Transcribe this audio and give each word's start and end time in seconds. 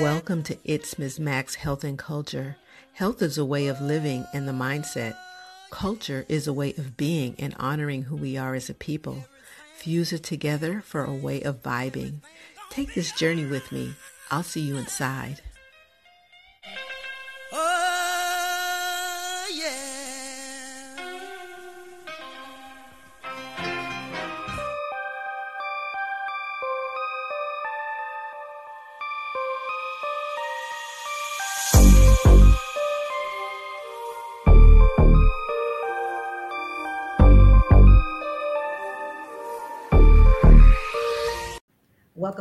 Welcome 0.00 0.42
to 0.42 0.58
It's 0.62 0.98
Ms. 0.98 1.18
Max 1.18 1.54
Health 1.54 1.82
and 1.82 1.98
Culture. 1.98 2.56
Health 2.92 3.22
is 3.22 3.38
a 3.38 3.46
way 3.46 3.66
of 3.68 3.80
living 3.80 4.26
and 4.34 4.46
the 4.46 4.52
mindset. 4.52 5.16
Culture 5.70 6.26
is 6.28 6.46
a 6.46 6.52
way 6.52 6.74
of 6.76 6.98
being 6.98 7.34
and 7.38 7.54
honoring 7.58 8.02
who 8.02 8.16
we 8.16 8.36
are 8.36 8.54
as 8.54 8.68
a 8.68 8.74
people. 8.74 9.24
Fuse 9.76 10.12
it 10.12 10.22
together 10.22 10.82
for 10.84 11.02
a 11.02 11.14
way 11.14 11.40
of 11.40 11.62
vibing. 11.62 12.16
Take 12.68 12.92
this 12.92 13.10
journey 13.12 13.46
with 13.46 13.72
me. 13.72 13.94
I'll 14.30 14.42
see 14.42 14.60
you 14.60 14.76
inside. 14.76 15.40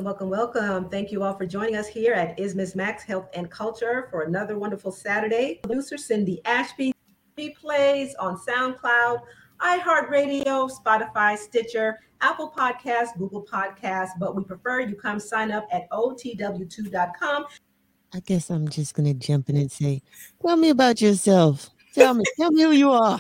Welcome, 0.06 0.30
welcome, 0.30 0.62
welcome. 0.62 0.90
Thank 0.92 1.12
you 1.12 1.24
all 1.24 1.34
for 1.34 1.48
joining 1.48 1.76
us 1.76 1.88
here 1.88 2.14
at 2.14 2.38
Is 2.38 2.54
Ms. 2.54 2.76
Max 2.76 3.02
Health 3.02 3.28
and 3.34 3.50
Culture 3.50 4.08
for 4.12 4.22
another 4.22 4.56
wonderful 4.56 4.92
Saturday. 4.92 5.62
Producer 5.64 5.98
Cindy 5.98 6.42
Ashby 6.46 6.94
replays 7.40 8.12
on 8.20 8.38
SoundCloud, 8.38 9.22
iHeartRadio, 9.62 10.70
Spotify, 10.70 11.36
Stitcher, 11.36 11.98
Apple 12.22 12.54
Podcasts, 12.56 13.18
Google 13.18 13.44
Podcasts, 13.52 14.12
but 14.20 14.36
we 14.36 14.44
prefer 14.44 14.82
you 14.82 14.96
come 14.96 15.20
sign 15.20 15.50
up 15.50 15.66
at 15.72 15.90
otw2.com. 15.90 17.46
I 18.14 18.20
guess 18.20 18.52
I'm 18.52 18.70
just 18.70 18.94
gonna 18.94 19.16
jump 19.16 19.50
in 19.50 19.58
and 19.58 19.72
say, 19.72 20.04
tell 20.40 20.56
me 20.56 20.70
about 20.70 21.02
yourself. 21.02 21.72
Tell 21.96 22.14
me, 22.14 22.26
tell 22.38 22.52
me 22.52 22.62
who 22.62 22.72
you 22.74 22.92
are. 22.92 23.20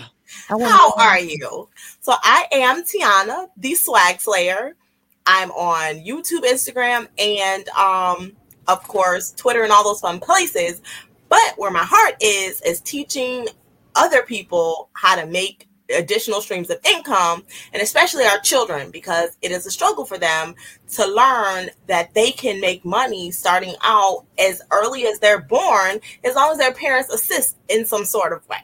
How 0.49 0.91
are 0.91 1.19
you? 1.19 1.67
So 2.01 2.13
I 2.21 2.45
am 2.51 2.83
Tiana, 2.83 3.47
the 3.57 3.73
swag 3.73 4.21
slayer. 4.21 4.75
I'm 5.25 5.51
on 5.51 6.05
YouTube, 6.05 6.43
Instagram, 6.43 7.07
and 7.17 7.67
um, 7.69 8.33
of 8.67 8.83
course, 8.87 9.31
Twitter 9.31 9.63
and 9.63 9.71
all 9.71 9.83
those 9.83 10.01
fun 10.01 10.19
places. 10.19 10.81
But 11.29 11.53
where 11.57 11.71
my 11.71 11.83
heart 11.83 12.15
is, 12.21 12.61
is 12.61 12.81
teaching 12.81 13.47
other 13.95 14.21
people 14.23 14.89
how 14.93 15.15
to 15.15 15.25
make 15.25 15.67
additional 15.95 16.41
streams 16.41 16.69
of 16.69 16.79
income, 16.85 17.43
and 17.73 17.81
especially 17.81 18.23
our 18.25 18.39
children, 18.39 18.91
because 18.91 19.37
it 19.41 19.51
is 19.51 19.65
a 19.65 19.71
struggle 19.71 20.05
for 20.05 20.17
them 20.17 20.55
to 20.93 21.05
learn 21.05 21.69
that 21.87 22.13
they 22.13 22.31
can 22.31 22.59
make 22.59 22.83
money 22.83 23.31
starting 23.31 23.75
out 23.83 24.25
as 24.39 24.61
early 24.71 25.05
as 25.05 25.19
they're 25.19 25.41
born, 25.41 25.99
as 26.23 26.35
long 26.35 26.51
as 26.51 26.57
their 26.57 26.73
parents 26.73 27.13
assist 27.13 27.57
in 27.69 27.85
some 27.85 28.05
sort 28.05 28.33
of 28.33 28.47
way. 28.49 28.57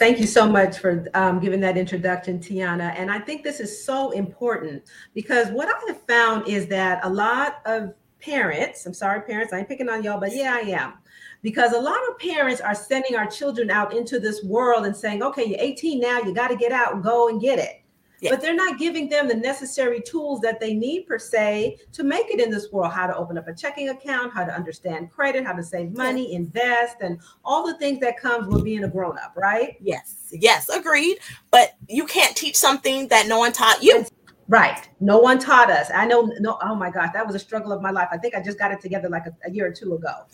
Thank 0.00 0.18
you 0.18 0.26
so 0.26 0.48
much 0.48 0.78
for 0.78 1.06
um, 1.12 1.40
giving 1.40 1.60
that 1.60 1.76
introduction, 1.76 2.38
Tiana. 2.38 2.94
And 2.96 3.10
I 3.10 3.18
think 3.18 3.42
this 3.42 3.60
is 3.60 3.84
so 3.84 4.12
important 4.12 4.84
because 5.12 5.48
what 5.50 5.68
I 5.68 5.78
have 5.88 6.00
found 6.06 6.48
is 6.48 6.66
that 6.68 7.04
a 7.04 7.08
lot 7.10 7.60
of 7.66 7.92
parents, 8.18 8.86
I'm 8.86 8.94
sorry, 8.94 9.20
parents, 9.20 9.52
I 9.52 9.58
ain't 9.58 9.68
picking 9.68 9.90
on 9.90 10.02
y'all, 10.02 10.18
but 10.18 10.34
yeah, 10.34 10.54
I 10.54 10.60
am. 10.70 10.94
Because 11.42 11.74
a 11.74 11.78
lot 11.78 11.98
of 12.08 12.18
parents 12.18 12.62
are 12.62 12.74
sending 12.74 13.14
our 13.14 13.26
children 13.26 13.70
out 13.70 13.94
into 13.94 14.18
this 14.18 14.42
world 14.42 14.86
and 14.86 14.96
saying, 14.96 15.22
okay, 15.22 15.44
you're 15.44 15.60
18 15.60 16.00
now, 16.00 16.20
you 16.20 16.32
got 16.32 16.48
to 16.48 16.56
get 16.56 16.72
out 16.72 16.94
and 16.94 17.04
go 17.04 17.28
and 17.28 17.38
get 17.38 17.58
it 17.58 17.79
yeah. 18.20 18.30
but 18.30 18.40
they're 18.40 18.54
not 18.54 18.78
giving 18.78 19.08
them 19.08 19.28
the 19.28 19.34
necessary 19.34 20.00
tools 20.00 20.40
that 20.40 20.60
they 20.60 20.74
need 20.74 21.06
per 21.06 21.18
se 21.18 21.78
to 21.92 22.02
make 22.04 22.30
it 22.30 22.40
in 22.40 22.50
this 22.50 22.70
world 22.72 22.92
how 22.92 23.06
to 23.06 23.16
open 23.16 23.38
up 23.38 23.48
a 23.48 23.54
checking 23.54 23.88
account 23.88 24.32
how 24.32 24.44
to 24.44 24.52
understand 24.52 25.10
credit 25.10 25.44
how 25.44 25.52
to 25.52 25.62
save 25.62 25.92
money 25.96 26.34
invest 26.34 26.96
and 27.00 27.20
all 27.44 27.66
the 27.66 27.76
things 27.78 28.00
that 28.00 28.18
comes 28.18 28.46
with 28.48 28.64
being 28.64 28.84
a 28.84 28.88
grown-up 28.88 29.32
right 29.36 29.76
yes 29.80 30.28
yes 30.32 30.68
agreed 30.68 31.18
but 31.50 31.74
you 31.88 32.06
can't 32.06 32.36
teach 32.36 32.56
something 32.56 33.08
that 33.08 33.26
no 33.26 33.38
one 33.38 33.52
taught 33.52 33.82
you 33.82 34.04
Right. 34.50 34.88
No 34.98 35.18
one 35.18 35.38
taught 35.38 35.70
us. 35.70 35.92
I 35.94 36.06
know. 36.06 36.22
No. 36.40 36.58
Oh 36.60 36.74
my 36.74 36.90
gosh, 36.90 37.10
that 37.12 37.24
was 37.24 37.36
a 37.36 37.38
struggle 37.38 37.70
of 37.70 37.80
my 37.80 37.92
life. 37.92 38.08
I 38.10 38.18
think 38.18 38.34
I 38.34 38.42
just 38.42 38.58
got 38.58 38.72
it 38.72 38.80
together 38.80 39.08
like 39.08 39.26
a, 39.26 39.36
a 39.46 39.50
year 39.52 39.68
or 39.68 39.70
two 39.70 39.94
ago. 39.94 40.26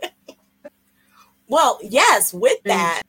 well, 1.46 1.78
yes. 1.82 2.32
With 2.32 2.56
that, 2.64 3.02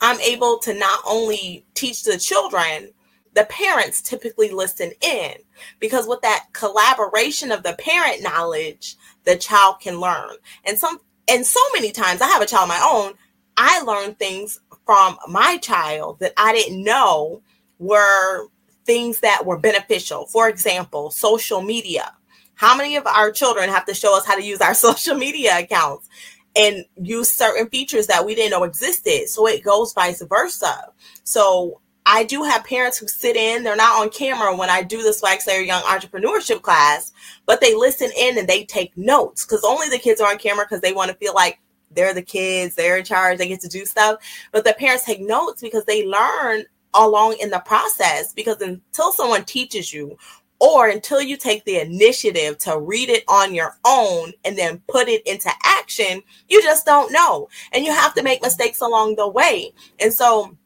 I'm 0.00 0.20
able 0.20 0.58
to 0.60 0.74
not 0.74 1.00
only 1.06 1.66
teach 1.74 2.04
the 2.04 2.18
children, 2.18 2.90
the 3.34 3.44
parents 3.44 4.02
typically 4.02 4.50
listen 4.50 4.92
in 5.02 5.34
because 5.78 6.06
with 6.06 6.20
that 6.22 6.46
collaboration 6.52 7.52
of 7.52 7.62
the 7.62 7.74
parent 7.74 8.22
knowledge, 8.22 8.96
the 9.24 9.36
child 9.36 9.80
can 9.80 10.00
learn. 10.00 10.36
And 10.64 10.78
some 10.78 10.98
and 11.28 11.46
so 11.46 11.60
many 11.74 11.92
times 11.92 12.20
I 12.20 12.26
have 12.28 12.42
a 12.42 12.46
child 12.46 12.64
of 12.64 12.76
my 12.76 12.90
own, 12.92 13.14
I 13.56 13.82
learn 13.82 14.14
things 14.14 14.58
from 14.84 15.16
my 15.28 15.58
child 15.58 16.18
that 16.20 16.32
I 16.36 16.52
didn't 16.52 16.82
know 16.82 17.42
were 17.78 18.48
things 18.84 19.20
that 19.20 19.46
were 19.46 19.58
beneficial. 19.58 20.26
For 20.26 20.48
example, 20.48 21.10
social 21.10 21.62
media. 21.62 22.12
How 22.54 22.76
many 22.76 22.96
of 22.96 23.06
our 23.06 23.30
children 23.30 23.68
have 23.68 23.86
to 23.86 23.94
show 23.94 24.16
us 24.16 24.26
how 24.26 24.34
to 24.36 24.42
use 24.42 24.60
our 24.60 24.74
social 24.86 25.14
media 25.14 25.58
accounts? 25.58 26.08
And 26.56 26.84
use 27.00 27.32
certain 27.32 27.68
features 27.68 28.06
that 28.08 28.24
we 28.24 28.34
didn't 28.34 28.50
know 28.50 28.64
existed. 28.64 29.28
So 29.28 29.46
it 29.46 29.62
goes 29.62 29.92
vice 29.92 30.22
versa. 30.22 30.92
So 31.24 31.80
I 32.06 32.24
do 32.24 32.42
have 32.42 32.64
parents 32.64 32.98
who 32.98 33.06
sit 33.06 33.36
in, 33.36 33.62
they're 33.62 33.76
not 33.76 34.00
on 34.00 34.10
camera 34.10 34.56
when 34.56 34.70
I 34.70 34.82
do 34.82 35.02
the 35.02 35.12
Swag 35.12 35.40
Slayer 35.40 35.60
Young 35.60 35.82
Entrepreneurship 35.82 36.62
class, 36.62 37.12
but 37.46 37.60
they 37.60 37.74
listen 37.74 38.10
in 38.18 38.38
and 38.38 38.48
they 38.48 38.64
take 38.64 38.96
notes 38.96 39.44
because 39.44 39.62
only 39.64 39.88
the 39.88 39.98
kids 39.98 40.20
are 40.20 40.30
on 40.30 40.38
camera 40.38 40.64
because 40.64 40.80
they 40.80 40.92
want 40.92 41.10
to 41.10 41.16
feel 41.18 41.34
like 41.34 41.60
they're 41.92 42.14
the 42.14 42.22
kids, 42.22 42.74
they're 42.74 42.96
in 42.96 43.04
charge, 43.04 43.38
they 43.38 43.48
get 43.48 43.60
to 43.60 43.68
do 43.68 43.84
stuff. 43.84 44.20
But 44.52 44.64
the 44.64 44.72
parents 44.72 45.04
take 45.04 45.20
notes 45.20 45.60
because 45.60 45.84
they 45.84 46.06
learn 46.06 46.64
along 46.94 47.36
in 47.40 47.50
the 47.50 47.60
process 47.60 48.32
because 48.32 48.60
until 48.60 49.12
someone 49.12 49.44
teaches 49.44 49.92
you 49.92 50.16
or 50.60 50.88
until 50.88 51.22
you 51.22 51.36
take 51.36 51.64
the 51.64 51.78
initiative 51.78 52.58
to 52.58 52.78
read 52.78 53.08
it 53.08 53.24
on 53.26 53.54
your 53.54 53.78
own 53.84 54.32
and 54.44 54.56
then 54.56 54.82
put 54.88 55.08
it 55.08 55.26
into 55.26 55.50
action, 55.64 56.22
you 56.48 56.62
just 56.62 56.84
don't 56.84 57.12
know. 57.12 57.48
And 57.72 57.84
you 57.84 57.92
have 57.92 58.14
to 58.14 58.22
make 58.22 58.42
mistakes 58.42 58.80
along 58.80 59.16
the 59.16 59.28
way. 59.28 59.72
And 59.98 60.12
so 60.12 60.56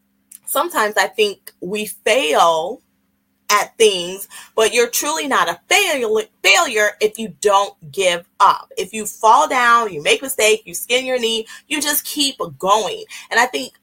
sometimes 0.47 0.97
I 0.97 1.07
think 1.07 1.53
we 1.61 1.87
fail 1.87 2.83
at 3.51 3.77
things, 3.77 4.27
but 4.57 4.75
you're 4.75 4.91
truly 4.91 5.29
not 5.29 5.49
a 5.49 5.61
failure 5.69 6.09
failure 6.43 6.91
if 7.01 7.19
you 7.19 7.35
don't 7.41 7.75
give 7.93 8.27
up. 8.41 8.73
If 8.77 8.93
you 8.93 9.07
fall 9.07 9.49
down, 9.49 9.93
you 9.93 10.03
make 10.03 10.23
mistake, 10.23 10.63
you 10.65 10.75
skin 10.75 11.07
your 11.07 11.19
knee, 11.19 11.47
you 11.69 11.81
just 11.81 12.05
keep 12.05 12.37
going. 12.59 13.05
And 13.31 13.39
I 13.39 13.47
think 13.47 13.75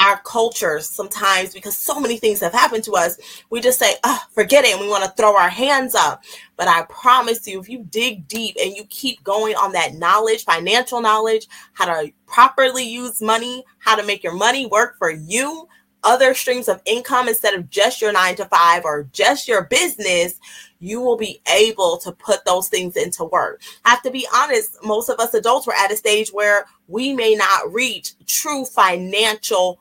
our 0.00 0.20
culture 0.24 0.80
sometimes 0.80 1.52
because 1.52 1.76
so 1.76 1.98
many 1.98 2.18
things 2.18 2.40
have 2.40 2.52
happened 2.52 2.84
to 2.84 2.92
us 2.92 3.18
we 3.50 3.60
just 3.60 3.78
say 3.78 3.94
oh, 4.04 4.20
forget 4.32 4.64
it 4.64 4.72
and 4.72 4.80
we 4.80 4.88
want 4.88 5.04
to 5.04 5.10
throw 5.12 5.36
our 5.36 5.48
hands 5.48 5.94
up 5.94 6.22
but 6.56 6.68
i 6.68 6.82
promise 6.82 7.46
you 7.46 7.60
if 7.60 7.68
you 7.68 7.84
dig 7.90 8.26
deep 8.28 8.56
and 8.60 8.76
you 8.76 8.84
keep 8.84 9.22
going 9.24 9.54
on 9.56 9.72
that 9.72 9.94
knowledge 9.94 10.44
financial 10.44 11.00
knowledge 11.00 11.46
how 11.72 11.84
to 11.84 12.12
properly 12.26 12.84
use 12.84 13.20
money 13.20 13.64
how 13.78 13.96
to 13.96 14.06
make 14.06 14.22
your 14.22 14.34
money 14.34 14.66
work 14.66 14.96
for 14.98 15.10
you 15.10 15.68
other 16.04 16.34
streams 16.34 16.68
of 16.68 16.80
income 16.84 17.28
instead 17.28 17.54
of 17.54 17.68
just 17.70 18.00
your 18.00 18.12
nine 18.12 18.36
to 18.36 18.44
five 18.46 18.84
or 18.84 19.08
just 19.12 19.48
your 19.48 19.64
business, 19.64 20.38
you 20.78 21.00
will 21.00 21.16
be 21.16 21.40
able 21.52 21.98
to 21.98 22.12
put 22.12 22.44
those 22.44 22.68
things 22.68 22.96
into 22.96 23.24
work. 23.24 23.60
I 23.84 23.90
have 23.90 24.02
to 24.02 24.10
be 24.10 24.26
honest, 24.34 24.78
most 24.84 25.08
of 25.08 25.18
us 25.18 25.34
adults 25.34 25.66
were 25.66 25.74
at 25.74 25.92
a 25.92 25.96
stage 25.96 26.30
where 26.30 26.66
we 26.86 27.12
may 27.12 27.34
not 27.34 27.72
reach 27.72 28.14
true 28.26 28.64
financial 28.64 29.80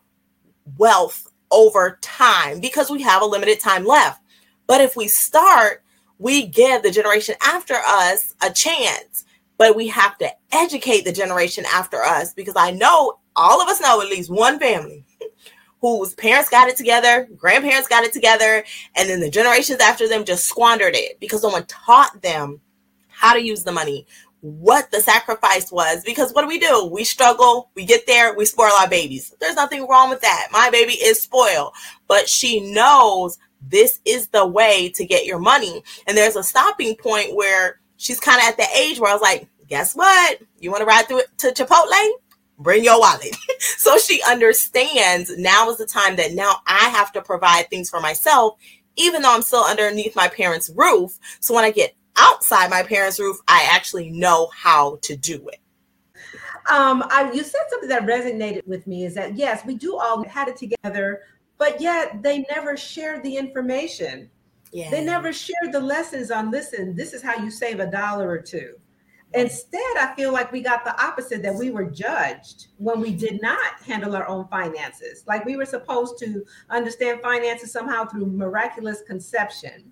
wealth 0.78 1.28
over 1.52 1.98
time 2.02 2.60
because 2.60 2.90
we 2.90 3.02
have 3.02 3.22
a 3.22 3.26
limited 3.26 3.60
time 3.60 3.86
left. 3.86 4.22
But 4.68 4.82
if 4.82 4.96
we 4.96 5.08
start, 5.08 5.84
we 6.20 6.46
give 6.46 6.84
the 6.84 6.92
generation 6.92 7.36
after 7.42 7.76
us 7.76 8.34
a 8.42 8.52
chance. 8.52 9.26
But 9.58 9.76
we 9.76 9.88
have 9.88 10.18
to 10.20 10.30
educate 10.52 11.04
the 11.04 11.12
generation 11.12 11.66
after 11.74 12.04
us 12.04 12.34
because 12.34 12.56
I 12.56 12.72
know 12.72 13.20
all 13.36 13.62
of 13.62 13.70
us 13.70 13.82
know 13.82 14.02
at 14.02 14.10
least 14.10 14.30
one 14.30 14.60
family 14.60 15.04
whose 15.82 16.14
parents 16.16 16.50
got 16.50 16.68
it 16.68 16.76
together, 16.76 17.28
grandparents 17.38 17.88
got 17.88 18.04
it 18.04 18.14
together, 18.14 18.64
and 18.96 19.10
then 19.10 19.20
the 19.20 19.30
generations 19.30 19.80
after 19.80 20.08
them 20.08 20.26
just 20.26 20.46
squandered 20.46 20.96
it 20.96 21.20
because 21.20 21.44
no 21.44 21.50
one 21.50 21.66
taught 21.66 22.22
them 22.22 22.60
how 23.08 23.34
to 23.34 23.42
use 23.42 23.64
the 23.64 23.72
money, 23.72 24.06
what 24.48 24.90
the 24.92 25.02
sacrifice 25.02 25.72
was 25.74 26.04
because 26.06 26.32
what 26.32 26.44
do 26.44 26.48
we 26.48 26.58
do? 26.58 26.90
We 26.92 27.04
struggle, 27.04 27.70
we 27.76 27.86
get 27.86 28.08
there, 28.08 28.34
we 28.34 28.46
spoil 28.46 28.72
our 28.80 28.88
babies. 28.88 29.36
There's 29.42 29.56
nothing 29.56 29.88
wrong 29.88 30.10
with 30.10 30.22
that. 30.22 30.48
My 30.54 30.70
baby 30.70 30.94
is 30.94 31.22
spoiled, 31.22 31.74
but 32.08 32.30
she 32.30 32.72
knows 32.72 33.38
this 33.62 34.00
is 34.06 34.30
the 34.30 34.48
way 34.48 34.90
to 34.96 35.06
get 35.06 35.26
your 35.26 35.40
money. 35.40 35.84
And 36.08 36.16
there's 36.16 36.38
a 36.38 36.44
stopping 36.44 36.96
point 36.96 37.36
where 37.36 37.82
she's 37.98 38.22
kind 38.22 38.40
of 38.40 38.48
at 38.48 38.58
the 38.58 38.68
age 38.78 39.00
where 39.00 39.12
I 39.12 39.14
was 39.14 39.22
like, 39.22 39.50
guess 39.68 39.94
what? 39.96 40.40
You 40.60 40.72
want 40.72 40.82
to 40.82 40.86
ride 40.86 41.08
through 41.08 41.20
it 41.20 41.38
to 41.40 41.48
Chipotle? 41.52 42.12
Bring 42.58 42.86
your 42.86 43.00
wallet. 43.00 43.36
so 43.60 43.98
she 43.98 44.22
understands 44.30 45.38
now 45.38 45.70
is 45.70 45.78
the 45.78 45.86
time 45.86 46.16
that 46.16 46.34
now 46.34 46.62
I 46.66 46.90
have 46.90 47.12
to 47.14 47.22
provide 47.22 47.70
things 47.70 47.90
for 47.90 48.00
myself, 48.00 48.58
even 48.96 49.22
though 49.22 49.36
I'm 49.36 49.42
still 49.42 49.66
underneath 49.66 50.16
my 50.16 50.30
parents' 50.30 50.72
roof. 50.74 51.20
So 51.42 51.54
when 51.54 51.66
I 51.66 51.72
get 51.72 51.97
outside 52.18 52.70
my 52.70 52.84
parents' 52.84 53.20
roof, 53.20 53.38
I 53.48 53.68
actually 53.72 54.10
know 54.10 54.50
how 54.56 55.00
to 55.04 55.16
do 55.16 55.48
it. 55.50 55.60
Um, 56.70 57.04
I, 57.10 57.32
you 57.32 57.44
said 57.44 57.62
something 57.70 57.90
that 57.90 58.06
resonated 58.06 58.68
with 58.68 58.88
me 58.88 59.06
is 59.06 59.16
that 59.16 59.38
yes, 59.38 59.66
we 59.66 59.76
do 59.76 59.98
all 59.98 60.24
had 60.26 60.50
it 60.50 60.58
together, 60.58 61.22
but 61.58 61.80
yet 61.80 62.22
they 62.22 62.46
never 62.50 62.76
shared 62.76 63.24
the 63.24 63.38
information. 63.38 64.30
Yeah. 64.74 64.92
They 64.92 65.04
never 65.04 65.32
shared 65.32 65.72
the 65.72 65.80
lessons 65.80 66.30
on 66.30 66.52
listen, 66.52 66.94
this 66.96 67.14
is 67.14 67.22
how 67.22 67.36
you 67.36 67.50
save 67.50 67.80
a 67.80 67.90
dollar 67.90 68.30
or 68.30 68.40
two. 68.40 68.76
Instead, 69.34 69.98
I 69.98 70.14
feel 70.16 70.32
like 70.32 70.52
we 70.52 70.62
got 70.62 70.86
the 70.86 71.00
opposite 71.04 71.42
that 71.44 71.54
we 71.54 71.70
were 71.70 71.84
judged 71.84 72.68
when 72.78 73.02
we 73.02 73.12
did 73.12 73.42
not 73.42 73.82
handle 73.86 74.16
our 74.16 74.28
own 74.28 74.48
finances. 74.48 75.24
Like 75.28 75.46
we 75.46 75.58
were 75.58 75.66
supposed 75.66 76.18
to 76.20 76.46
understand 76.70 77.22
finances 77.22 77.72
somehow 77.72 78.06
through 78.06 78.28
miraculous 78.28 79.02
conception. 79.06 79.92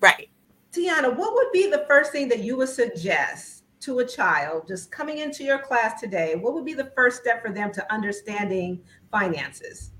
Right. 0.00 0.28
Tiana, 0.76 1.16
what 1.16 1.34
would 1.34 1.52
be 1.52 1.68
the 1.70 1.84
first 1.88 2.12
thing 2.12 2.28
that 2.28 2.40
you 2.40 2.56
would 2.56 2.68
suggest 2.68 3.64
to 3.80 4.00
a 4.00 4.06
child 4.06 4.66
just 4.68 4.90
coming 4.90 5.18
into 5.18 5.42
your 5.42 5.58
class 5.58 6.00
today? 6.00 6.34
What 6.34 6.54
would 6.54 6.64
be 6.64 6.74
the 6.74 6.92
first 6.96 7.20
step 7.20 7.42
for 7.42 7.50
them 7.50 7.72
to 7.72 7.92
understanding 7.92 8.82
finances? 9.10 9.92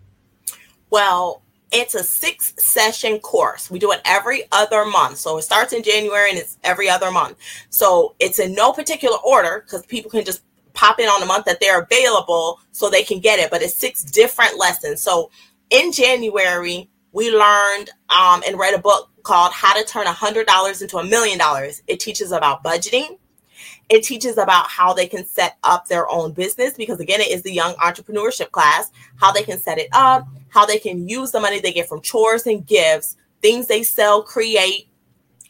Well, 0.90 1.42
it's 1.72 1.94
a 1.94 2.02
six 2.02 2.54
session 2.58 3.18
course. 3.20 3.70
We 3.70 3.78
do 3.78 3.90
it 3.92 4.00
every 4.04 4.44
other 4.52 4.84
month. 4.84 5.18
So 5.18 5.38
it 5.38 5.42
starts 5.42 5.72
in 5.72 5.82
January 5.82 6.30
and 6.30 6.38
it's 6.38 6.58
every 6.62 6.88
other 6.88 7.10
month. 7.10 7.38
So 7.70 8.14
it's 8.18 8.38
in 8.38 8.54
no 8.54 8.72
particular 8.72 9.16
order 9.18 9.62
because 9.64 9.84
people 9.86 10.10
can 10.10 10.24
just 10.24 10.42
pop 10.74 11.00
in 11.00 11.08
on 11.08 11.20
the 11.20 11.26
month 11.26 11.46
that 11.46 11.58
they're 11.60 11.80
available 11.80 12.60
so 12.72 12.88
they 12.88 13.02
can 13.02 13.20
get 13.20 13.38
it. 13.38 13.50
But 13.50 13.62
it's 13.62 13.78
six 13.78 14.04
different 14.04 14.58
lessons. 14.58 15.00
So 15.00 15.30
in 15.70 15.90
January, 15.90 16.88
we 17.16 17.30
learned 17.30 17.88
um, 18.10 18.42
and 18.46 18.58
read 18.58 18.74
a 18.74 18.78
book 18.78 19.08
called 19.22 19.50
How 19.54 19.72
to 19.72 19.82
Turn 19.86 20.06
a 20.06 20.12
$100 20.12 20.82
into 20.82 20.98
a 20.98 21.04
Million 21.04 21.38
Dollars. 21.38 21.82
It 21.86 21.98
teaches 21.98 22.30
about 22.30 22.62
budgeting. 22.62 23.16
It 23.88 24.04
teaches 24.04 24.36
about 24.36 24.68
how 24.68 24.92
they 24.92 25.06
can 25.06 25.24
set 25.24 25.56
up 25.64 25.88
their 25.88 26.06
own 26.10 26.32
business 26.32 26.74
because, 26.74 27.00
again, 27.00 27.22
it 27.22 27.28
is 27.28 27.42
the 27.42 27.54
young 27.54 27.72
entrepreneurship 27.76 28.50
class, 28.50 28.90
how 29.18 29.32
they 29.32 29.42
can 29.42 29.58
set 29.58 29.78
it 29.78 29.88
up, 29.92 30.28
how 30.50 30.66
they 30.66 30.78
can 30.78 31.08
use 31.08 31.30
the 31.30 31.40
money 31.40 31.58
they 31.58 31.72
get 31.72 31.88
from 31.88 32.02
chores 32.02 32.46
and 32.46 32.66
gifts, 32.66 33.16
things 33.40 33.66
they 33.66 33.82
sell, 33.82 34.22
create 34.22 34.86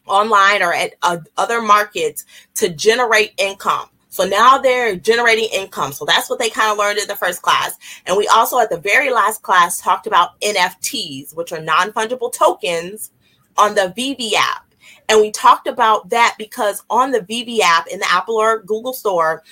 online 0.06 0.62
or 0.62 0.72
at 0.72 0.94
uh, 1.02 1.18
other 1.36 1.60
markets 1.60 2.24
to 2.54 2.68
generate 2.68 3.32
income. 3.38 3.88
So 4.16 4.24
now 4.24 4.56
they're 4.56 4.96
generating 4.96 5.50
income. 5.52 5.92
So 5.92 6.06
that's 6.06 6.30
what 6.30 6.38
they 6.38 6.48
kind 6.48 6.72
of 6.72 6.78
learned 6.78 6.98
in 6.98 7.06
the 7.06 7.16
first 7.16 7.42
class. 7.42 7.76
And 8.06 8.16
we 8.16 8.26
also, 8.28 8.58
at 8.58 8.70
the 8.70 8.78
very 8.78 9.10
last 9.10 9.42
class, 9.42 9.78
talked 9.78 10.06
about 10.06 10.40
NFTs, 10.40 11.36
which 11.36 11.52
are 11.52 11.60
non 11.60 11.92
fungible 11.92 12.32
tokens 12.32 13.12
on 13.58 13.74
the 13.74 13.92
VeVe 13.94 14.32
app. 14.34 14.72
And 15.10 15.20
we 15.20 15.30
talked 15.30 15.66
about 15.66 16.08
that 16.08 16.36
because 16.38 16.82
on 16.88 17.10
the 17.10 17.20
VeVe 17.20 17.60
app 17.62 17.88
in 17.88 17.98
the 17.98 18.10
Apple 18.10 18.36
or 18.36 18.62
Google 18.62 18.94
store, 18.94 19.42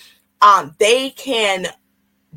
um, 0.40 0.74
they 0.78 1.10
can 1.10 1.66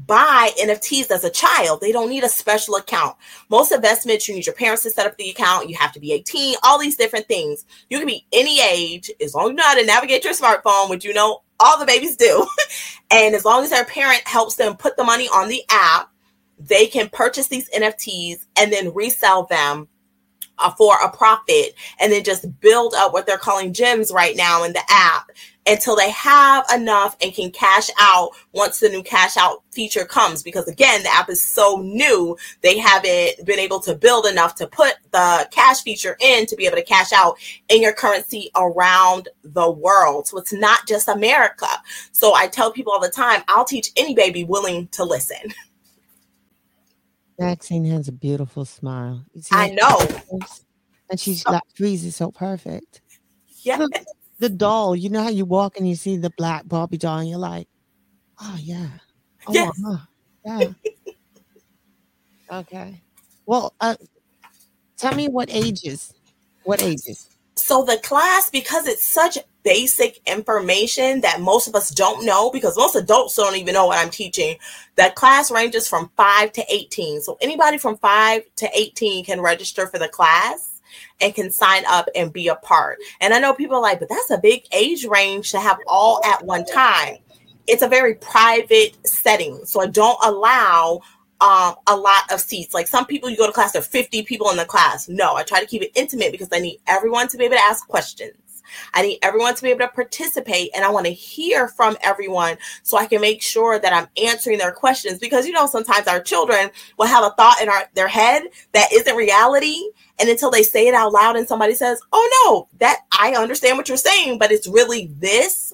buy 0.06 0.52
NFTs 0.62 1.10
as 1.10 1.24
a 1.24 1.30
child. 1.30 1.82
They 1.82 1.92
don't 1.92 2.10
need 2.10 2.24
a 2.24 2.30
special 2.30 2.76
account. 2.76 3.16
Most 3.50 3.72
investments, 3.72 4.28
you 4.28 4.36
need 4.36 4.46
your 4.46 4.56
parents 4.56 4.84
to 4.84 4.90
set 4.90 5.08
up 5.08 5.18
the 5.18 5.30
account. 5.30 5.70
You 5.70 5.76
have 5.78 5.92
to 5.94 6.00
be 6.00 6.14
18, 6.14 6.56
all 6.64 6.80
these 6.80 6.98
different 6.98 7.28
things. 7.28 7.66
You 7.90 7.98
can 7.98 8.08
be 8.08 8.26
any 8.32 8.62
age 8.62 9.10
as 9.22 9.34
long 9.34 9.46
as 9.46 9.50
you 9.52 9.56
know 9.56 9.64
how 9.64 9.80
to 9.80 9.86
navigate 9.86 10.24
your 10.24 10.34
smartphone, 10.34 10.90
which 10.90 11.04
you 11.04 11.14
know 11.14 11.42
all 11.60 11.80
the 11.80 11.86
babies 11.86 12.16
do. 12.16 12.46
and 13.12 13.34
as 13.34 13.46
long 13.46 13.64
as 13.64 13.72
their 13.72 13.86
parent 13.86 14.22
helps 14.26 14.56
them 14.56 14.78
put 14.78 14.98
the 14.98 15.04
money 15.04 15.28
on 15.30 15.48
the 15.48 15.64
app, 15.70 16.12
they 16.60 16.86
can 16.86 17.10
purchase 17.10 17.48
these 17.48 17.70
NFTs 17.72 18.46
and 18.58 18.72
then 18.72 18.94
resell 18.94 19.46
them 19.46 19.88
uh, 20.60 20.72
for 20.72 20.96
a 21.04 21.10
profit 21.10 21.76
and 22.00 22.12
then 22.12 22.24
just 22.24 22.60
build 22.60 22.94
up 22.96 23.14
what 23.14 23.26
they're 23.26 23.38
calling 23.38 23.74
gems 23.74 24.12
right 24.12 24.36
now 24.36 24.64
in 24.64 24.74
the 24.74 24.82
app 24.90 25.30
until 25.68 25.96
they 25.96 26.10
have 26.12 26.66
enough 26.74 27.16
and 27.22 27.34
can 27.34 27.52
cash 27.52 27.90
out 28.00 28.32
once 28.54 28.80
the 28.80 28.90
new 28.90 29.04
cash 29.04 29.38
out 29.38 29.64
feature 29.72 30.06
comes 30.06 30.42
because 30.42 30.68
again 30.68 31.04
the 31.04 31.14
app 31.14 31.30
is 31.30 31.46
so 31.46 31.78
new 31.78 32.36
they 32.62 32.78
haven't 32.78 33.46
been 33.46 33.60
able 33.60 33.80
to 33.80 33.94
build 33.94 34.26
enough 34.26 34.56
to 34.56 34.66
put 34.68 34.96
the 35.12 35.48
cash 35.52 35.84
feature 35.84 36.18
in 36.20 36.46
to 36.46 36.56
be 36.56 36.66
able 36.66 36.78
to 36.78 36.84
cash 36.84 37.12
out 37.12 37.38
in 37.70 37.82
your 37.82 37.94
currency 37.94 38.50
around 38.56 39.30
the 39.44 39.70
world 39.70 40.28
so 40.28 40.38
it's 40.38 40.54
not 40.54 40.88
just 40.88 41.08
america 41.08 41.68
so 42.12 42.34
i 42.34 42.48
tell 42.48 42.72
people 42.72 42.92
all 42.92 43.02
the 43.02 43.10
time 43.10 43.44
i'll 43.48 43.66
teach 43.66 43.92
any 43.98 44.16
baby 44.16 44.44
willing 44.44 44.88
to 44.88 45.04
listen 45.04 45.38
Maxine 47.40 47.86
has 47.86 48.08
a 48.08 48.12
beautiful 48.12 48.66
smile. 48.66 49.24
I 49.52 49.70
know. 49.70 50.00
And 51.10 51.20
she's 51.20 51.44
got 51.44 51.64
freezes 51.76 52.16
so 52.16 52.32
perfect. 52.32 53.02
Yeah. 53.62 53.86
The, 54.40 54.50
the, 54.50 54.56
doll, 54.56 54.96
you 54.96 55.10
know 55.10 55.24
how 55.24 55.30
you 55.30 55.46
walk 55.46 55.78
and 55.78 55.88
you 55.88 55.96
see 55.96 56.18
the 56.18 56.32
black 56.38 56.68
Barbie 56.68 56.98
doll 56.98 57.20
and 57.20 57.30
you're 57.30 57.40
like, 57.40 57.68
oh 58.42 58.58
yeah. 58.60 58.88
Oh, 59.48 59.54
yes. 59.54 59.82
uh, 59.86 59.98
yeah. 60.46 60.70
okay. 62.60 63.02
Well, 63.46 63.74
uh, 63.80 63.96
tell 64.98 65.16
me 65.16 65.28
what 65.28 65.50
ages. 65.50 66.14
What 66.64 66.82
ages? 66.82 67.30
So 67.56 67.84
the 67.84 67.98
class, 67.98 68.50
because 68.50 68.88
it's 68.88 69.04
such 69.04 69.38
basic 69.64 70.22
information 70.28 71.22
that 71.22 71.42
most 71.42 71.68
of 71.68 71.76
us 71.76 71.90
don't 71.90 72.26
know, 72.26 72.52
because 72.52 72.78
most 72.78 72.96
adults 72.96 73.36
don't 73.36 73.56
even 73.56 73.74
know 73.74 73.88
what 73.88 73.98
I'm 73.98 74.12
teaching, 74.12 74.58
that 74.96 75.16
class 75.16 75.52
ranges 75.52 75.88
from 75.88 76.12
5 76.16 76.52
to 76.54 76.66
18. 76.70 77.22
So 77.22 77.38
anybody 77.42 77.78
from 77.78 77.98
5 77.98 78.44
to 78.58 78.70
18 78.74 79.26
can 79.26 79.42
register 79.42 79.88
for 79.88 79.98
the 79.98 80.08
class 80.08 80.77
and 81.22 81.34
can 81.34 81.52
sign 81.52 81.84
up 81.88 82.08
and 82.16 82.32
be 82.32 82.48
a 82.48 82.56
part. 82.56 82.98
And 83.22 83.34
I 83.34 83.40
know 83.40 83.54
people 83.54 83.78
are 83.78 83.82
like, 83.82 84.00
but 84.00 84.10
that's 84.10 84.30
a 84.30 84.38
big 84.38 84.64
age 84.72 85.06
range 85.06 85.52
to 85.52 85.60
have 85.60 85.78
all 85.88 86.22
at 86.26 86.46
one 86.46 86.66
time. 86.66 87.18
It's 87.68 87.82
a 87.82 87.88
very 87.88 88.16
private 88.16 88.98
setting. 89.06 89.66
So 89.66 89.82
I 89.82 89.88
don't 89.88 90.18
allow 90.24 91.02
um, 91.42 91.76
a 91.88 91.96
lot 91.96 92.32
of 92.32 92.40
seats. 92.40 92.74
Like 92.74 92.88
some 92.88 93.06
people, 93.06 93.30
you 93.30 93.38
go 93.38 93.46
to 93.46 93.54
class, 93.54 93.74
there 93.74 93.82
are 93.82 93.86
50 93.86 94.24
people 94.24 94.50
in 94.50 94.58
the 94.58 94.66
class. 94.66 95.08
No, 95.08 95.36
I 95.36 95.44
try 95.44 95.60
to 95.60 95.66
keep 95.66 95.82
it 95.82 95.92
intimate 95.96 96.32
because 96.32 96.50
I 96.52 96.60
need 96.60 96.80
everyone 96.88 97.28
to 97.30 97.38
be 97.38 97.46
able 97.46 97.58
to 97.58 97.62
ask 97.62 97.88
questions. 97.88 98.47
I 98.94 99.02
need 99.02 99.20
everyone 99.22 99.56
to 99.56 99.64
be 99.64 99.70
able 99.70 99.82
to 99.82 99.88
participate 99.90 100.72
and 100.76 100.84
I 100.84 100.92
want 100.92 101.06
to 101.06 101.14
hear 101.14 101.68
from 101.68 101.98
everyone 102.02 102.58
so 102.84 102.98
I 102.98 103.06
can 103.06 103.22
make 103.22 103.42
sure 103.42 103.80
that 103.80 103.94
I'm 103.94 104.08
answering 104.24 104.58
their 104.58 104.72
questions 104.72 105.20
because 105.20 105.46
you 105.46 105.54
know 105.54 105.68
sometimes 105.68 106.08
our 106.08 106.22
children 106.22 106.70
will 106.98 107.08
have 107.08 107.24
a 107.24 107.32
thought 107.32 107.62
in 107.62 107.70
our 107.70 107.90
their 107.94 108.08
head 108.08 108.44
that 108.74 108.92
isn't 108.94 109.16
reality 109.16 109.82
and 110.20 110.30
until 110.30 110.52
they 110.52 110.64
say 110.64 110.88
it 110.88 110.96
out 110.96 111.14
loud 111.14 111.36
and 111.36 111.48
somebody 111.48 111.76
says, 111.76 112.02
"Oh 112.12 112.30
no, 112.46 112.80
that 112.80 113.02
I 113.12 113.36
understand 113.36 113.78
what 113.78 113.88
you're 113.88 113.98
saying, 113.98 114.40
but 114.40 114.52
it's 114.52 114.68
really 114.68 115.12
this." 115.20 115.74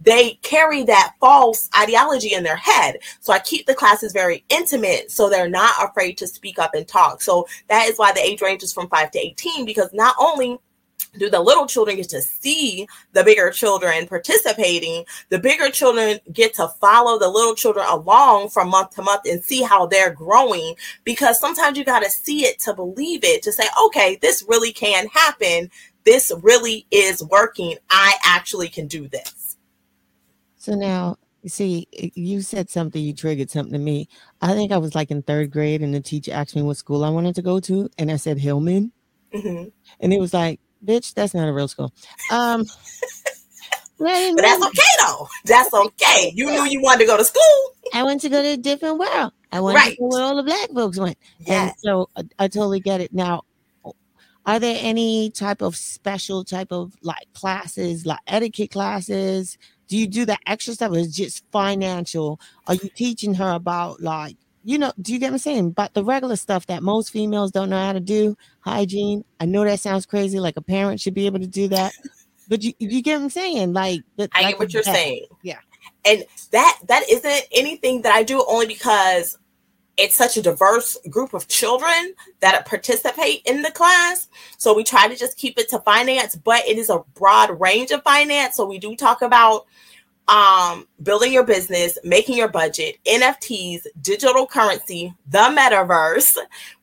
they 0.00 0.32
carry 0.42 0.82
that 0.84 1.14
false 1.20 1.68
ideology 1.78 2.34
in 2.34 2.42
their 2.42 2.56
head. 2.56 2.98
So 3.20 3.32
I 3.32 3.38
keep 3.38 3.66
the 3.66 3.74
classes 3.74 4.12
very 4.12 4.44
intimate 4.48 5.10
so 5.10 5.28
they're 5.28 5.48
not 5.48 5.74
afraid 5.82 6.18
to 6.18 6.26
speak 6.26 6.58
up 6.58 6.74
and 6.74 6.86
talk. 6.86 7.22
So 7.22 7.46
that 7.68 7.88
is 7.88 7.96
why 7.98 8.12
the 8.12 8.20
age 8.20 8.42
range 8.42 8.62
is 8.62 8.72
from 8.72 8.88
5 8.88 9.10
to 9.12 9.18
18 9.18 9.64
because 9.64 9.90
not 9.92 10.14
only 10.18 10.58
do 11.18 11.30
the 11.30 11.40
little 11.40 11.66
children 11.66 11.96
get 11.96 12.08
to 12.10 12.22
see 12.22 12.86
the 13.12 13.24
bigger 13.24 13.50
children 13.50 14.06
participating? 14.06 15.04
The 15.28 15.38
bigger 15.38 15.70
children 15.70 16.18
get 16.32 16.54
to 16.54 16.68
follow 16.80 17.18
the 17.18 17.28
little 17.28 17.54
children 17.54 17.86
along 17.88 18.50
from 18.50 18.70
month 18.70 18.90
to 18.96 19.02
month 19.02 19.22
and 19.26 19.42
see 19.44 19.62
how 19.62 19.86
they're 19.86 20.12
growing 20.12 20.74
because 21.04 21.38
sometimes 21.38 21.78
you 21.78 21.84
got 21.84 22.02
to 22.02 22.10
see 22.10 22.44
it 22.44 22.58
to 22.60 22.74
believe 22.74 23.24
it 23.24 23.42
to 23.42 23.52
say 23.52 23.64
okay 23.86 24.18
this 24.20 24.44
really 24.48 24.72
can 24.72 25.06
happen. 25.08 25.70
This 26.04 26.32
really 26.42 26.86
is 26.90 27.22
working. 27.24 27.76
I 27.90 28.14
actually 28.24 28.68
can 28.68 28.86
do 28.86 29.08
this. 29.08 29.56
So 30.56 30.74
now, 30.74 31.16
you 31.42 31.50
see, 31.50 31.86
you 31.92 32.40
said 32.40 32.70
something, 32.70 33.02
you 33.02 33.12
triggered 33.12 33.50
something 33.50 33.74
to 33.74 33.78
me. 33.78 34.08
I 34.40 34.54
think 34.54 34.72
I 34.72 34.78
was 34.78 34.94
like 34.94 35.10
in 35.10 35.22
third 35.22 35.50
grade, 35.50 35.82
and 35.82 35.94
the 35.94 36.00
teacher 36.00 36.32
asked 36.32 36.56
me 36.56 36.62
what 36.62 36.78
school 36.78 37.04
I 37.04 37.10
wanted 37.10 37.34
to 37.34 37.42
go 37.42 37.60
to, 37.60 37.90
and 37.98 38.10
I 38.10 38.16
said 38.16 38.38
Hillman, 38.38 38.90
mm-hmm. 39.34 39.68
and 40.00 40.12
it 40.12 40.18
was 40.18 40.32
like, 40.32 40.60
"Bitch, 40.84 41.14
that's 41.14 41.34
not 41.34 41.48
a 41.48 41.52
real 41.52 41.68
school." 41.68 41.92
Um, 42.32 42.64
but 43.98 44.36
that's 44.36 44.64
okay 44.66 44.82
though. 45.00 45.28
That's 45.44 45.72
okay. 45.72 46.32
You 46.34 46.46
knew 46.46 46.64
you 46.64 46.82
wanted 46.82 47.00
to 47.00 47.06
go 47.06 47.16
to 47.16 47.24
school. 47.24 47.74
I 47.92 48.02
went 48.02 48.20
to 48.22 48.28
go 48.28 48.42
to 48.42 48.48
a 48.48 48.56
different 48.56 48.98
world. 48.98 49.32
I 49.52 49.60
went 49.60 49.76
right. 49.76 49.96
to 49.96 50.02
where 50.02 50.22
all 50.22 50.36
the 50.36 50.42
black 50.42 50.70
folks 50.70 50.98
went. 50.98 51.16
Yeah. 51.38 51.64
And 51.64 51.72
so 51.78 52.08
I, 52.16 52.22
I 52.38 52.48
totally 52.48 52.80
get 52.80 53.00
it. 53.00 53.12
Now, 53.12 53.42
are 54.46 54.58
there 54.58 54.76
any 54.80 55.30
type 55.30 55.62
of 55.62 55.76
special 55.76 56.44
type 56.44 56.70
of 56.70 56.96
like 57.02 57.32
classes, 57.34 58.04
like 58.04 58.18
etiquette 58.26 58.72
classes, 58.72 59.56
do 59.88 59.96
you 59.96 60.06
do 60.06 60.24
the 60.24 60.38
extra 60.46 60.74
stuff 60.74 60.92
or 60.92 60.98
is 60.98 61.14
just 61.14 61.44
financial? 61.50 62.40
Are 62.66 62.74
you 62.74 62.88
teaching 62.94 63.34
her 63.34 63.52
about 63.52 64.00
like, 64.00 64.36
you 64.64 64.78
know, 64.78 64.92
do 65.00 65.12
you 65.12 65.18
get 65.18 65.26
what 65.26 65.34
I'm 65.34 65.38
saying? 65.38 65.70
But 65.72 65.94
the 65.94 66.02
regular 66.02 66.36
stuff 66.36 66.66
that 66.66 66.82
most 66.82 67.10
females 67.10 67.50
don't 67.50 67.70
know 67.70 67.78
how 67.78 67.92
to 67.92 68.00
do, 68.00 68.36
hygiene. 68.60 69.24
I 69.38 69.44
know 69.44 69.62
that 69.64 69.80
sounds 69.80 70.06
crazy, 70.06 70.40
like 70.40 70.56
a 70.56 70.62
parent 70.62 71.00
should 71.00 71.14
be 71.14 71.26
able 71.26 71.40
to 71.40 71.46
do 71.46 71.68
that. 71.68 71.92
But 72.46 72.62
you, 72.62 72.74
you 72.78 73.00
get 73.00 73.16
what 73.16 73.22
I'm 73.22 73.30
saying? 73.30 73.72
Like, 73.72 74.02
I 74.18 74.22
like 74.22 74.48
get 74.50 74.58
what 74.58 74.74
you're 74.74 74.82
saying. 74.82 75.24
Yeah. 75.42 75.60
And 76.04 76.24
that 76.50 76.78
that 76.88 77.04
isn't 77.10 77.42
anything 77.52 78.02
that 78.02 78.14
I 78.14 78.22
do 78.22 78.44
only 78.46 78.66
because 78.66 79.38
it's 79.96 80.16
such 80.16 80.36
a 80.36 80.42
diverse 80.42 80.98
group 81.08 81.34
of 81.34 81.48
children 81.48 82.14
that 82.40 82.66
participate 82.66 83.42
in 83.46 83.62
the 83.62 83.70
class. 83.70 84.28
So 84.58 84.74
we 84.74 84.84
try 84.84 85.08
to 85.08 85.16
just 85.16 85.38
keep 85.38 85.58
it 85.58 85.68
to 85.70 85.78
finance, 85.80 86.34
but 86.34 86.66
it 86.66 86.78
is 86.78 86.90
a 86.90 87.02
broad 87.14 87.58
range 87.60 87.90
of 87.92 88.02
finance. 88.02 88.56
So 88.56 88.66
we 88.66 88.78
do 88.78 88.96
talk 88.96 89.22
about 89.22 89.66
um, 90.28 90.86
building 91.02 91.32
your 91.32 91.44
business, 91.44 91.98
making 92.02 92.36
your 92.36 92.48
budget, 92.48 92.96
NFTs, 93.06 93.86
digital 94.00 94.46
currency, 94.46 95.12
the 95.28 95.38
metaverse. 95.38 96.36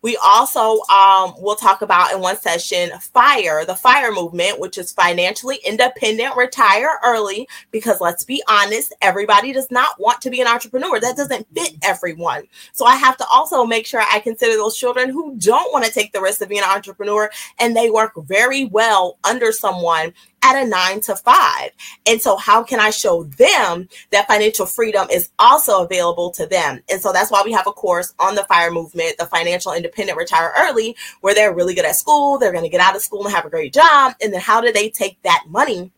We 0.03 0.17
also 0.23 0.81
um, 0.91 1.33
will 1.39 1.55
talk 1.55 1.81
about 1.81 2.13
in 2.13 2.19
one 2.19 2.37
session 2.37 2.91
FIRE, 2.99 3.65
the 3.65 3.75
FIRE 3.75 4.11
movement, 4.11 4.59
which 4.59 4.77
is 4.77 4.91
financially 4.91 5.59
independent, 5.65 6.35
retire 6.35 6.99
early. 7.03 7.47
Because 7.71 7.99
let's 7.99 8.23
be 8.23 8.43
honest, 8.47 8.93
everybody 9.01 9.53
does 9.53 9.69
not 9.71 9.99
want 9.99 10.21
to 10.21 10.29
be 10.29 10.41
an 10.41 10.47
entrepreneur. 10.47 10.99
That 10.99 11.17
doesn't 11.17 11.47
fit 11.53 11.75
everyone. 11.81 12.43
So 12.73 12.85
I 12.85 12.95
have 12.95 13.17
to 13.17 13.25
also 13.25 13.65
make 13.65 13.85
sure 13.85 14.01
I 14.01 14.19
consider 14.19 14.53
those 14.53 14.77
children 14.77 15.09
who 15.09 15.35
don't 15.37 15.71
want 15.71 15.85
to 15.85 15.91
take 15.91 16.13
the 16.13 16.21
risk 16.21 16.41
of 16.41 16.49
being 16.49 16.61
an 16.61 16.69
entrepreneur 16.69 17.29
and 17.59 17.75
they 17.75 17.89
work 17.89 18.13
very 18.17 18.65
well 18.65 19.17
under 19.23 19.51
someone 19.51 20.13
at 20.43 20.61
a 20.61 20.67
nine 20.67 21.01
to 21.01 21.15
five. 21.15 21.71
And 22.07 22.21
so, 22.21 22.37
how 22.37 22.63
can 22.63 22.79
I 22.79 22.89
show 22.89 23.23
them 23.23 23.87
that 24.11 24.27
financial 24.27 24.65
freedom 24.65 25.07
is 25.11 25.29
also 25.39 25.83
available 25.83 26.31
to 26.31 26.45
them? 26.45 26.81
And 26.89 27.01
so, 27.01 27.11
that's 27.11 27.31
why 27.31 27.41
we 27.45 27.51
have 27.51 27.67
a 27.67 27.71
course 27.71 28.13
on 28.19 28.35
the 28.35 28.43
FIRE 28.43 28.71
movement, 28.71 29.17
the 29.17 29.25
financial 29.25 29.73
independent 29.73 30.17
retire 30.17 30.53
early, 30.57 30.95
where 31.21 31.33
they're 31.33 31.53
really 31.53 31.75
good 31.75 31.85
at 31.85 31.95
school, 31.95 32.37
they're 32.37 32.51
going 32.51 32.63
to 32.63 32.69
get 32.69 32.81
out 32.81 32.95
of 32.95 33.01
school 33.01 33.25
and 33.25 33.33
have 33.33 33.45
a 33.45 33.49
great 33.49 33.73
job. 33.73 34.13
And 34.21 34.33
then, 34.33 34.41
how 34.41 34.61
do 34.61 34.71
they 34.71 34.89
take 34.89 35.21
that 35.23 35.45
money? 35.47 35.91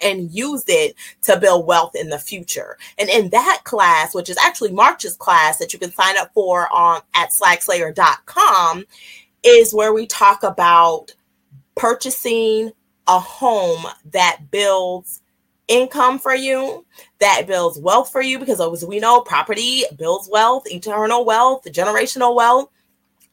and 0.00 0.30
use 0.30 0.64
it 0.68 0.94
to 1.22 1.38
build 1.38 1.66
wealth 1.66 1.94
in 1.94 2.10
the 2.10 2.18
future. 2.18 2.76
And 2.98 3.08
in 3.08 3.30
that 3.30 3.62
class, 3.64 4.14
which 4.14 4.28
is 4.28 4.36
actually 4.36 4.72
March's 4.72 5.16
class 5.16 5.58
that 5.58 5.72
you 5.72 5.78
can 5.78 5.90
sign 5.90 6.18
up 6.18 6.32
for 6.34 6.68
on 6.70 7.00
at 7.14 7.30
swagslayer.com, 7.30 8.84
is 9.42 9.72
where 9.72 9.94
we 9.94 10.06
talk 10.06 10.42
about 10.42 11.14
purchasing 11.76 12.72
a 13.08 13.18
home 13.18 13.84
that 14.12 14.50
builds 14.50 15.22
income 15.68 16.18
for 16.18 16.34
you, 16.34 16.84
that 17.18 17.46
builds 17.46 17.78
wealth 17.78 18.10
for 18.10 18.22
you, 18.22 18.38
because 18.38 18.60
as 18.60 18.84
we 18.84 19.00
know, 19.00 19.20
property 19.20 19.84
builds 19.96 20.28
wealth, 20.30 20.64
eternal 20.66 21.24
wealth, 21.24 21.64
generational 21.64 22.34
wealth. 22.34 22.70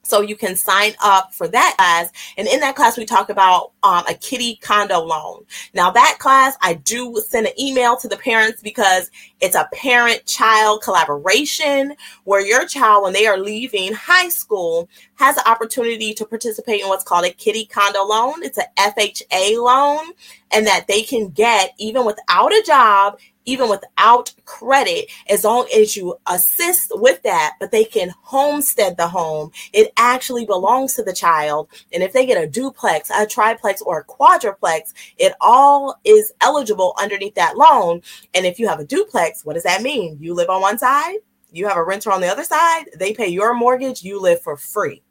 So 0.05 0.19
you 0.19 0.35
can 0.35 0.57
sign 0.57 0.93
up 1.01 1.33
for 1.33 1.47
that 1.47 1.75
class. 1.77 2.11
And 2.37 2.45
in 2.45 2.59
that 2.59 2.75
class, 2.75 2.97
we 2.97 3.05
talk 3.05 3.29
about 3.29 3.71
um, 3.83 4.03
a 4.09 4.13
kiddie 4.13 4.57
condo 4.57 4.99
loan. 4.99 5.45
Now, 5.73 5.91
that 5.91 6.17
class, 6.19 6.57
I 6.61 6.73
do 6.73 7.21
send 7.25 7.47
an 7.47 7.59
email 7.59 7.95
to 7.97 8.09
the 8.09 8.17
parents 8.17 8.61
because 8.61 9.09
it's 9.39 9.55
a 9.55 9.69
parent 9.73 10.25
child 10.25 10.81
collaboration 10.81 11.95
where 12.25 12.45
your 12.45 12.67
child, 12.67 13.03
when 13.03 13.13
they 13.13 13.27
are 13.27 13.37
leaving 13.37 13.93
high 13.93 14.27
school, 14.27 14.89
has 15.15 15.35
the 15.35 15.49
opportunity 15.49 16.13
to 16.15 16.25
participate 16.25 16.81
in 16.81 16.89
what's 16.89 17.05
called 17.05 17.25
a 17.25 17.29
kiddie 17.29 17.65
condo 17.65 18.03
loan. 18.03 18.43
It's 18.43 18.57
an 18.57 18.65
FHA 18.77 19.63
loan, 19.63 20.13
and 20.51 20.67
that 20.67 20.85
they 20.87 21.03
can 21.03 21.29
get 21.29 21.73
even 21.79 22.05
without 22.05 22.51
a 22.51 22.61
job 22.65 23.19
even 23.45 23.69
without 23.69 24.33
credit, 24.45 25.11
as 25.29 25.43
long 25.43 25.67
as 25.75 25.95
you 25.95 26.15
assist 26.27 26.91
with 26.95 27.21
that, 27.23 27.55
but 27.59 27.71
they 27.71 27.83
can 27.83 28.13
homestead 28.21 28.97
the 28.97 29.07
home. 29.07 29.51
It 29.73 29.91
actually 29.97 30.45
belongs 30.45 30.95
to 30.95 31.03
the 31.03 31.13
child. 31.13 31.69
And 31.91 32.03
if 32.03 32.13
they 32.13 32.25
get 32.25 32.41
a 32.41 32.47
duplex, 32.47 33.09
a 33.09 33.25
triplex, 33.25 33.81
or 33.81 33.99
a 33.99 34.03
quadruplex, 34.03 34.93
it 35.17 35.33
all 35.41 35.99
is 36.03 36.33
eligible 36.41 36.95
underneath 36.99 37.35
that 37.35 37.57
loan. 37.57 38.01
And 38.33 38.45
if 38.45 38.59
you 38.59 38.67
have 38.67 38.79
a 38.79 38.85
duplex, 38.85 39.45
what 39.45 39.53
does 39.53 39.63
that 39.63 39.81
mean? 39.81 40.17
You 40.19 40.33
live 40.33 40.49
on 40.49 40.61
one 40.61 40.77
side, 40.77 41.17
you 41.51 41.67
have 41.67 41.77
a 41.77 41.83
renter 41.83 42.11
on 42.11 42.21
the 42.21 42.27
other 42.27 42.43
side, 42.43 42.85
they 42.97 43.13
pay 43.13 43.27
your 43.27 43.53
mortgage, 43.53 44.03
you 44.03 44.19
live 44.19 44.41
for 44.41 44.57
free. 44.57 45.03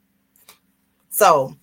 So 1.09 1.55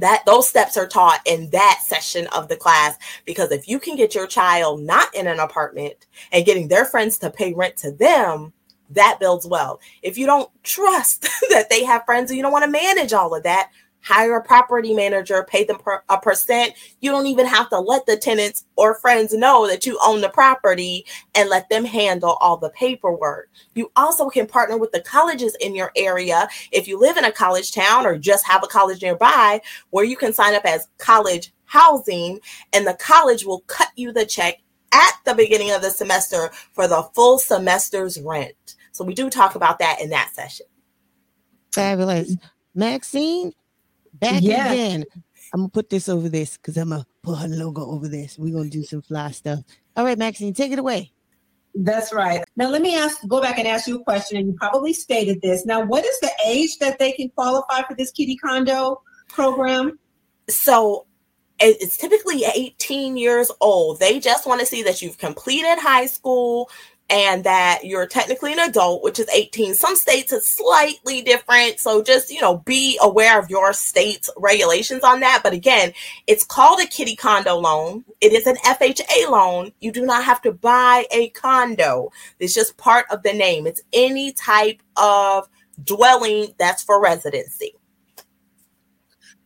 that 0.00 0.24
those 0.26 0.48
steps 0.48 0.76
are 0.76 0.86
taught 0.86 1.20
in 1.24 1.50
that 1.50 1.80
session 1.84 2.26
of 2.28 2.48
the 2.48 2.56
class. 2.56 2.96
Because 3.24 3.50
if 3.50 3.68
you 3.68 3.78
can 3.78 3.96
get 3.96 4.14
your 4.14 4.26
child 4.26 4.82
not 4.82 5.14
in 5.14 5.26
an 5.26 5.40
apartment 5.40 6.06
and 6.32 6.46
getting 6.46 6.68
their 6.68 6.84
friends 6.84 7.18
to 7.18 7.30
pay 7.30 7.52
rent 7.52 7.76
to 7.78 7.92
them 7.92 8.52
that 8.90 9.18
builds 9.18 9.46
well 9.46 9.80
if 10.02 10.16
you 10.16 10.26
don't 10.26 10.48
trust 10.62 11.22
that 11.50 11.68
they 11.68 11.84
have 11.84 12.04
friends 12.04 12.30
and 12.30 12.36
you 12.36 12.42
don't 12.42 12.52
want 12.52 12.64
to 12.64 12.70
manage 12.70 13.12
all 13.12 13.34
of 13.34 13.42
that 13.42 13.70
hire 14.06 14.36
a 14.36 14.42
property 14.42 14.94
manager, 14.94 15.44
pay 15.48 15.64
them 15.64 15.78
per, 15.78 16.00
a 16.08 16.18
percent. 16.18 16.74
You 17.00 17.10
don't 17.10 17.26
even 17.26 17.44
have 17.44 17.68
to 17.70 17.80
let 17.80 18.06
the 18.06 18.16
tenants 18.16 18.64
or 18.76 18.94
friends 18.94 19.32
know 19.32 19.66
that 19.66 19.84
you 19.84 19.98
own 20.04 20.20
the 20.20 20.28
property 20.28 21.04
and 21.34 21.48
let 21.48 21.68
them 21.70 21.84
handle 21.84 22.38
all 22.40 22.56
the 22.56 22.70
paperwork. 22.70 23.50
You 23.74 23.90
also 23.96 24.28
can 24.28 24.46
partner 24.46 24.78
with 24.78 24.92
the 24.92 25.00
colleges 25.00 25.56
in 25.60 25.74
your 25.74 25.90
area 25.96 26.48
if 26.70 26.86
you 26.86 27.00
live 27.00 27.16
in 27.16 27.24
a 27.24 27.32
college 27.32 27.72
town 27.72 28.06
or 28.06 28.16
just 28.16 28.46
have 28.46 28.62
a 28.62 28.68
college 28.68 29.02
nearby 29.02 29.60
where 29.90 30.04
you 30.04 30.16
can 30.16 30.32
sign 30.32 30.54
up 30.54 30.64
as 30.64 30.86
college 30.98 31.52
housing 31.64 32.38
and 32.72 32.86
the 32.86 32.94
college 32.94 33.44
will 33.44 33.62
cut 33.62 33.88
you 33.96 34.12
the 34.12 34.24
check 34.24 34.58
at 34.92 35.14
the 35.24 35.34
beginning 35.34 35.72
of 35.72 35.82
the 35.82 35.90
semester 35.90 36.50
for 36.74 36.86
the 36.86 37.02
full 37.12 37.40
semester's 37.40 38.20
rent. 38.20 38.76
So 38.92 39.04
we 39.04 39.14
do 39.14 39.28
talk 39.28 39.56
about 39.56 39.80
that 39.80 40.00
in 40.00 40.10
that 40.10 40.32
session. 40.32 40.66
Fabulous. 41.72 42.36
Maxine, 42.76 43.52
back 44.20 44.42
yeah. 44.42 44.72
again. 44.72 45.04
I'm 45.54 45.60
gonna 45.60 45.68
put 45.68 45.90
this 45.90 46.08
over 46.08 46.28
this 46.28 46.56
because 46.56 46.76
I'm 46.76 46.90
gonna 46.90 47.06
put 47.22 47.38
her 47.38 47.48
logo 47.48 47.86
over 47.86 48.08
this. 48.08 48.38
We're 48.38 48.54
gonna 48.54 48.68
do 48.68 48.82
some 48.82 49.02
fly 49.02 49.30
stuff. 49.30 49.60
All 49.96 50.04
right, 50.04 50.18
Maxine, 50.18 50.54
take 50.54 50.72
it 50.72 50.78
away. 50.78 51.12
That's 51.74 52.12
right. 52.12 52.42
Now 52.56 52.68
let 52.68 52.82
me 52.82 52.96
ask 52.96 53.18
go 53.28 53.40
back 53.40 53.58
and 53.58 53.68
ask 53.68 53.86
you 53.86 54.00
a 54.00 54.04
question, 54.04 54.38
and 54.38 54.46
you 54.46 54.54
probably 54.54 54.92
stated 54.92 55.40
this. 55.42 55.66
Now, 55.66 55.84
what 55.84 56.04
is 56.04 56.18
the 56.20 56.30
age 56.46 56.78
that 56.78 56.98
they 56.98 57.12
can 57.12 57.28
qualify 57.30 57.82
for 57.82 57.94
this 57.94 58.10
kiddie 58.10 58.36
condo 58.36 59.02
program? 59.28 59.98
So 60.48 61.06
it's 61.58 61.96
typically 61.96 62.44
18 62.44 63.16
years 63.16 63.50
old. 63.60 63.98
They 63.98 64.20
just 64.20 64.46
want 64.46 64.60
to 64.60 64.66
see 64.66 64.82
that 64.82 65.00
you've 65.00 65.18
completed 65.18 65.78
high 65.78 66.06
school, 66.06 66.70
and 67.08 67.44
that 67.44 67.80
you're 67.84 68.06
technically 68.06 68.52
an 68.52 68.58
adult, 68.58 69.04
which 69.04 69.18
is 69.18 69.28
18. 69.28 69.74
Some 69.74 69.94
states 69.94 70.32
it's 70.32 70.56
slightly 70.56 71.22
different. 71.22 71.78
So 71.78 72.02
just, 72.02 72.30
you 72.30 72.40
know, 72.40 72.58
be 72.58 72.98
aware 73.00 73.38
of 73.38 73.48
your 73.48 73.72
state's 73.72 74.28
regulations 74.36 75.04
on 75.04 75.20
that. 75.20 75.40
But 75.42 75.52
again, 75.52 75.92
it's 76.26 76.44
called 76.44 76.80
a 76.80 76.86
kiddie 76.86 77.14
condo 77.14 77.56
loan. 77.56 78.04
It 78.20 78.32
is 78.32 78.46
an 78.46 78.56
FHA 78.64 79.30
loan. 79.30 79.70
You 79.80 79.92
do 79.92 80.04
not 80.04 80.24
have 80.24 80.42
to 80.42 80.52
buy 80.52 81.06
a 81.12 81.28
condo. 81.30 82.10
It's 82.40 82.54
just 82.54 82.76
part 82.76 83.06
of 83.10 83.22
the 83.22 83.32
name. 83.32 83.66
It's 83.66 83.82
any 83.92 84.32
type 84.32 84.82
of 84.96 85.48
dwelling 85.84 86.54
that's 86.58 86.82
for 86.82 87.00
residency. 87.00 87.74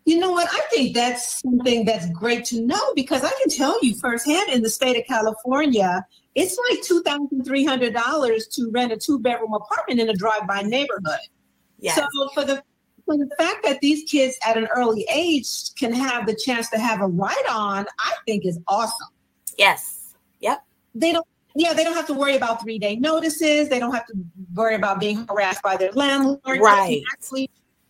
You 0.07 0.19
know 0.19 0.31
what? 0.31 0.49
I 0.51 0.61
think 0.75 0.95
that's 0.95 1.41
something 1.41 1.85
that's 1.85 2.11
great 2.11 2.45
to 2.47 2.63
know 2.63 2.95
because 2.95 3.23
I 3.23 3.31
can 3.41 3.51
tell 3.51 3.79
you 3.85 3.95
firsthand 3.97 4.51
in 4.51 4.63
the 4.63 4.71
state 4.71 4.97
of 4.97 5.05
California, 5.07 6.05
it's 6.35 6.59
like 6.71 6.83
two 6.83 7.03
thousand 7.03 7.45
three 7.45 7.65
hundred 7.65 7.95
dollars 7.95 8.47
to 8.49 8.71
rent 8.71 8.93
a 8.93 8.97
two 8.97 9.19
bedroom 9.19 9.53
apartment 9.53 10.01
in 10.01 10.09
a 10.09 10.15
drive 10.15 10.47
by 10.47 10.63
neighborhood. 10.63 11.21
Yes. 11.79 11.97
So 11.97 12.29
for 12.35 12.45
the 12.45 12.63
for 13.05 13.17
the 13.17 13.29
fact 13.37 13.65
that 13.65 13.81
these 13.81 14.09
kids 14.09 14.37
at 14.47 14.57
an 14.57 14.69
early 14.75 15.07
age 15.13 15.75
can 15.79 15.93
have 15.93 16.27
the 16.27 16.35
chance 16.35 16.69
to 16.71 16.79
have 16.79 17.01
a 17.01 17.07
write 17.07 17.47
on, 17.51 17.87
I 17.99 18.15
think 18.27 18.47
is 18.47 18.59
awesome. 18.69 19.09
Yes. 19.59 20.15
Yep. 20.41 20.65
They 20.95 21.13
don't 21.13 21.27
yeah, 21.57 21.73
they 21.73 21.83
don't 21.83 21.95
have 21.95 22.07
to 22.07 22.15
worry 22.15 22.37
about 22.37 22.63
three 22.63 22.79
day 22.79 22.97
notices. 22.97 23.69
They 23.69 23.81
don't 23.81 23.93
have 23.93 24.07
to 24.07 24.15
worry 24.55 24.77
about 24.77 25.01
being 25.01 25.27
harassed 25.29 25.63
by 25.63 25.77
their 25.77 25.91
landlord. 25.93 26.61
Right. 26.61 27.03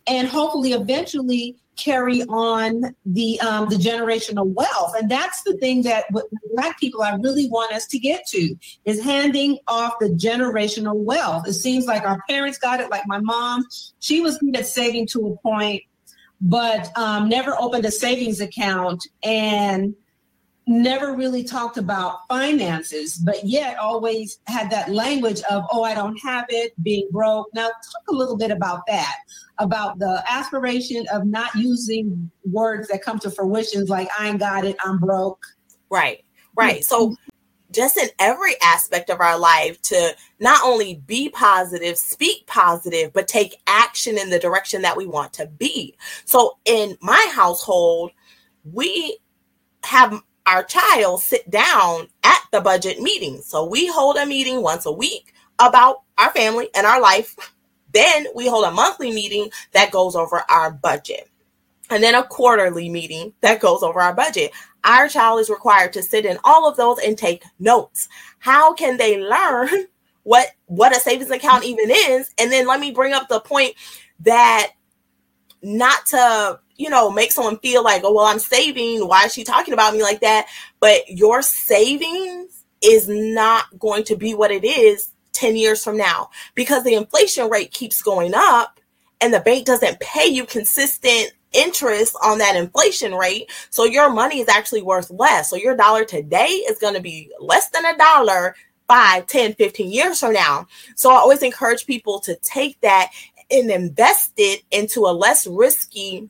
And 0.07 0.27
hopefully, 0.27 0.73
eventually, 0.73 1.57
carry 1.77 2.23
on 2.23 2.95
the 3.05 3.39
um, 3.41 3.69
the 3.69 3.75
generational 3.75 4.53
wealth. 4.53 4.93
And 4.99 5.09
that's 5.09 5.43
the 5.43 5.57
thing 5.57 5.83
that 5.83 6.05
what 6.11 6.25
black 6.53 6.79
people 6.79 7.01
i 7.01 7.15
really 7.15 7.47
want 7.47 7.73
us 7.73 7.87
to 7.87 7.99
get 7.99 8.25
to 8.27 8.55
is 8.85 9.01
handing 9.03 9.57
off 9.67 9.93
the 9.99 10.09
generational 10.09 10.95
wealth. 10.95 11.47
It 11.47 11.53
seems 11.53 11.85
like 11.85 12.03
our 12.03 12.21
parents 12.29 12.57
got 12.57 12.79
it 12.79 12.89
like 12.89 13.03
my 13.07 13.19
mom. 13.19 13.65
She 13.99 14.21
was 14.21 14.37
good 14.37 14.55
at 14.55 14.67
saving 14.67 15.07
to 15.07 15.27
a 15.27 15.37
point 15.37 15.83
but 16.41 16.91
um, 16.97 17.29
never 17.29 17.55
opened 17.59 17.85
a 17.85 17.91
savings 17.91 18.41
account 18.41 19.07
and 19.23 19.93
never 20.67 21.15
really 21.15 21.43
talked 21.43 21.77
about 21.77 22.19
finances, 22.27 23.17
but 23.17 23.43
yet 23.43 23.77
always 23.77 24.39
had 24.47 24.69
that 24.71 24.89
language 24.89 25.41
of, 25.49 25.63
oh, 25.71 25.83
I 25.83 25.93
don't 25.93 26.17
have 26.17 26.45
it, 26.49 26.73
being 26.81 27.07
broke. 27.11 27.47
Now, 27.53 27.67
talk 27.67 28.03
a 28.09 28.13
little 28.13 28.37
bit 28.37 28.51
about 28.51 28.85
that, 28.87 29.15
about 29.57 29.99
the 29.99 30.23
aspiration 30.29 31.05
of 31.13 31.25
not 31.25 31.53
using 31.55 32.29
words 32.45 32.87
that 32.87 33.03
come 33.03 33.19
to 33.19 33.31
fruition 33.31 33.85
like, 33.85 34.09
I 34.17 34.29
ain't 34.29 34.39
got 34.39 34.65
it, 34.65 34.75
I'm 34.83 34.97
broke. 34.97 35.43
Right, 35.89 36.23
right. 36.55 36.83
So, 36.83 37.09
mm-hmm. 37.09 37.13
just 37.71 37.97
in 37.97 38.09
every 38.19 38.53
aspect 38.63 39.09
of 39.09 39.19
our 39.19 39.37
life 39.37 39.81
to 39.83 40.15
not 40.39 40.63
only 40.63 41.01
be 41.05 41.29
positive, 41.29 41.97
speak 41.97 42.47
positive, 42.47 43.13
but 43.13 43.27
take 43.27 43.61
action 43.67 44.17
in 44.17 44.29
the 44.29 44.39
direction 44.39 44.81
that 44.83 44.97
we 44.97 45.05
want 45.05 45.33
to 45.33 45.47
be. 45.47 45.95
So, 46.25 46.57
in 46.65 46.97
my 47.01 47.29
household, 47.33 48.11
we 48.63 49.17
have 49.83 50.21
our 50.45 50.63
child 50.63 51.21
sit 51.21 51.49
down 51.49 52.07
at 52.23 52.41
the 52.51 52.61
budget 52.61 52.99
meeting. 52.99 53.41
So 53.41 53.65
we 53.65 53.87
hold 53.87 54.17
a 54.17 54.25
meeting 54.25 54.61
once 54.61 54.85
a 54.85 54.91
week 54.91 55.33
about 55.59 56.01
our 56.17 56.31
family 56.31 56.69
and 56.75 56.85
our 56.85 57.01
life, 57.01 57.35
Then 57.93 58.27
we 58.35 58.47
hold 58.47 58.65
a 58.65 58.71
monthly 58.71 59.11
meeting 59.11 59.49
that 59.71 59.91
goes 59.91 60.15
over 60.15 60.43
our 60.49 60.71
budget. 60.71 61.29
And 61.89 62.01
then 62.01 62.15
a 62.15 62.23
quarterly 62.23 62.89
meeting 62.89 63.33
that 63.41 63.59
goes 63.59 63.83
over 63.83 63.99
our 63.99 64.13
budget. 64.13 64.51
Our 64.83 65.09
child 65.09 65.41
is 65.41 65.49
required 65.49 65.93
to 65.93 66.03
sit 66.03 66.25
in 66.25 66.37
all 66.43 66.67
of 66.67 66.77
those 66.77 66.99
and 66.99 67.17
take 67.17 67.43
notes. 67.59 68.07
How 68.39 68.73
can 68.73 68.97
they 68.97 69.21
learn 69.21 69.69
what 70.23 70.47
what 70.67 70.95
a 70.95 70.99
savings 70.99 71.31
account 71.31 71.65
even 71.65 71.89
is? 71.89 72.33
And 72.39 72.51
then 72.51 72.65
let 72.67 72.79
me 72.79 72.91
bring 72.91 73.13
up 73.13 73.27
the 73.27 73.41
point 73.41 73.75
that 74.21 74.71
not 75.61 76.05
to 76.07 76.59
you 76.75 76.89
know 76.89 77.11
make 77.11 77.31
someone 77.31 77.59
feel 77.59 77.83
like 77.83 78.01
oh 78.03 78.13
well 78.13 78.25
i'm 78.25 78.39
saving 78.39 79.07
why 79.07 79.25
is 79.25 79.33
she 79.33 79.43
talking 79.43 79.73
about 79.73 79.93
me 79.93 80.01
like 80.01 80.21
that 80.21 80.47
but 80.79 81.07
your 81.07 81.41
savings 81.41 82.65
is 82.81 83.07
not 83.07 83.65
going 83.77 84.03
to 84.03 84.15
be 84.15 84.33
what 84.33 84.49
it 84.49 84.63
is 84.63 85.11
10 85.41 85.55
years 85.55 85.83
from 85.83 85.97
now 85.97 86.29
because 86.53 86.83
the 86.83 86.93
inflation 86.93 87.49
rate 87.49 87.71
keeps 87.71 88.01
going 88.03 88.33
up 88.35 88.79
and 89.19 89.33
the 89.33 89.39
bank 89.39 89.65
doesn't 89.65 89.99
pay 89.99 90.27
you 90.27 90.45
consistent 90.45 91.33
interest 91.51 92.15
on 92.23 92.37
that 92.37 92.55
inflation 92.55 93.15
rate. 93.15 93.49
So 93.71 93.83
your 93.83 94.11
money 94.11 94.39
is 94.39 94.47
actually 94.47 94.83
worth 94.83 95.09
less. 95.09 95.49
So 95.49 95.55
your 95.55 95.75
dollar 95.75 96.05
today 96.05 96.45
is 96.45 96.77
going 96.77 96.93
to 96.93 97.01
be 97.01 97.31
less 97.39 97.69
than 97.71 97.85
a 97.85 97.97
dollar 97.97 98.55
5, 98.87 99.25
10, 99.25 99.55
15 99.55 99.91
years 99.91 100.19
from 100.19 100.33
now. 100.33 100.67
So 100.95 101.11
I 101.11 101.15
always 101.15 101.41
encourage 101.41 101.87
people 101.87 102.19
to 102.21 102.35
take 102.43 102.79
that 102.81 103.09
and 103.49 103.71
invest 103.71 104.33
it 104.37 104.61
into 104.69 105.01
a 105.01 105.11
less 105.11 105.47
risky 105.47 106.29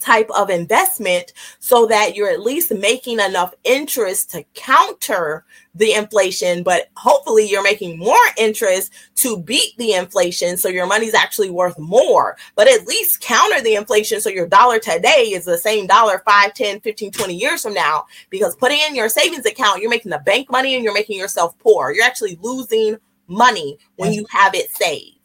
type 0.00 0.28
of 0.36 0.50
investment 0.50 1.32
so 1.58 1.86
that 1.86 2.14
you're 2.14 2.30
at 2.30 2.40
least 2.40 2.72
making 2.72 3.20
enough 3.20 3.54
interest 3.64 4.30
to 4.30 4.44
counter 4.54 5.44
the 5.74 5.92
inflation 5.92 6.62
but 6.62 6.88
hopefully 6.96 7.48
you're 7.48 7.62
making 7.62 7.98
more 7.98 8.16
interest 8.36 8.92
to 9.14 9.38
beat 9.38 9.76
the 9.78 9.94
inflation 9.94 10.56
so 10.56 10.68
your 10.68 10.86
money's 10.86 11.14
actually 11.14 11.50
worth 11.50 11.78
more. 11.78 12.36
But 12.54 12.68
at 12.68 12.86
least 12.86 13.20
counter 13.20 13.60
the 13.60 13.76
inflation 13.76 14.20
so 14.20 14.30
your 14.30 14.46
dollar 14.46 14.78
today 14.78 15.30
is 15.32 15.44
the 15.44 15.58
same 15.58 15.86
dollar 15.86 16.22
5 16.24 16.54
10 16.54 16.80
15 16.80 17.10
20 17.10 17.34
years 17.34 17.62
from 17.62 17.74
now. 17.74 18.06
Because 18.30 18.56
putting 18.56 18.80
in 18.80 18.94
your 18.94 19.08
savings 19.08 19.46
account 19.46 19.80
you're 19.80 19.90
making 19.90 20.10
the 20.10 20.18
bank 20.18 20.50
money 20.50 20.74
and 20.74 20.84
you're 20.84 20.94
making 20.94 21.18
yourself 21.18 21.58
poor. 21.58 21.92
You're 21.92 22.04
actually 22.04 22.38
losing 22.42 22.96
money 23.26 23.78
when 23.96 24.12
you 24.12 24.26
have 24.30 24.54
it 24.54 24.70
saved 24.74 25.17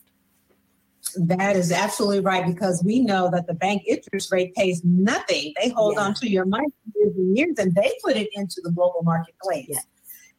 that 1.27 1.55
is 1.55 1.71
absolutely 1.71 2.19
right 2.19 2.45
because 2.45 2.83
we 2.83 2.99
know 2.99 3.29
that 3.31 3.47
the 3.47 3.53
bank 3.53 3.83
interest 3.87 4.31
rate 4.31 4.53
pays 4.55 4.81
nothing. 4.83 5.53
They 5.61 5.69
hold 5.69 5.95
yeah. 5.95 6.01
on 6.01 6.13
to 6.15 6.29
your 6.29 6.45
money 6.45 6.67
for 6.67 6.99
years 6.99 7.15
and 7.15 7.37
years 7.37 7.55
and 7.57 7.75
they 7.75 7.91
put 8.03 8.15
it 8.15 8.29
into 8.33 8.61
the 8.63 8.71
global 8.71 9.01
marketplace. 9.03 9.67
Yeah. 9.69 9.79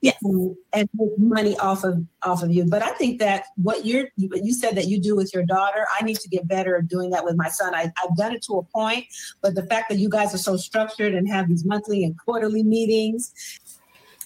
Yes. 0.04 0.16
And 0.22 0.88
make 0.92 1.18
money 1.18 1.56
off 1.56 1.82
of 1.82 2.04
off 2.24 2.42
of 2.42 2.52
you. 2.52 2.66
But 2.66 2.82
I 2.82 2.90
think 2.90 3.20
that 3.20 3.44
what 3.56 3.86
you're 3.86 4.08
you 4.16 4.52
said 4.52 4.76
that 4.76 4.86
you 4.86 5.00
do 5.00 5.16
with 5.16 5.32
your 5.32 5.44
daughter, 5.44 5.86
I 5.98 6.04
need 6.04 6.18
to 6.18 6.28
get 6.28 6.46
better 6.46 6.76
at 6.76 6.88
doing 6.88 7.08
that 7.10 7.24
with 7.24 7.36
my 7.36 7.48
son. 7.48 7.74
I, 7.74 7.90
I've 8.02 8.14
done 8.14 8.34
it 8.34 8.42
to 8.42 8.58
a 8.58 8.62
point, 8.62 9.06
but 9.40 9.54
the 9.54 9.64
fact 9.64 9.88
that 9.88 9.98
you 9.98 10.10
guys 10.10 10.34
are 10.34 10.38
so 10.38 10.58
structured 10.58 11.14
and 11.14 11.26
have 11.30 11.48
these 11.48 11.64
monthly 11.64 12.04
and 12.04 12.18
quarterly 12.18 12.62
meetings 12.62 13.32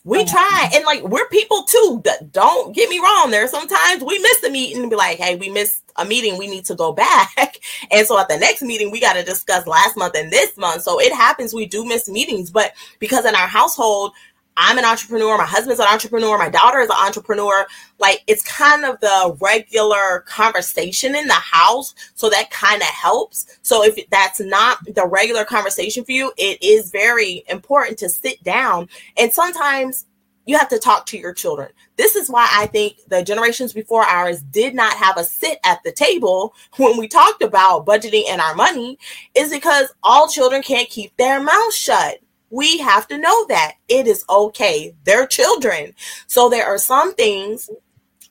we 0.05 0.25
try 0.25 0.71
and 0.75 0.85
like 0.85 1.03
we're 1.03 1.29
people 1.29 1.65
too. 1.65 2.03
Don't 2.31 2.75
get 2.75 2.89
me 2.89 2.99
wrong. 2.99 3.31
There 3.31 3.47
sometimes 3.49 4.03
we 4.03 4.19
miss 4.19 4.43
a 4.45 4.51
meeting 4.51 4.83
and 4.83 4.91
be 4.91 4.97
like, 4.97 5.19
hey, 5.19 5.37
we 5.37 5.49
missed 5.51 5.83
a 5.97 6.05
meeting, 6.05 6.39
we 6.39 6.47
need 6.47 6.65
to 6.67 6.75
go 6.75 6.93
back. 6.95 7.59
And 7.91 8.07
so 8.07 8.19
at 8.19 8.29
the 8.29 8.39
next 8.39 8.63
meeting, 8.63 8.91
we 8.91 9.01
got 9.01 9.15
to 9.15 9.23
discuss 9.23 9.67
last 9.67 9.97
month 9.97 10.15
and 10.17 10.33
this 10.33 10.57
month. 10.57 10.83
So 10.83 11.01
it 11.01 11.13
happens 11.13 11.53
we 11.53 11.67
do 11.67 11.85
miss 11.85 12.09
meetings, 12.09 12.51
but 12.51 12.73
because 12.99 13.25
in 13.25 13.35
our 13.35 13.49
household, 13.49 14.13
I'm 14.59 14.77
an 14.77 14.85
entrepreneur, 14.85 15.39
my 15.39 15.47
husband's 15.47 15.81
an 15.81 15.87
entrepreneur, 15.87 16.37
my 16.37 16.51
daughter 16.51 16.81
is 16.81 16.91
an 16.91 16.97
entrepreneur. 16.99 17.67
Like 17.99 18.25
it's 18.27 18.43
kind 18.43 18.85
of 18.85 18.99
the 19.01 19.37
regular 19.41 20.25
conversation 20.27 21.15
in 21.15 21.29
the 21.29 21.35
house. 21.35 21.95
So 22.15 22.29
that 22.29 22.51
kind 22.51 22.83
of 22.83 22.89
helps. 22.89 23.59
So 23.63 23.85
if 23.85 23.99
that's 24.11 24.41
not 24.41 24.79
the 24.85 25.07
regular 25.07 25.45
conversation 25.45 26.05
for 26.05 26.13
you, 26.13 26.33
it 26.37 26.63
is 26.63 26.91
very 26.91 27.45
important 27.49 27.99
to 27.99 28.09
sit 28.09 28.43
down. 28.43 28.89
And 29.17 29.33
sometimes 29.33 30.07
you 30.49 30.57
have 30.57 30.69
to 30.71 30.79
talk 30.79 31.05
to 31.07 31.19
your 31.19 31.35
children. 31.35 31.69
This 31.97 32.17
is 32.17 32.31
why 32.31 32.49
I 32.51 32.67
think 32.67 32.97
the 33.09 33.23
generations 33.23 33.75
before 33.75 34.03
ours 34.03 34.41
did 34.41 34.75
not 34.75 34.95
have 34.95 35.19
a 35.19 35.25
sit 35.25 35.59
at 35.63 35.83
the 35.85 35.93
table 35.93 36.55
when 36.79 36.97
we 36.97 37.07
talked 37.07 37.43
about 37.43 37.87
budgeting 37.87 38.25
and 38.29 38.41
our 38.41 38.55
money, 38.55 38.99
is 39.35 39.53
because 39.53 39.93
all 40.03 40.27
children 40.27 40.63
can't 40.63 40.89
keep 40.89 41.17
their 41.17 41.41
mouths 41.43 41.77
shut. 41.77 42.21
We 42.51 42.79
have 42.79 43.07
to 43.09 43.19
know 43.19 43.47
that 43.47 43.75
it 43.89 44.07
is 44.07 44.25
okay. 44.29 44.95
They're 45.05 45.27
children. 45.27 45.95
So 46.27 46.49
there 46.49 46.67
are 46.67 46.79
some 46.79 47.15
things 47.15 47.71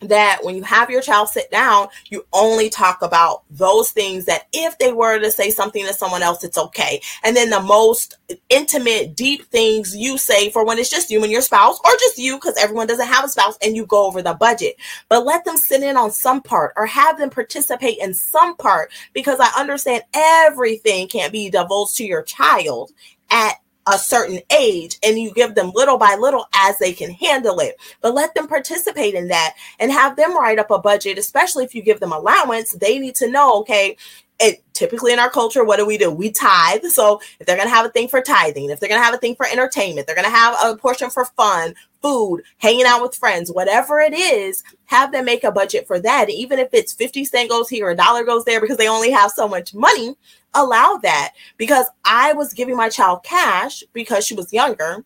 that 0.02 0.40
when 0.44 0.56
you 0.56 0.64
have 0.64 0.90
your 0.90 1.02
child 1.02 1.30
sit 1.30 1.50
down, 1.50 1.88
you 2.10 2.24
only 2.34 2.70
talk 2.70 3.02
about 3.02 3.44
those 3.50 3.92
things 3.92 4.26
that 4.26 4.48
if 4.54 4.78
they 4.78 4.92
were 4.92 5.20
to 5.20 5.32
say 5.32 5.50
something 5.50 5.86
to 5.86 5.94
someone 5.94 6.22
else, 6.22 6.44
it's 6.44 6.58
okay. 6.58 7.02
And 7.24 7.36
then 7.36 7.50
the 7.50 7.62
most 7.62 8.18
intimate, 8.50 9.16
deep 9.16 9.46
things 9.46 9.96
you 9.96 10.18
say 10.18 10.50
for 10.52 10.66
when 10.66 10.78
it's 10.78 10.90
just 10.90 11.10
you 11.10 11.24
and 11.24 11.32
your 11.32 11.42
spouse, 11.42 11.80
or 11.84 11.92
just 11.94 12.18
you, 12.18 12.36
because 12.36 12.58
everyone 12.58 12.88
doesn't 12.88 13.08
have 13.08 13.26
a 13.26 13.30
spouse, 13.30 13.58
and 13.62 13.76
you 13.76 13.86
go 13.86 14.06
over 14.06 14.22
the 14.22 14.36
budget. 14.36 14.76
But 15.10 15.26
let 15.26 15.46
them 15.46 15.58
sit 15.58 15.82
in 15.82 15.98
on 15.98 16.12
some 16.12 16.42
part 16.42 16.74
or 16.78 16.86
have 16.86 17.18
them 17.18 17.30
participate 17.30 17.98
in 18.00 18.14
some 18.14 18.56
part 18.58 18.92
because 19.14 19.40
I 19.40 19.50
understand 19.60 20.04
everything 20.14 21.08
can't 21.08 21.34
be 21.34 21.50
divulged 21.50 21.98
to 21.98 22.06
your 22.06 22.22
child 22.22 22.92
at 23.32 23.56
a 23.92 23.98
certain 23.98 24.40
age 24.58 24.98
and 25.04 25.18
you 25.18 25.34
give 25.34 25.56
them 25.56 25.72
little 25.74 25.98
by 25.98 26.16
little 26.20 26.46
as 26.54 26.78
they 26.80 26.94
can 26.94 27.12
handle 27.12 27.60
it. 27.60 27.76
But 28.02 28.14
let 28.14 28.34
them 28.36 28.48
participate 28.48 29.16
in 29.16 29.28
that 29.30 29.56
and 29.80 29.92
have 29.92 30.16
them 30.16 30.38
write 30.38 30.60
up 30.60 30.72
a 30.72 30.80
budget, 30.80 31.18
especially 31.18 31.64
if 31.64 31.74
you 31.74 31.82
give 31.82 32.00
them 32.00 32.12
allowance. 32.12 32.74
They 32.74 33.00
need 33.00 33.16
to 33.16 33.30
know, 33.30 33.60
okay, 33.62 33.98
it 34.40 34.64
typically 34.74 35.14
in 35.14 35.20
our 35.20 35.30
culture, 35.30 35.64
what 35.64 35.78
do 35.78 35.86
we 35.86 35.98
do? 35.98 36.12
We 36.12 36.32
tithe. 36.32 36.84
So 36.86 37.20
if 37.40 37.48
they're 37.48 37.56
going 37.56 37.68
to 37.68 37.74
have 37.74 37.86
a 37.86 37.90
thing 37.90 38.08
for 38.08 38.22
tithing, 38.22 38.70
if 38.70 38.80
they're 38.80 38.90
going 38.90 39.02
to 39.02 39.06
have 39.06 39.16
a 39.16 39.20
thing 39.20 39.36
for 39.36 39.48
entertainment, 39.48 40.06
they're 40.06 40.16
going 40.16 40.30
to 40.30 40.32
have 40.32 40.56
a 40.64 40.78
portion 40.78 41.10
for 41.10 41.26
fun, 41.26 41.74
food, 42.02 42.44
hanging 42.58 42.86
out 42.86 43.02
with 43.02 43.16
friends, 43.16 43.52
whatever 43.52 44.00
it 44.00 44.14
is, 44.14 44.64
have 44.86 45.12
them 45.12 45.26
make 45.26 45.44
a 45.44 45.52
budget 45.52 45.88
for 45.88 46.00
that. 46.00 46.30
Even 46.30 46.60
if 46.60 46.70
it's 46.72 46.94
50 46.94 47.26
cent 47.26 47.50
goes 47.50 47.70
here, 47.70 47.90
a 47.90 47.96
dollar 47.96 48.24
goes 48.24 48.46
there 48.46 48.62
because 48.62 48.78
they 48.78 48.88
only 48.88 49.10
have 49.10 49.32
so 49.32 49.48
much 49.48 49.74
money, 49.74 50.16
allow 50.58 51.00
that 51.04 51.34
because 51.58 51.86
I 52.04 52.34
was 52.34 52.54
giving 52.54 52.76
my 52.76 52.90
child 52.90 53.24
cash 53.24 53.84
because 53.94 54.26
she 54.26 54.36
was 54.36 54.52
younger. 54.52 55.06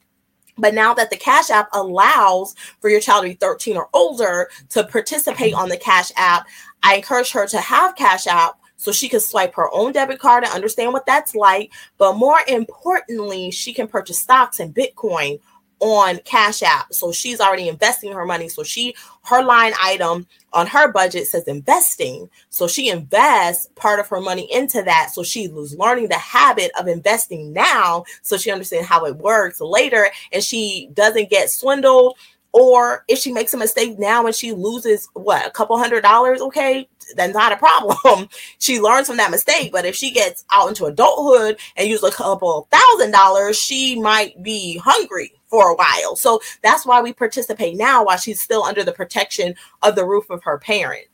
But 0.58 0.74
now 0.74 0.94
that 0.94 1.10
the 1.10 1.18
Cash 1.18 1.50
App 1.50 1.70
allows 1.74 2.56
for 2.82 2.90
your 2.90 3.00
child 3.00 3.24
to 3.24 3.30
be 3.30 3.36
13 3.36 3.78
or 3.78 3.90
older 3.94 4.50
to 4.70 4.84
participate 4.84 5.54
on 5.54 5.70
the 5.70 5.78
Cash 5.78 6.12
App, 6.18 6.46
I 6.84 6.96
encourage 6.96 7.32
her 7.32 7.48
to 7.48 7.60
have 7.60 7.96
Cash 7.96 8.28
App 8.28 8.60
so 8.76 8.92
she 8.92 9.10
can 9.10 9.20
swipe 9.20 9.54
her 9.56 9.70
own 9.74 9.92
debit 9.92 10.20
card 10.20 10.44
and 10.44 10.54
understand 10.54 10.92
what 10.92 11.06
that's 11.06 11.36
like. 11.36 11.72
But 11.98 12.18
more 12.18 12.40
importantly, 12.48 13.52
she 13.52 13.74
can 13.74 13.88
purchase 13.88 14.20
stocks 14.20 14.60
and 14.60 14.74
Bitcoin 14.74 15.40
on 15.80 16.20
Cash 16.26 16.64
App. 16.64 16.94
So 16.94 17.12
she's 17.12 17.40
already 17.40 17.68
investing 17.68 18.12
her 18.12 18.26
money. 18.26 18.50
So 18.50 18.64
she 18.64 18.96
her 19.24 19.44
line 19.44 19.74
item 19.82 20.28
on 20.54 20.68
her 20.68 20.92
budget 20.92 21.28
says 21.28 21.48
investing. 21.48 22.30
So 22.50 22.68
she 22.68 22.90
invests 22.90 23.70
part 23.76 24.00
of 24.00 24.08
her 24.10 24.20
money 24.20 24.52
into 24.52 24.82
that. 24.84 25.12
So 25.14 25.24
she 25.24 25.48
was 25.48 25.76
learning 25.78 26.10
the 26.10 26.16
habit 26.16 26.72
of 26.80 26.88
investing 26.88 27.54
now 27.54 28.04
so 28.22 28.38
she 28.38 28.52
understands 28.52 28.88
how 28.88 29.06
it 29.06 29.18
works 29.18 29.62
later 29.62 30.10
and 30.32 30.44
she 30.44 30.90
doesn't 30.94 31.30
get 31.30 31.50
swindled 31.50 32.18
or 32.54 33.06
if 33.08 33.20
she 33.20 33.32
makes 33.32 33.54
a 33.54 33.58
mistake 33.58 33.98
now 33.98 34.26
and 34.26 34.36
she 34.36 34.52
loses 34.52 35.08
what 35.14 35.46
a 35.46 35.52
couple 35.52 35.78
hundred 35.78 36.02
dollars, 36.02 36.42
okay, 36.42 36.88
that's 37.16 37.34
not 37.34 37.52
a 37.52 37.58
problem. 37.58 38.28
she 38.60 38.80
learns 38.80 39.08
from 39.08 39.18
that 39.18 39.32
mistake. 39.32 39.72
But 39.72 39.86
if 39.86 39.96
she 39.96 40.12
gets 40.12 40.46
out 40.52 40.70
into 40.70 40.86
adulthood 40.86 41.60
and 41.76 41.88
uses 41.88 42.10
a 42.10 42.12
couple 42.12 42.68
thousand 42.72 43.12
dollars, 43.12 43.58
she 43.58 44.00
might 44.00 44.42
be 44.44 44.78
hungry 44.78 45.34
for 45.48 45.70
a 45.70 45.76
while. 45.76 46.16
So 46.16 46.40
that's 46.64 46.86
why 46.86 47.02
we 47.02 47.14
participate 47.14 47.78
now 47.78 48.06
while 48.06 48.18
she's 48.18 48.42
still 48.42 48.64
under 48.64 48.84
the 48.84 48.94
protection 48.94 49.56
of 49.82 49.96
the 49.96 50.06
roof 50.06 50.30
of 50.30 50.44
her 50.44 50.58
parents. 50.58 51.08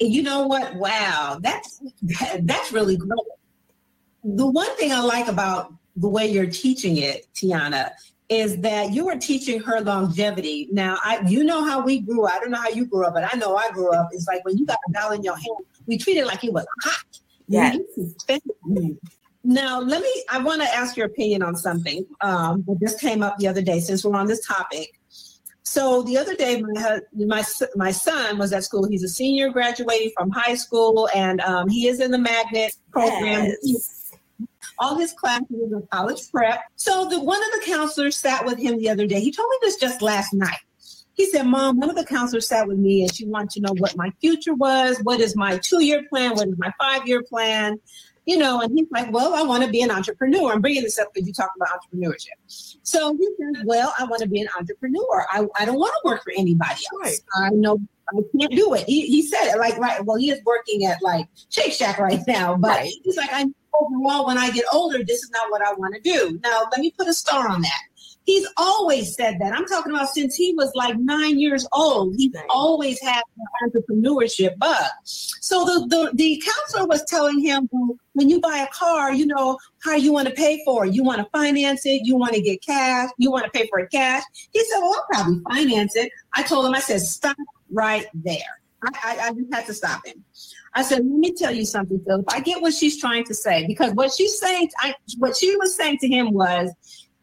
You 0.00 0.22
know 0.22 0.46
what? 0.46 0.74
Wow, 0.76 1.38
that's 1.42 1.82
that's 2.40 2.72
really 2.72 2.96
great. 2.96 3.20
The 4.24 4.46
one 4.46 4.74
thing 4.76 4.92
I 4.92 5.00
like 5.00 5.28
about 5.28 5.72
the 5.96 6.08
way 6.08 6.26
you're 6.26 6.46
teaching 6.46 6.96
it, 6.98 7.26
Tiana, 7.34 7.90
is 8.30 8.58
that 8.58 8.92
you 8.92 9.08
are 9.08 9.16
teaching 9.16 9.60
her 9.60 9.80
longevity. 9.80 10.68
Now, 10.70 10.96
I 11.04 11.20
you 11.26 11.42
know 11.42 11.64
how 11.64 11.84
we 11.84 11.98
grew 11.98 12.24
up. 12.24 12.32
I 12.34 12.38
don't 12.38 12.52
know 12.52 12.60
how 12.60 12.68
you 12.68 12.86
grew 12.86 13.04
up, 13.04 13.14
but 13.14 13.28
I 13.32 13.36
know 13.36 13.56
I 13.56 13.70
grew 13.72 13.90
up. 13.90 14.08
It's 14.12 14.26
like 14.28 14.44
when 14.44 14.56
you 14.56 14.64
got 14.64 14.78
a 14.88 14.92
dollar 14.92 15.16
in 15.16 15.24
your 15.24 15.34
hand, 15.34 15.66
we 15.86 15.98
treated 15.98 16.20
it 16.20 16.26
like 16.26 16.44
it 16.44 16.52
was 16.52 16.64
hot. 16.82 17.04
Yeah. 17.48 17.74
Now, 19.42 19.80
let 19.80 20.02
me. 20.02 20.24
I 20.30 20.38
want 20.38 20.62
to 20.62 20.68
ask 20.72 20.96
your 20.96 21.06
opinion 21.06 21.42
on 21.42 21.56
something 21.56 22.06
um, 22.20 22.62
that 22.68 22.78
just 22.78 23.00
came 23.00 23.22
up 23.22 23.36
the 23.38 23.48
other 23.48 23.62
day. 23.62 23.80
Since 23.80 24.04
we're 24.04 24.14
on 24.14 24.26
this 24.26 24.46
topic, 24.46 25.00
so 25.64 26.02
the 26.02 26.16
other 26.16 26.36
day, 26.36 26.62
my 26.62 27.00
my 27.14 27.42
my 27.74 27.90
son 27.90 28.38
was 28.38 28.52
at 28.52 28.62
school. 28.62 28.86
He's 28.86 29.02
a 29.02 29.08
senior, 29.08 29.50
graduating 29.50 30.12
from 30.16 30.30
high 30.30 30.54
school, 30.54 31.08
and 31.16 31.40
um, 31.40 31.68
he 31.68 31.88
is 31.88 32.00
in 32.00 32.12
the 32.12 32.18
magnet 32.18 32.76
program. 32.92 33.52
Yes 33.62 33.99
all 34.80 34.98
his 34.98 35.12
classes 35.12 35.46
were 35.50 35.82
college 35.92 36.30
prep. 36.30 36.62
So 36.76 37.08
the 37.08 37.20
one 37.20 37.40
of 37.42 37.60
the 37.60 37.66
counselors 37.66 38.16
sat 38.16 38.44
with 38.44 38.58
him 38.58 38.78
the 38.78 38.88
other 38.88 39.06
day. 39.06 39.20
He 39.20 39.30
told 39.30 39.48
me 39.50 39.56
this 39.62 39.76
just 39.76 40.02
last 40.02 40.32
night. 40.32 40.58
He 41.12 41.26
said, 41.26 41.42
Mom, 41.42 41.78
one 41.78 41.90
of 41.90 41.96
the 41.96 42.04
counselors 42.04 42.48
sat 42.48 42.66
with 42.66 42.78
me 42.78 43.02
and 43.02 43.14
she 43.14 43.26
wanted 43.26 43.50
to 43.50 43.60
know 43.60 43.74
what 43.76 43.94
my 43.94 44.10
future 44.22 44.54
was. 44.54 44.98
What 45.02 45.20
is 45.20 45.36
my 45.36 45.58
two 45.58 45.84
year 45.84 46.02
plan? 46.08 46.30
What 46.30 46.48
is 46.48 46.54
my 46.56 46.72
five 46.80 47.06
year 47.06 47.22
plan? 47.22 47.78
You 48.24 48.38
know, 48.38 48.60
and 48.60 48.72
he's 48.76 48.90
like, 48.90 49.12
Well, 49.12 49.34
I 49.34 49.42
want 49.42 49.62
to 49.64 49.70
be 49.70 49.82
an 49.82 49.90
entrepreneur. 49.90 50.52
I'm 50.52 50.62
bringing 50.62 50.82
this 50.82 50.98
up 50.98 51.08
because 51.12 51.26
you 51.26 51.34
talk 51.34 51.50
about 51.56 51.68
entrepreneurship. 51.68 52.38
So 52.46 53.14
he 53.16 53.28
says, 53.38 53.64
Well, 53.66 53.92
I 53.98 54.04
want 54.04 54.22
to 54.22 54.28
be 54.28 54.40
an 54.40 54.48
entrepreneur. 54.58 55.26
I, 55.30 55.46
I 55.58 55.66
don't 55.66 55.78
want 55.78 55.92
to 55.92 56.10
work 56.10 56.22
for 56.22 56.32
anybody 56.36 56.80
else. 57.04 57.20
I 57.36 57.50
know 57.50 57.78
I 58.08 58.20
can't 58.38 58.52
do 58.52 58.74
it. 58.74 58.84
He, 58.86 59.06
he 59.06 59.22
said 59.22 59.52
it 59.52 59.58
like, 59.58 59.78
right. 59.78 60.04
Well, 60.04 60.16
he 60.16 60.30
is 60.30 60.40
working 60.44 60.86
at 60.86 61.02
like 61.02 61.28
Shake 61.50 61.72
Shack 61.72 61.98
right 61.98 62.20
now, 62.26 62.56
but 62.56 62.68
right. 62.68 62.92
he's 63.02 63.16
like, 63.16 63.30
I 63.32 63.46
overall, 63.74 64.26
when 64.26 64.38
I 64.38 64.50
get 64.50 64.64
older, 64.72 65.02
this 65.04 65.22
is 65.22 65.30
not 65.30 65.50
what 65.50 65.62
I 65.62 65.72
want 65.74 65.94
to 65.94 66.00
do. 66.00 66.38
Now, 66.42 66.66
let 66.70 66.80
me 66.80 66.92
put 66.96 67.08
a 67.08 67.14
star 67.14 67.48
on 67.48 67.62
that. 67.62 67.82
He's 68.24 68.46
always 68.58 69.14
said 69.14 69.38
that. 69.40 69.54
I'm 69.54 69.64
talking 69.64 69.92
about 69.92 70.10
since 70.10 70.36
he 70.36 70.52
was 70.54 70.70
like 70.74 70.96
nine 70.98 71.40
years 71.40 71.66
old. 71.72 72.14
He's 72.16 72.32
always 72.48 73.00
had 73.00 73.22
the 73.36 73.80
entrepreneurship 73.80 74.56
bug. 74.58 74.84
So 75.04 75.64
the, 75.64 75.86
the, 75.88 76.10
the 76.14 76.42
counselor 76.44 76.86
was 76.86 77.02
telling 77.06 77.40
him, 77.40 77.68
well, 77.72 77.96
when 78.12 78.28
you 78.28 78.40
buy 78.40 78.58
a 78.58 78.68
car, 78.68 79.12
you 79.12 79.26
know 79.26 79.58
how 79.82 79.96
you 79.96 80.12
want 80.12 80.28
to 80.28 80.34
pay 80.34 80.62
for 80.64 80.86
it. 80.86 80.94
You 80.94 81.02
want 81.02 81.18
to 81.18 81.28
finance 81.32 81.86
it. 81.86 82.02
You 82.04 82.16
want 82.16 82.34
to 82.34 82.42
get 82.42 82.62
cash. 82.62 83.08
You 83.16 83.30
want 83.30 83.46
to 83.46 83.50
pay 83.50 83.66
for 83.68 83.80
it 83.80 83.90
cash. 83.90 84.22
He 84.52 84.64
said, 84.64 84.80
well, 84.80 84.94
I'll 84.94 85.06
probably 85.24 85.42
finance 85.50 85.96
it. 85.96 86.12
I 86.34 86.42
told 86.42 86.66
him, 86.66 86.74
I 86.74 86.80
said, 86.80 87.00
stop 87.00 87.36
right 87.72 88.06
there. 88.12 88.60
I, 88.82 88.90
I, 89.02 89.28
I 89.28 89.32
just 89.32 89.52
had 89.52 89.66
to 89.66 89.74
stop 89.74 90.06
him. 90.06 90.24
I 90.74 90.82
said, 90.82 90.98
let 90.98 91.18
me 91.18 91.32
tell 91.32 91.52
you 91.52 91.64
something, 91.64 92.00
Philip. 92.06 92.26
I 92.28 92.40
get 92.40 92.62
what 92.62 92.74
she's 92.74 93.00
trying 93.00 93.24
to 93.24 93.34
say 93.34 93.66
because 93.66 93.92
what 93.92 94.12
she's 94.12 94.38
saying, 94.38 94.70
I, 94.78 94.94
what 95.18 95.36
she 95.36 95.56
was 95.56 95.76
saying 95.76 95.98
to 95.98 96.08
him 96.08 96.32
was, 96.32 96.70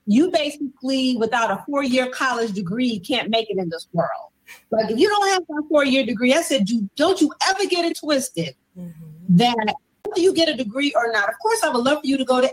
you 0.06 0.32
basically, 0.32 1.18
without 1.18 1.52
a 1.52 1.64
four-year 1.66 2.10
college 2.10 2.54
degree, 2.54 3.00
can't 3.00 3.30
make 3.30 3.50
it 3.50 3.58
in 3.58 3.70
this 3.70 3.88
world. 3.94 4.32
Like 4.72 4.90
if 4.90 4.98
you 4.98 5.10
don't 5.10 5.30
have 5.30 5.44
a 5.44 5.68
four-year 5.68 6.06
degree, 6.06 6.34
I 6.34 6.42
said, 6.42 6.70
you 6.70 6.90
don't 6.96 7.20
you 7.20 7.32
ever 7.50 7.66
get 7.68 7.86
it 7.86 7.98
twisted 7.98 8.56
mm-hmm. 8.78 9.38
that 9.38 9.76
whether 10.04 10.22
you 10.22 10.34
get 10.34 10.48
a 10.48 10.54
degree 10.54 10.94
or 10.96 11.12
not. 11.12 11.28
Of 11.28 11.36
course, 11.40 11.64
I 11.64 11.70
would 11.70 11.84
love 11.84 12.00
for 12.00 12.08
you 12.08 12.18
to 12.18 12.24
go 12.24 12.40
to 12.40 12.50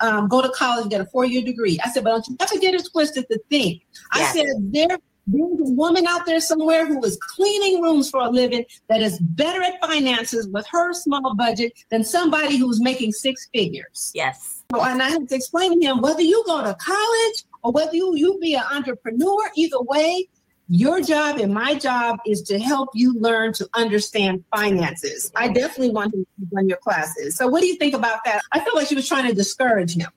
um, 0.00 0.26
go 0.28 0.42
to 0.42 0.48
college 0.50 0.82
and 0.82 0.90
get 0.90 1.00
a 1.00 1.06
four-year 1.06 1.42
degree. 1.42 1.78
I 1.84 1.90
said, 1.90 2.02
but 2.02 2.10
don't 2.10 2.26
you 2.28 2.36
ever 2.40 2.58
get 2.58 2.74
it 2.74 2.88
twisted 2.90 3.26
to 3.30 3.40
think. 3.48 3.82
Yes. 4.14 4.34
I 4.34 4.38
said 4.38 4.46
there 4.58 4.98
there's 5.26 5.70
a 5.70 5.72
woman 5.72 6.06
out 6.06 6.24
there 6.24 6.40
somewhere 6.40 6.86
who 6.86 7.02
is 7.04 7.18
cleaning 7.20 7.82
rooms 7.82 8.08
for 8.08 8.20
a 8.20 8.30
living 8.30 8.64
that 8.88 9.02
is 9.02 9.18
better 9.18 9.62
at 9.62 9.80
finances 9.80 10.48
with 10.48 10.66
her 10.70 10.92
small 10.92 11.34
budget 11.34 11.72
than 11.90 12.04
somebody 12.04 12.56
who's 12.56 12.80
making 12.80 13.12
six 13.12 13.48
figures. 13.52 14.12
Yes. 14.14 14.62
So, 14.72 14.82
and 14.82 15.02
I 15.02 15.08
had 15.08 15.28
to 15.28 15.34
explain 15.34 15.80
to 15.80 15.86
him 15.86 16.00
whether 16.00 16.22
you 16.22 16.42
go 16.46 16.62
to 16.62 16.74
college 16.74 17.44
or 17.62 17.72
whether 17.72 17.94
you, 17.94 18.16
you 18.16 18.38
be 18.40 18.54
an 18.54 18.64
entrepreneur, 18.72 19.50
either 19.56 19.80
way, 19.80 20.28
your 20.68 21.00
job 21.00 21.38
and 21.38 21.54
my 21.54 21.74
job 21.74 22.18
is 22.26 22.42
to 22.42 22.58
help 22.58 22.88
you 22.94 23.14
learn 23.14 23.52
to 23.54 23.68
understand 23.74 24.44
finances. 24.54 25.30
I 25.36 25.48
definitely 25.48 25.90
want 25.90 26.12
to 26.12 26.26
run 26.50 26.68
your 26.68 26.78
classes. 26.78 27.36
So, 27.36 27.46
what 27.46 27.60
do 27.60 27.66
you 27.66 27.76
think 27.76 27.94
about 27.94 28.20
that? 28.24 28.42
I 28.52 28.60
feel 28.60 28.74
like 28.74 28.88
she 28.88 28.96
was 28.96 29.06
trying 29.06 29.28
to 29.28 29.34
discourage 29.34 29.96
him. 29.96 30.10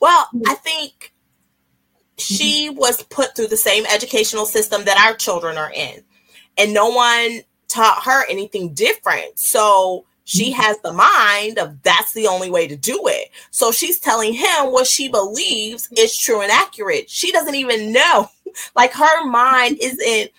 Well, 0.00 0.28
I 0.46 0.54
think 0.54 1.12
she 2.18 2.70
was 2.70 3.02
put 3.04 3.34
through 3.34 3.48
the 3.48 3.56
same 3.56 3.86
educational 3.86 4.46
system 4.46 4.84
that 4.84 4.98
our 4.98 5.14
children 5.16 5.56
are 5.56 5.72
in. 5.72 6.02
And 6.56 6.74
no 6.74 6.88
one 6.88 7.40
taught 7.68 8.02
her 8.04 8.26
anything 8.28 8.74
different. 8.74 9.38
So 9.38 10.04
she 10.24 10.50
mm-hmm. 10.50 10.60
has 10.60 10.78
the 10.80 10.92
mind 10.92 11.58
of 11.58 11.82
that's 11.82 12.12
the 12.12 12.26
only 12.26 12.50
way 12.50 12.66
to 12.68 12.76
do 12.76 13.00
it. 13.06 13.30
So 13.50 13.72
she's 13.72 13.98
telling 13.98 14.34
him 14.34 14.72
what 14.72 14.86
she 14.86 15.08
believes 15.08 15.88
is 15.96 16.16
true 16.16 16.42
and 16.42 16.50
accurate. 16.50 17.08
She 17.08 17.32
doesn't 17.32 17.54
even 17.54 17.92
know. 17.92 18.28
Like 18.74 18.92
her 18.94 19.26
mind 19.26 19.76
isn't 19.80 20.30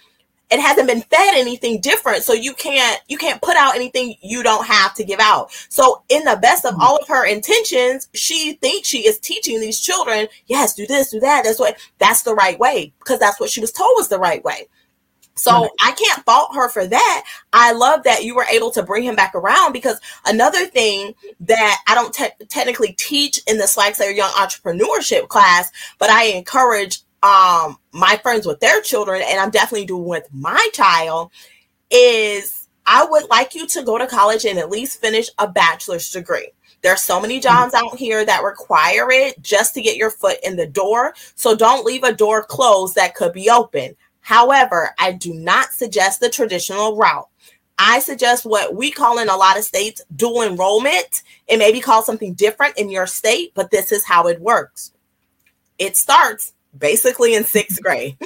it 0.52 0.60
hasn't 0.60 0.88
been 0.88 1.02
fed 1.02 1.36
anything 1.36 1.80
different. 1.80 2.24
So 2.24 2.34
you 2.34 2.54
can't 2.54 3.00
you 3.08 3.18
can't 3.18 3.42
put 3.42 3.56
out 3.56 3.76
anything 3.76 4.16
you 4.22 4.44
don't 4.44 4.66
have 4.66 4.94
to 4.96 5.04
give 5.04 5.20
out. 5.20 5.52
So 5.70 6.04
in 6.10 6.24
the 6.24 6.38
best 6.42 6.66
of 6.66 6.74
mm-hmm. 6.74 6.82
all 6.82 6.98
of 6.98 7.08
her 7.08 7.26
intentions 7.26 8.10
she 8.14 8.54
thinks 8.54 8.88
she 8.88 9.08
is 9.08 9.20
teaching 9.20 9.60
these 9.60 9.80
children 9.80 10.28
yes 10.48 10.74
do 10.74 10.86
this 10.88 11.12
do 11.12 11.20
that. 11.20 11.44
That's 11.44 11.60
what 11.60 11.78
that's 11.98 12.24
the 12.24 12.36
right 12.36 12.60
way 12.60 12.94
because 13.00 13.20
that's 13.20 13.40
what 13.40 13.50
she 13.50 13.62
was 13.62 13.72
told 13.72 13.92
was 13.96 14.10
the 14.10 14.20
right 14.20 14.44
way. 14.44 14.68
So. 15.36 15.52
Mm-hmm. 15.52 15.66
I 15.82 15.92
can't 15.92 16.26
fault 16.26 16.54
her 16.56 16.70
for 16.70 16.86
that. 16.86 17.24
I 17.54 17.72
love 17.72 18.04
that 18.04 18.24
you 18.24 18.36
were 18.36 18.46
able 18.52 18.72
to 18.72 18.84
bring 18.84 19.04
him 19.04 19.16
back 19.16 19.34
around 19.34 19.72
because 19.72 20.00
another 20.26 20.66
thing 20.66 21.16
that 21.40 21.82
I 21.88 21.96
don't 21.96 22.14
te- 22.14 22.46
technically 22.50 22.94
teach 22.94 23.42
in 23.48 23.58
the 23.58 23.64
Swagslayer 23.64 24.16
Young 24.16 24.32
Entrepreneurship 24.32 25.30
class, 25.30 25.72
but 25.98 26.10
I 26.10 26.26
encourage 26.26 27.02
um 27.22 27.78
my 27.92 28.18
friends 28.24 28.46
with 28.46 28.60
their 28.60 28.82
children 28.82 29.22
and 29.26 29.40
I'm 29.40 29.50
definitely 29.50 29.86
doing 29.86 30.06
with 30.06 30.28
my 30.32 30.70
child 30.74 31.32
is 31.92 32.68
I 32.86 33.06
would 33.06 33.30
like 33.30 33.56
you 33.56 33.68
to 33.68 33.84
go 33.84 33.98
to 33.98 34.08
college 34.08 34.46
and 34.46 34.58
at 34.58 34.70
least 34.70 35.02
finish 35.02 35.30
a 35.38 35.48
bachelor's 35.48 36.10
degree. 36.10 36.50
There's 36.82 37.02
so 37.02 37.20
many 37.20 37.40
jobs 37.40 37.74
out 37.74 37.98
here 37.98 38.26
that 38.26 38.44
require 38.44 39.12
it 39.12 39.42
just 39.42 39.74
to 39.74 39.82
get 39.82 39.98
your 39.98 40.10
foot 40.10 40.38
in 40.44 40.56
the 40.56 40.66
door. 40.66 41.14
So 41.36 41.56
don't 41.56 41.86
leave 41.86 42.04
a 42.04 42.14
door 42.14 42.42
closed 42.42 42.96
that 42.96 43.16
could 43.16 43.34
be 43.34 43.50
open. 43.50 43.96
However, 44.22 44.96
I 44.98 45.12
do 45.12 45.34
not 45.34 45.74
suggest 45.74 46.20
the 46.20 46.30
traditional 46.30 46.96
route. 46.96 47.28
I 47.78 48.00
suggest 48.00 48.46
what 48.46 48.76
we 48.76 48.92
call 48.92 49.20
in 49.20 49.30
a 49.30 49.38
lot 49.38 49.58
of 49.58 49.64
states 49.64 50.02
dual 50.16 50.42
enrollment. 50.42 51.24
It 51.48 51.58
may 51.58 51.72
be 51.72 51.80
called 51.80 52.06
something 52.06 52.34
different 52.34 52.78
in 52.78 52.90
your 52.90 53.08
state, 53.08 53.54
but 53.56 53.72
this 53.72 53.92
is 53.92 54.06
how 54.06 54.28
it 54.28 54.42
works. 54.42 54.94
It 55.78 55.96
starts 55.96 56.54
basically 56.78 57.36
in 57.36 57.44
sixth 57.44 57.82
grade. 57.82 58.18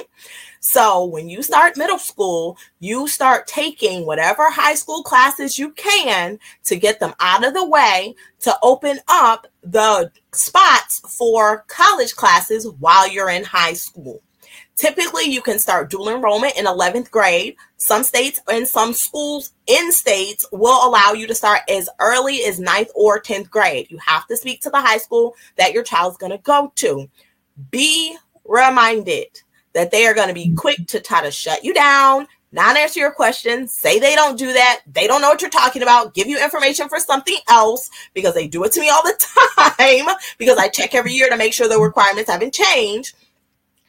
So 0.66 1.04
when 1.04 1.28
you 1.28 1.42
start 1.42 1.76
middle 1.76 1.98
school, 1.98 2.56
you 2.80 3.06
start 3.06 3.46
taking 3.46 4.06
whatever 4.06 4.48
high 4.48 4.74
school 4.74 5.02
classes 5.02 5.58
you 5.58 5.72
can 5.72 6.38
to 6.64 6.76
get 6.76 7.00
them 7.00 7.12
out 7.20 7.46
of 7.46 7.52
the 7.52 7.68
way 7.68 8.14
to 8.40 8.56
open 8.62 8.98
up 9.06 9.46
the 9.62 10.10
spots 10.32 11.00
for 11.18 11.64
college 11.68 12.16
classes 12.16 12.66
while 12.78 13.06
you're 13.06 13.28
in 13.28 13.44
high 13.44 13.74
school. 13.74 14.22
Typically, 14.76 15.24
you 15.24 15.42
can 15.42 15.58
start 15.58 15.90
dual 15.90 16.08
enrollment 16.08 16.56
in 16.56 16.64
11th 16.64 17.10
grade. 17.10 17.56
Some 17.76 18.02
states 18.02 18.40
and 18.50 18.66
some 18.66 18.94
schools 18.94 19.52
in 19.66 19.92
states 19.92 20.46
will 20.50 20.88
allow 20.88 21.12
you 21.12 21.26
to 21.26 21.34
start 21.34 21.60
as 21.68 21.90
early 22.00 22.38
as 22.44 22.58
9th 22.58 22.88
or 22.94 23.20
10th 23.20 23.50
grade. 23.50 23.88
You 23.90 23.98
have 23.98 24.26
to 24.28 24.36
speak 24.36 24.62
to 24.62 24.70
the 24.70 24.80
high 24.80 24.98
school 24.98 25.34
that 25.56 25.74
your 25.74 25.84
child's 25.84 26.16
going 26.16 26.32
to 26.32 26.38
go 26.38 26.72
to. 26.76 27.08
Be 27.70 28.16
reminded 28.44 29.42
that 29.72 29.90
they 29.90 30.06
are 30.06 30.14
going 30.14 30.28
to 30.28 30.34
be 30.34 30.54
quick 30.54 30.86
to 30.88 31.00
try 31.00 31.22
to 31.22 31.30
shut 31.30 31.64
you 31.64 31.74
down, 31.74 32.26
not 32.52 32.76
answer 32.76 33.00
your 33.00 33.10
questions, 33.10 33.76
say 33.76 33.98
they 33.98 34.14
don't 34.14 34.38
do 34.38 34.52
that, 34.52 34.82
they 34.86 35.08
don't 35.08 35.20
know 35.20 35.30
what 35.30 35.40
you're 35.40 35.50
talking 35.50 35.82
about, 35.82 36.14
give 36.14 36.28
you 36.28 36.42
information 36.42 36.88
for 36.88 37.00
something 37.00 37.36
else 37.48 37.90
because 38.14 38.34
they 38.34 38.46
do 38.46 38.62
it 38.64 38.72
to 38.72 38.80
me 38.80 38.88
all 38.88 39.02
the 39.02 39.18
time 39.78 40.14
because 40.38 40.56
I 40.56 40.68
check 40.68 40.94
every 40.94 41.12
year 41.12 41.28
to 41.28 41.36
make 41.36 41.52
sure 41.52 41.68
the 41.68 41.80
requirements 41.80 42.30
haven't 42.30 42.54
changed. 42.54 43.16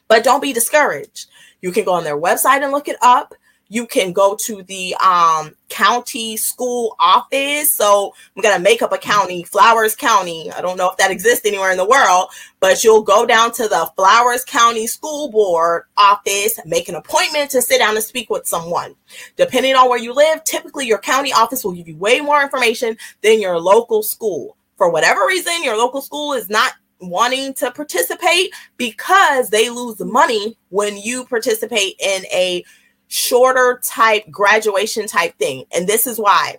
But 0.08 0.24
don't 0.24 0.42
be 0.42 0.52
discouraged. 0.52 1.26
You 1.60 1.72
can 1.72 1.84
go 1.84 1.92
on 1.92 2.04
their 2.04 2.20
website 2.20 2.62
and 2.62 2.72
look 2.72 2.88
it 2.88 2.96
up 3.00 3.34
you 3.68 3.86
can 3.86 4.12
go 4.12 4.36
to 4.44 4.62
the 4.62 4.94
um, 4.96 5.54
county 5.68 6.36
school 6.36 6.94
office. 6.98 7.74
So 7.74 8.12
I'm 8.34 8.42
going 8.42 8.56
to 8.56 8.62
make 8.62 8.82
up 8.82 8.92
a 8.92 8.98
county, 8.98 9.42
Flowers 9.44 9.96
County. 9.96 10.50
I 10.52 10.60
don't 10.60 10.76
know 10.76 10.90
if 10.90 10.96
that 10.98 11.10
exists 11.10 11.46
anywhere 11.46 11.70
in 11.70 11.76
the 11.76 11.88
world, 11.88 12.28
but 12.60 12.84
you'll 12.84 13.02
go 13.02 13.26
down 13.26 13.52
to 13.52 13.68
the 13.68 13.90
Flowers 13.96 14.44
County 14.44 14.86
School 14.86 15.30
Board 15.30 15.84
office, 15.96 16.58
make 16.64 16.88
an 16.88 16.94
appointment 16.94 17.50
to 17.50 17.62
sit 17.62 17.78
down 17.78 17.96
and 17.96 18.04
speak 18.04 18.30
with 18.30 18.46
someone. 18.46 18.94
Depending 19.36 19.74
on 19.74 19.88
where 19.88 19.98
you 19.98 20.12
live, 20.12 20.44
typically 20.44 20.86
your 20.86 20.98
county 20.98 21.32
office 21.32 21.64
will 21.64 21.72
give 21.72 21.88
you 21.88 21.96
way 21.96 22.20
more 22.20 22.42
information 22.42 22.96
than 23.22 23.40
your 23.40 23.58
local 23.58 24.02
school. 24.02 24.56
For 24.76 24.90
whatever 24.90 25.26
reason, 25.26 25.62
your 25.62 25.76
local 25.76 26.02
school 26.02 26.34
is 26.34 26.50
not 26.50 26.74
wanting 27.00 27.54
to 27.54 27.70
participate 27.70 28.52
because 28.76 29.50
they 29.50 29.68
lose 29.68 30.00
money 30.00 30.56
when 30.70 30.96
you 30.96 31.24
participate 31.24 31.94
in 31.98 32.24
a 32.26 32.64
shorter 33.08 33.80
type 33.84 34.30
graduation 34.30 35.06
type 35.06 35.38
thing. 35.38 35.64
And 35.74 35.86
this 35.86 36.06
is 36.06 36.18
why. 36.18 36.56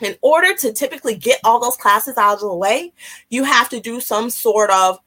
In 0.00 0.16
order 0.20 0.54
to 0.56 0.72
typically 0.72 1.14
get 1.14 1.40
all 1.44 1.60
those 1.60 1.76
classes 1.76 2.16
out 2.16 2.34
of 2.34 2.40
the 2.40 2.54
way, 2.54 2.92
you 3.30 3.44
have 3.44 3.68
to 3.68 3.80
do 3.80 4.00
some 4.00 4.30
sort 4.30 4.70
of 4.70 4.98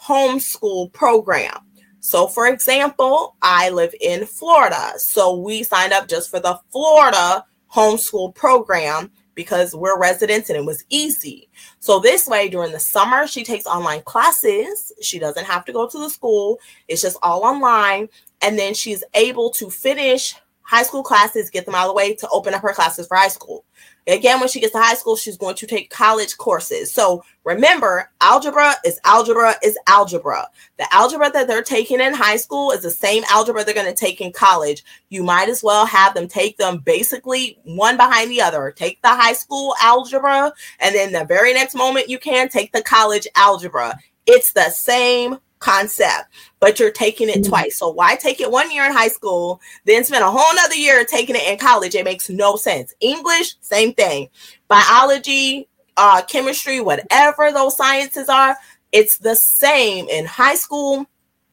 homeschool 0.00 0.92
program. 0.92 1.56
So, 2.00 2.26
for 2.26 2.48
example, 2.48 3.36
I 3.40 3.70
live 3.70 3.94
in 4.00 4.26
Florida. 4.26 4.92
So, 4.98 5.36
we 5.36 5.62
signed 5.62 5.92
up 5.92 6.08
just 6.08 6.30
for 6.30 6.40
the 6.40 6.58
Florida 6.70 7.44
homeschool 7.72 8.34
program 8.34 9.10
because 9.34 9.74
we're 9.74 9.98
residents 9.98 10.50
and 10.50 10.58
it 10.58 10.64
was 10.64 10.84
easy. 10.90 11.48
So, 11.78 12.00
this 12.00 12.26
way, 12.26 12.48
during 12.48 12.72
the 12.72 12.80
summer, 12.80 13.26
she 13.28 13.44
takes 13.44 13.66
online 13.66 14.02
classes. 14.02 14.92
She 15.00 15.20
doesn't 15.20 15.46
have 15.46 15.64
to 15.66 15.72
go 15.72 15.86
to 15.86 15.98
the 15.98 16.10
school, 16.10 16.58
it's 16.88 17.02
just 17.02 17.18
all 17.22 17.44
online 17.44 18.08
and 18.42 18.58
then 18.58 18.74
she's 18.74 19.04
able 19.14 19.50
to 19.50 19.70
finish 19.70 20.34
high 20.62 20.82
school 20.82 21.02
classes, 21.02 21.50
get 21.50 21.66
them 21.66 21.74
out 21.74 21.82
of 21.82 21.88
the 21.88 21.94
way 21.94 22.14
to 22.14 22.28
open 22.30 22.54
up 22.54 22.62
her 22.62 22.72
classes 22.72 23.06
for 23.06 23.16
high 23.16 23.28
school. 23.28 23.64
Again, 24.06 24.40
when 24.40 24.48
she 24.48 24.58
gets 24.58 24.72
to 24.72 24.78
high 24.78 24.94
school, 24.94 25.16
she's 25.16 25.36
going 25.36 25.54
to 25.56 25.66
take 25.66 25.90
college 25.90 26.36
courses. 26.38 26.92
So 26.92 27.22
remember, 27.44 28.10
algebra 28.20 28.74
is 28.84 28.98
algebra 29.04 29.54
is 29.62 29.78
algebra. 29.86 30.48
The 30.78 30.92
algebra 30.92 31.30
that 31.30 31.46
they're 31.46 31.62
taking 31.62 32.00
in 32.00 32.14
high 32.14 32.36
school 32.36 32.72
is 32.72 32.82
the 32.82 32.90
same 32.90 33.22
algebra 33.30 33.64
they're 33.64 33.74
going 33.74 33.86
to 33.86 33.94
take 33.94 34.20
in 34.20 34.32
college. 34.32 34.82
You 35.10 35.22
might 35.22 35.48
as 35.48 35.62
well 35.62 35.84
have 35.84 36.14
them 36.14 36.26
take 36.26 36.56
them 36.56 36.78
basically 36.78 37.58
one 37.64 37.96
behind 37.96 38.30
the 38.30 38.40
other. 38.40 38.72
Take 38.74 39.02
the 39.02 39.08
high 39.08 39.34
school 39.34 39.74
algebra, 39.80 40.52
and 40.80 40.94
then 40.94 41.12
the 41.12 41.24
very 41.24 41.52
next 41.52 41.74
moment 41.74 42.08
you 42.08 42.18
can 42.18 42.48
take 42.48 42.72
the 42.72 42.82
college 42.82 43.28
algebra. 43.36 43.98
It's 44.26 44.52
the 44.52 44.70
same 44.70 45.38
concept, 45.62 46.28
but 46.60 46.78
you're 46.78 46.90
taking 46.90 47.28
it 47.28 47.36
mm-hmm. 47.36 47.48
twice. 47.48 47.78
So 47.78 47.88
why 47.88 48.16
take 48.16 48.40
it 48.40 48.50
one 48.50 48.70
year 48.70 48.84
in 48.84 48.92
high 48.92 49.08
school, 49.08 49.60
then 49.86 50.04
spend 50.04 50.24
a 50.24 50.30
whole 50.30 50.54
nother 50.54 50.74
year 50.74 51.04
taking 51.04 51.36
it 51.36 51.48
in 51.48 51.58
college? 51.58 51.94
It 51.94 52.04
makes 52.04 52.28
no 52.28 52.56
sense. 52.56 52.94
English, 53.00 53.54
same 53.60 53.94
thing. 53.94 54.28
Biology, 54.68 55.68
uh, 55.96 56.22
chemistry, 56.22 56.80
whatever 56.80 57.52
those 57.52 57.76
sciences 57.76 58.28
are, 58.28 58.56
it's 58.92 59.18
the 59.18 59.34
same 59.34 60.08
in 60.08 60.26
high 60.26 60.54
school 60.54 61.06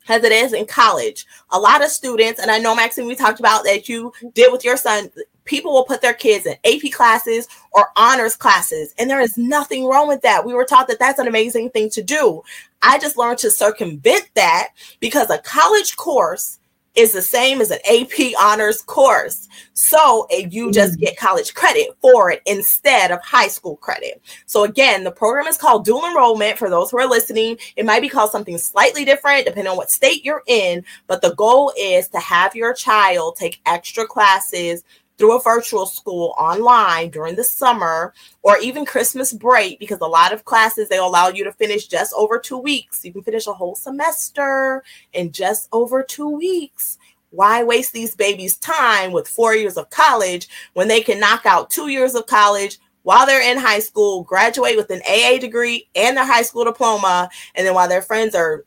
as 0.09 0.23
it 0.23 0.31
is 0.31 0.53
in 0.53 0.65
college. 0.65 1.25
A 1.51 1.59
lot 1.59 1.83
of 1.83 1.89
students, 1.89 2.41
and 2.41 2.51
I 2.51 2.57
know 2.57 2.75
Maxine, 2.75 3.05
we 3.05 3.15
talked 3.15 3.39
about 3.39 3.63
that 3.63 3.87
you 3.87 4.11
did 4.33 4.51
with 4.51 4.65
your 4.65 4.75
son, 4.75 5.11
people 5.49 5.73
will 5.73 5.83
put 5.83 6.01
their 6.01 6.13
kids 6.13 6.45
in 6.45 6.55
AP 6.63 6.91
classes 6.93 7.47
or 7.71 7.87
honors 7.97 8.35
classes, 8.35 8.93
and 8.97 9.09
there 9.09 9.19
is 9.19 9.37
nothing 9.37 9.85
wrong 9.85 10.07
with 10.07 10.21
that. 10.21 10.45
We 10.45 10.53
were 10.53 10.63
taught 10.63 10.87
that 10.87 10.99
that's 10.99 11.19
an 11.19 11.27
amazing 11.27 11.71
thing 11.71 11.89
to 11.89 12.03
do. 12.03 12.43
I 12.81 12.99
just 12.99 13.17
learned 13.17 13.39
to 13.39 13.51
circumvent 13.51 14.29
that 14.35 14.69
because 14.99 15.29
a 15.29 15.39
college 15.39 15.97
course 15.97 16.59
is 16.95 17.13
the 17.13 17.21
same 17.21 17.61
as 17.61 17.71
an 17.71 17.79
AP 17.89 18.33
honors 18.39 18.81
course. 18.81 19.47
So 19.73 20.27
you 20.31 20.71
just 20.71 20.97
mm. 20.97 21.01
get 21.01 21.17
college 21.17 21.53
credit 21.53 21.95
for 22.01 22.31
it 22.31 22.41
instead 22.45 23.11
of 23.11 23.21
high 23.21 23.47
school 23.47 23.77
credit. 23.77 24.21
So 24.47 24.63
again, 24.63 25.03
the 25.03 25.11
program 25.11 25.47
is 25.47 25.57
called 25.57 25.85
dual 25.85 26.05
enrollment 26.05 26.57
for 26.57 26.69
those 26.69 26.91
who 26.91 26.99
are 26.99 27.07
listening. 27.07 27.57
It 27.75 27.85
might 27.85 28.01
be 28.01 28.09
called 28.09 28.31
something 28.31 28.57
slightly 28.57 29.05
different 29.05 29.45
depending 29.45 29.71
on 29.71 29.77
what 29.77 29.91
state 29.91 30.25
you're 30.25 30.43
in, 30.47 30.83
but 31.07 31.21
the 31.21 31.35
goal 31.35 31.71
is 31.77 32.07
to 32.09 32.19
have 32.19 32.55
your 32.55 32.73
child 32.73 33.35
take 33.35 33.61
extra 33.65 34.05
classes 34.05 34.83
through 35.19 35.35
a 35.35 35.41
virtual 35.41 35.85
school 35.85 36.33
online 36.39 37.09
during 37.09 37.35
the 37.35 37.43
summer 37.43 38.13
or 38.41 38.57
even 38.59 38.85
Christmas 38.85 39.33
break 39.33 39.77
because 39.77 39.99
a 39.99 40.07
lot 40.07 40.33
of 40.33 40.45
classes 40.45 40.87
they 40.87 40.97
allow 40.97 41.27
you 41.27 41.43
to 41.43 41.51
finish 41.51 41.87
just 41.87 42.13
over 42.17 42.39
2 42.39 42.57
weeks. 42.57 43.03
You 43.03 43.11
can 43.11 43.21
finish 43.21 43.45
a 43.45 43.53
whole 43.53 43.75
semester 43.75 44.81
in 45.13 45.31
just 45.33 45.67
over 45.73 46.01
2 46.01 46.29
weeks. 46.29 46.97
Why 47.31 47.63
waste 47.63 47.91
these 47.93 48.15
babies 48.15 48.57
time 48.57 49.11
with 49.11 49.27
4 49.27 49.55
years 49.55 49.77
of 49.77 49.89
college 49.89 50.47
when 50.73 50.87
they 50.87 51.01
can 51.01 51.19
knock 51.19 51.45
out 51.45 51.69
2 51.69 51.89
years 51.89 52.15
of 52.15 52.25
college 52.25 52.79
while 53.03 53.25
they're 53.25 53.51
in 53.51 53.57
high 53.57 53.79
school, 53.79 54.23
graduate 54.23 54.77
with 54.77 54.89
an 54.89 55.01
AA 55.07 55.37
degree 55.37 55.89
and 55.95 56.15
their 56.15 56.25
high 56.25 56.43
school 56.43 56.63
diploma, 56.63 57.29
and 57.55 57.67
then 57.67 57.73
while 57.73 57.89
their 57.89 58.01
friends 58.01 58.35
are 58.35 58.65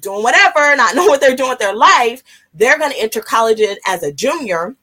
doing 0.00 0.22
whatever, 0.22 0.74
not 0.74 0.94
knowing 0.94 1.08
what 1.08 1.20
they're 1.20 1.36
doing 1.36 1.50
with 1.50 1.58
their 1.58 1.74
life, 1.74 2.22
they're 2.54 2.78
going 2.78 2.92
to 2.92 3.00
enter 3.00 3.20
college 3.20 3.60
as 3.86 4.02
a 4.02 4.12
junior 4.12 4.76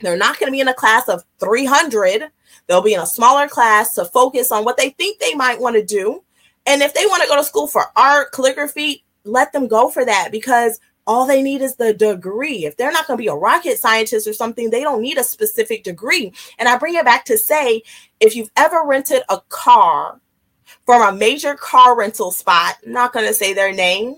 they're 0.00 0.16
not 0.16 0.38
going 0.38 0.48
to 0.48 0.52
be 0.52 0.60
in 0.60 0.68
a 0.68 0.74
class 0.74 1.08
of 1.08 1.24
300. 1.40 2.30
They'll 2.66 2.82
be 2.82 2.94
in 2.94 3.00
a 3.00 3.06
smaller 3.06 3.48
class 3.48 3.94
to 3.94 4.04
focus 4.04 4.52
on 4.52 4.64
what 4.64 4.76
they 4.76 4.90
think 4.90 5.18
they 5.18 5.34
might 5.34 5.60
want 5.60 5.76
to 5.76 5.84
do. 5.84 6.22
And 6.66 6.82
if 6.82 6.94
they 6.94 7.06
want 7.06 7.22
to 7.22 7.28
go 7.28 7.36
to 7.36 7.44
school 7.44 7.66
for 7.66 7.86
art, 7.96 8.32
calligraphy, 8.32 9.04
let 9.24 9.52
them 9.52 9.68
go 9.68 9.90
for 9.90 10.04
that 10.04 10.30
because 10.32 10.80
all 11.06 11.26
they 11.26 11.42
need 11.42 11.60
is 11.60 11.76
the 11.76 11.92
degree. 11.92 12.64
If 12.64 12.76
they're 12.76 12.92
not 12.92 13.06
going 13.06 13.18
to 13.18 13.22
be 13.22 13.28
a 13.28 13.34
rocket 13.34 13.78
scientist 13.78 14.26
or 14.26 14.32
something, 14.32 14.70
they 14.70 14.80
don't 14.80 15.02
need 15.02 15.18
a 15.18 15.24
specific 15.24 15.84
degree. 15.84 16.32
And 16.58 16.68
I 16.68 16.78
bring 16.78 16.94
it 16.94 17.04
back 17.04 17.26
to 17.26 17.36
say 17.36 17.82
if 18.20 18.34
you've 18.34 18.50
ever 18.56 18.82
rented 18.84 19.22
a 19.28 19.40
car 19.48 20.20
from 20.86 21.02
a 21.02 21.16
major 21.16 21.54
car 21.54 21.96
rental 21.96 22.30
spot, 22.30 22.76
not 22.86 23.12
going 23.12 23.26
to 23.26 23.34
say 23.34 23.52
their 23.52 23.72
name, 23.72 24.16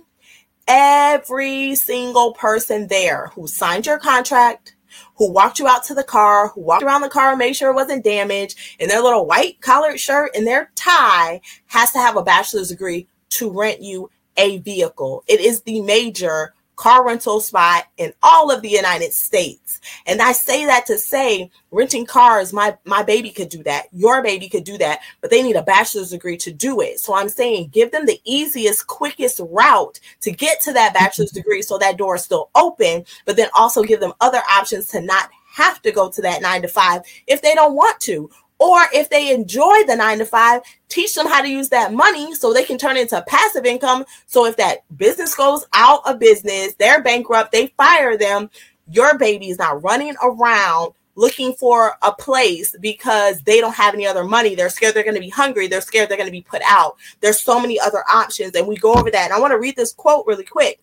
every 0.69 1.75
single 1.75 2.33
person 2.33 2.87
there 2.89 3.29
who 3.35 3.49
signed 3.49 3.87
your 3.87 3.99
contract, 3.99 4.76
who 5.17 5.31
walked 5.31 5.59
you 5.59 5.67
out 5.67 5.85
to 5.85 5.95
the 5.95 6.05
car, 6.05 6.49
who 6.49 6.61
walked 6.61 6.83
around 6.83 7.01
the 7.01 7.09
car 7.09 7.37
made 7.37 7.55
sure 7.55 7.71
it 7.71 7.75
wasn't 7.75 8.05
damaged, 8.05 8.59
in 8.79 8.89
their 8.89 9.03
little 9.03 9.27
white 9.27 9.61
collared 9.61 9.99
shirt 9.99 10.31
and 10.35 10.47
their 10.47 10.71
tie 10.75 11.41
has 11.67 11.93
to 11.93 11.99
have 11.99 12.17
a 12.17 12.23
bachelor's 12.23 12.69
degree 12.69 13.07
to 13.31 13.51
rent 13.51 13.83
you 13.83 14.11
a 14.37 14.59
vehicle. 14.59 15.25
It 15.27 15.41
is 15.41 15.63
the 15.63 15.81
major 15.81 16.55
car 16.77 17.05
rental 17.05 17.41
spot 17.41 17.85
in 17.97 18.13
all 18.23 18.51
of 18.51 18.63
the 18.63 18.69
United 18.69 19.13
States. 19.13 19.81
And 20.07 20.21
I 20.21 20.33
say 20.33 20.67
that 20.67 20.87
to 20.87 20.99
say 20.99 21.51
renting 21.71 22.07
cars, 22.07 22.53
my 22.53 22.77
my 22.85 23.03
baby 23.03 23.31
could 23.31 23.49
do 23.49 23.63
that. 23.65 23.87
Your 23.93 24.23
baby 24.23 24.49
could 24.49 24.65
do 24.65 24.79
that, 24.79 25.01
but 25.21 25.31
they 25.31 25.43
need 25.43 25.57
a 25.57 25.63
bachelor's 25.63 26.11
degree 26.11 26.37
to 26.39 26.53
do 26.53 26.81
it. 26.81 27.01
So 27.01 27.15
I'm 27.15 27.29
saying 27.29 27.69
give 27.69 27.93
them 27.93 28.07
the 28.07 28.21
easiest, 28.25 28.87
quickest 28.87 29.41
route 29.43 29.99
to 30.21 30.31
get 30.31 30.61
to 30.63 30.73
that 30.75 30.95
bachelor's 30.95 31.31
mm-hmm. 31.31 31.39
degree 31.39 31.63
so 31.63 31.79
that 31.79 31.97
door 31.97 32.17
is 32.17 32.23
still 32.23 32.51
open, 32.55 33.05
but 33.25 33.37
then 33.37 33.49
also 33.57 33.83
give 33.83 34.01
them 34.01 34.13
other 34.21 34.43
options 34.51 34.89
to 34.89 35.01
not 35.01 35.31
have 35.47 35.81
to 35.81 35.91
go 35.91 36.11
to 36.11 36.21
that 36.21 36.43
9 36.43 36.63
to 36.63 36.69
5 36.69 37.03
if 37.27 37.41
they 37.41 37.55
don't 37.55 37.75
want 37.75 37.99
to 38.01 38.29
or 38.59 38.81
if 38.93 39.11
they 39.11 39.33
enjoy 39.33 39.85
the 39.87 39.97
nine 39.97 40.19
to 40.19 40.27
five, 40.27 40.63
teach 40.89 41.15
them 41.15 41.27
how 41.27 41.43
to 41.43 41.49
use 41.49 41.69
that 41.69 41.93
money 41.93 42.35
so 42.35 42.53
they 42.53 42.65
can 42.65 42.79
turn 42.79 42.97
it 42.97 43.03
into 43.03 43.23
passive 43.29 43.67
income. 43.67 44.05
So 44.27 44.47
if 44.47 44.57
that 44.57 44.79
business 44.97 45.35
goes 45.35 45.67
out 45.75 46.01
of 46.07 46.19
business, 46.19 46.75
they're 46.75 47.03
bankrupt, 47.03 47.53
they 47.53 47.69
fire 47.77 48.17
them, 48.17 48.51
your 48.89 49.19
baby 49.19 49.51
is 49.51 49.59
not 49.59 49.83
running 49.83 50.15
around 50.23 50.93
looking 51.17 51.55
for 51.55 51.97
a 52.03 52.13
place 52.13 52.77
because 52.81 53.41
they 53.43 53.61
don't 53.61 53.75
have 53.75 53.95
any 53.95 54.07
other 54.07 54.23
money. 54.23 54.55
They're 54.55 54.69
scared 54.69 54.95
they're 54.95 55.03
going 55.03 55.15
to 55.15 55.21
be 55.21 55.31
hungry. 55.31 55.67
They're 55.67 55.81
scared 55.81 56.09
they're 56.09 56.19
going 56.19 56.29
to 56.29 56.33
be 56.33 56.43
put 56.43 56.63
out. 56.67 56.97
There's 57.21 57.41
so 57.41 57.59
many 57.59 57.81
other 57.81 58.05
options. 58.11 58.55
And 58.55 58.67
we 58.67 58.77
go 58.77 58.95
over 58.95 59.11
that. 59.11 59.25
And 59.25 59.33
I 59.33 59.41
want 59.41 59.53
to 59.53 59.59
read 59.59 59.77
this 59.77 59.93
quote 59.93 60.27
really 60.27 60.45
quick. 60.45 60.81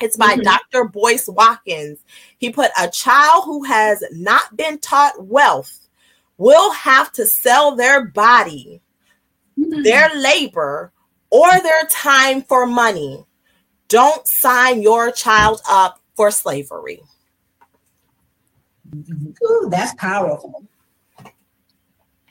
It's 0.00 0.16
by 0.16 0.34
mm-hmm. 0.34 0.42
Dr. 0.42 0.84
Boyce 0.84 1.28
Watkins. 1.28 2.00
He 2.38 2.50
put 2.50 2.70
a 2.80 2.88
child 2.88 3.44
who 3.44 3.64
has 3.64 4.02
not 4.12 4.56
been 4.56 4.78
taught 4.78 5.24
wealth 5.24 5.88
will 6.40 6.72
have 6.72 7.12
to 7.12 7.26
sell 7.26 7.76
their 7.76 8.06
body, 8.06 8.80
mm-hmm. 9.58 9.82
their 9.82 10.08
labor, 10.16 10.90
or 11.28 11.50
their 11.60 11.84
time 11.90 12.40
for 12.42 12.66
money. 12.66 13.22
Don't 13.88 14.26
sign 14.26 14.80
your 14.80 15.12
child 15.12 15.60
up 15.68 16.00
for 16.16 16.30
slavery. 16.30 17.02
Ooh, 18.94 19.68
that's 19.70 19.94
powerful. 19.94 20.64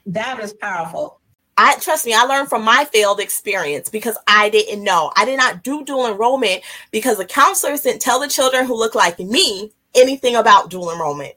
That 0.07 0.39
is 0.39 0.53
powerful. 0.53 1.19
I 1.55 1.75
trust 1.75 2.07
me, 2.07 2.13
I 2.15 2.23
learned 2.23 2.49
from 2.49 2.63
my 2.63 2.85
failed 2.85 3.19
experience 3.19 3.89
because 3.89 4.17
I 4.25 4.49
didn't 4.49 4.83
know. 4.83 5.11
I 5.17 5.25
did 5.25 5.37
not 5.37 5.61
do 5.61 5.85
dual 5.85 6.07
enrollment 6.07 6.63
because 6.89 7.17
the 7.17 7.25
counselors 7.25 7.81
didn't 7.81 8.01
tell 8.01 8.19
the 8.19 8.27
children 8.27 8.65
who 8.65 8.75
look 8.75 8.95
like 8.95 9.19
me 9.19 9.71
anything 9.93 10.35
about 10.35 10.71
dual 10.71 10.91
enrollment. 10.91 11.35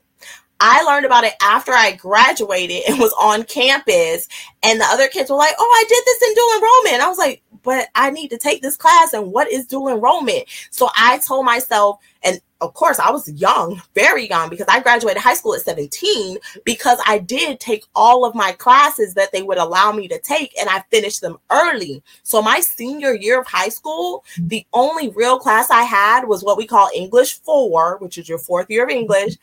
I 0.65 0.83
learned 0.85 1.05
about 1.05 1.25
it 1.25 1.35
after 1.43 1.73
I 1.73 1.91
graduated 1.93 2.85
and 2.89 3.01
was 3.01 3.13
on 3.21 3.43
campus, 3.43 4.29
and 4.63 4.81
the 4.81 4.85
other 4.85 5.09
kids 5.09 5.29
were 5.29 5.37
like, 5.37 5.57
"Oh, 5.59 5.73
I 5.77 5.85
did 5.89 6.05
this 6.07 6.23
in 6.29 6.35
dual 6.35 6.55
enrollment." 6.55 7.03
I 7.03 7.09
was 7.09 7.19
like, 7.19 7.43
"But 7.65 7.89
I 7.97 8.11
need 8.11 8.29
to 8.29 8.39
take 8.39 8.63
this 8.63 8.77
class, 8.77 9.13
and 9.13 9.33
what 9.33 9.51
is 9.51 9.67
dual 9.67 9.89
enrollment?" 9.89 10.45
So 10.71 10.89
I 10.97 11.19
told 11.19 11.47
myself, 11.47 11.99
and 12.23 12.41
of 12.61 12.75
course, 12.75 13.01
I 13.01 13.11
was 13.11 13.29
young, 13.29 13.83
very 13.97 14.29
young, 14.29 14.49
because 14.49 14.69
I 14.69 14.79
graduated 14.79 15.21
high 15.21 15.35
school 15.35 15.53
at 15.55 15.63
17, 15.63 16.39
because 16.65 16.99
I 17.05 17.19
did 17.19 17.59
take 17.59 17.85
all 17.97 18.25
of 18.25 18.37
my 18.37 18.53
classes 18.53 19.15
that 19.15 19.33
they 19.33 19.43
would 19.43 19.59
allow 19.59 19.91
me 19.91 20.07
to 20.07 20.21
take, 20.21 20.57
and 20.61 20.71
I 20.71 20.85
finished 20.93 21.23
them 21.23 21.39
early. 21.51 22.05
So, 22.23 22.41
my 22.41 22.61
senior 22.61 23.15
year 23.15 23.41
of 23.41 23.49
high 23.49 23.71
school, 23.71 24.25
the 24.39 24.65
only 24.73 25.09
real 25.09 25.41
class 25.41 25.71
I 25.71 25.83
had 25.83 26.29
was 26.29 26.45
what 26.45 26.57
we 26.57 26.69
call 26.69 26.89
English 26.95 27.41
4, 27.41 27.97
which 27.99 28.17
is 28.17 28.29
your 28.29 28.39
fourth 28.39 28.71
year 28.71 28.85
of 28.85 28.91
English, 28.91 29.39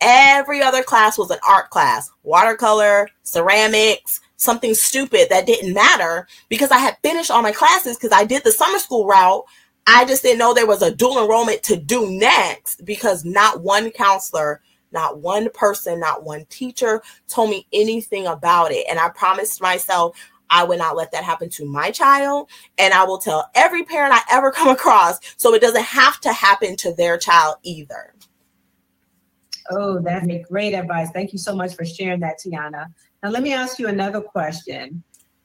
Every 0.00 0.62
other 0.62 0.82
class 0.82 1.18
was 1.18 1.30
an 1.30 1.38
art 1.46 1.70
class, 1.70 2.10
watercolor, 2.22 3.08
ceramics, 3.22 4.20
something 4.36 4.74
stupid 4.74 5.28
that 5.30 5.46
didn't 5.46 5.74
matter 5.74 6.26
because 6.48 6.70
I 6.70 6.78
had 6.78 6.96
finished 7.02 7.30
all 7.30 7.42
my 7.42 7.52
classes 7.52 7.96
because 7.96 8.12
I 8.12 8.24
did 8.24 8.42
the 8.44 8.52
summer 8.52 8.78
school 8.78 9.06
route. 9.06 9.44
I 9.86 10.04
just 10.06 10.22
didn't 10.22 10.38
know 10.38 10.54
there 10.54 10.66
was 10.66 10.82
a 10.82 10.94
dual 10.94 11.20
enrollment 11.22 11.62
to 11.64 11.76
do 11.76 12.10
next 12.10 12.84
because 12.84 13.24
not 13.24 13.62
one 13.62 13.90
counselor, 13.90 14.62
not 14.92 15.18
one 15.20 15.50
person, 15.50 16.00
not 16.00 16.24
one 16.24 16.46
teacher 16.46 17.02
told 17.28 17.50
me 17.50 17.66
anything 17.72 18.26
about 18.26 18.72
it. 18.72 18.86
And 18.88 18.98
I 18.98 19.10
promised 19.10 19.60
myself 19.60 20.16
I 20.50 20.64
would 20.64 20.78
not 20.78 20.96
let 20.96 21.12
that 21.12 21.24
happen 21.24 21.48
to 21.50 21.64
my 21.64 21.90
child. 21.90 22.50
And 22.78 22.92
I 22.94 23.04
will 23.04 23.18
tell 23.18 23.50
every 23.54 23.84
parent 23.84 24.14
I 24.14 24.20
ever 24.32 24.50
come 24.52 24.68
across 24.68 25.18
so 25.36 25.54
it 25.54 25.60
doesn't 25.60 25.84
have 25.84 26.20
to 26.20 26.32
happen 26.32 26.76
to 26.76 26.94
their 26.94 27.18
child 27.18 27.56
either. 27.62 28.14
Oh, 29.70 30.00
that's 30.00 30.26
great 30.48 30.74
advice. 30.74 31.10
Thank 31.10 31.32
you 31.32 31.38
so 31.38 31.54
much 31.54 31.74
for 31.74 31.84
sharing 31.84 32.20
that, 32.20 32.38
Tiana. 32.44 32.86
Now, 33.22 33.30
let 33.30 33.42
me 33.42 33.52
ask 33.52 33.78
you 33.78 33.88
another 33.88 34.20
question. 34.20 35.02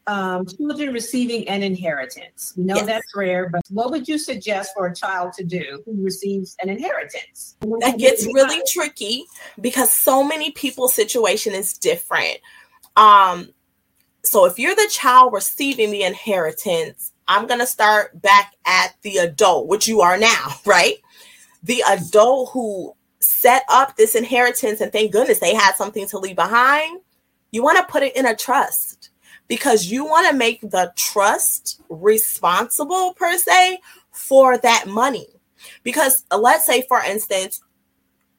Um, 0.08 0.46
children 0.46 0.94
receiving 0.94 1.48
an 1.48 1.64
inheritance. 1.64 2.54
We 2.56 2.64
know 2.64 2.76
yes. 2.76 2.86
that's 2.86 3.16
rare, 3.16 3.50
but 3.50 3.62
what 3.70 3.90
would 3.90 4.08
you 4.08 4.20
suggest 4.20 4.72
for 4.76 4.86
a 4.86 4.96
child 4.96 5.34
to 5.34 5.44
do 5.44 5.82
who 5.86 6.04
receives 6.04 6.56
an 6.62 6.70
inheritance? 6.70 7.56
That 7.80 7.98
gets 7.98 8.26
really 8.28 8.62
tricky 8.72 9.26
because 9.60 9.92
so 9.92 10.24
many 10.24 10.52
people's 10.52 10.94
situation 10.94 11.54
is 11.54 11.74
different. 11.74 12.38
Um, 12.96 13.50
so 14.24 14.46
if 14.46 14.60
you're 14.60 14.76
the 14.76 14.90
child 14.92 15.34
receiving 15.34 15.92
the 15.92 16.04
inheritance, 16.04 17.12
I'm 17.28 17.48
going 17.48 17.60
to 17.60 17.68
start 17.68 18.22
back 18.22 18.54
at 18.66 18.96
the 19.02 19.18
adult, 19.18 19.68
which 19.68 19.88
you 19.88 20.02
are 20.02 20.18
now, 20.18 20.56
right? 20.66 20.96
The 21.64 21.84
adult 21.88 22.52
who 22.52 22.95
set 23.26 23.64
up 23.70 23.96
this 23.96 24.16
inheritance 24.16 24.82
and 24.82 24.92
thank 24.92 25.12
goodness 25.12 25.40
they 25.40 25.56
had 25.56 25.76
something 25.76 26.08
to 26.08 26.20
leave 26.20 26.36
behind. 26.36 27.02
You 27.52 27.64
want 27.64 27.78
to 27.78 27.92
put 27.92 28.04
it 28.04 28.16
in 28.16 28.26
a 28.26 28.36
trust 28.36 29.10
because 29.48 29.86
you 29.86 30.06
want 30.06 30.30
to 30.30 30.36
make 30.36 30.62
the 30.62 30.92
trust 30.96 31.82
responsible 31.90 33.14
per 33.14 33.38
se 33.38 33.80
for 34.12 34.58
that 34.60 34.86
money. 34.88 35.28
Because 35.84 36.24
uh, 36.32 36.38
let's 36.38 36.66
say, 36.66 36.84
for 36.88 37.02
instance, 37.04 37.62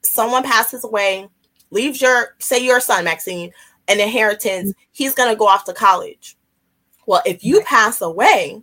someone 0.02 0.42
passes 0.42 0.84
away, 0.84 1.28
leaves 1.70 2.00
your, 2.00 2.36
say, 2.38 2.64
your 2.64 2.80
son, 2.80 3.04
Maxine, 3.04 3.52
an 3.88 4.00
inheritance, 4.00 4.74
he's 4.92 5.14
going 5.14 5.30
to 5.30 5.38
go 5.38 5.46
off 5.46 5.64
to 5.64 5.72
college. 5.72 6.36
Well, 7.06 7.22
if 7.24 7.44
you 7.44 7.60
pass 7.62 8.00
away, 8.00 8.62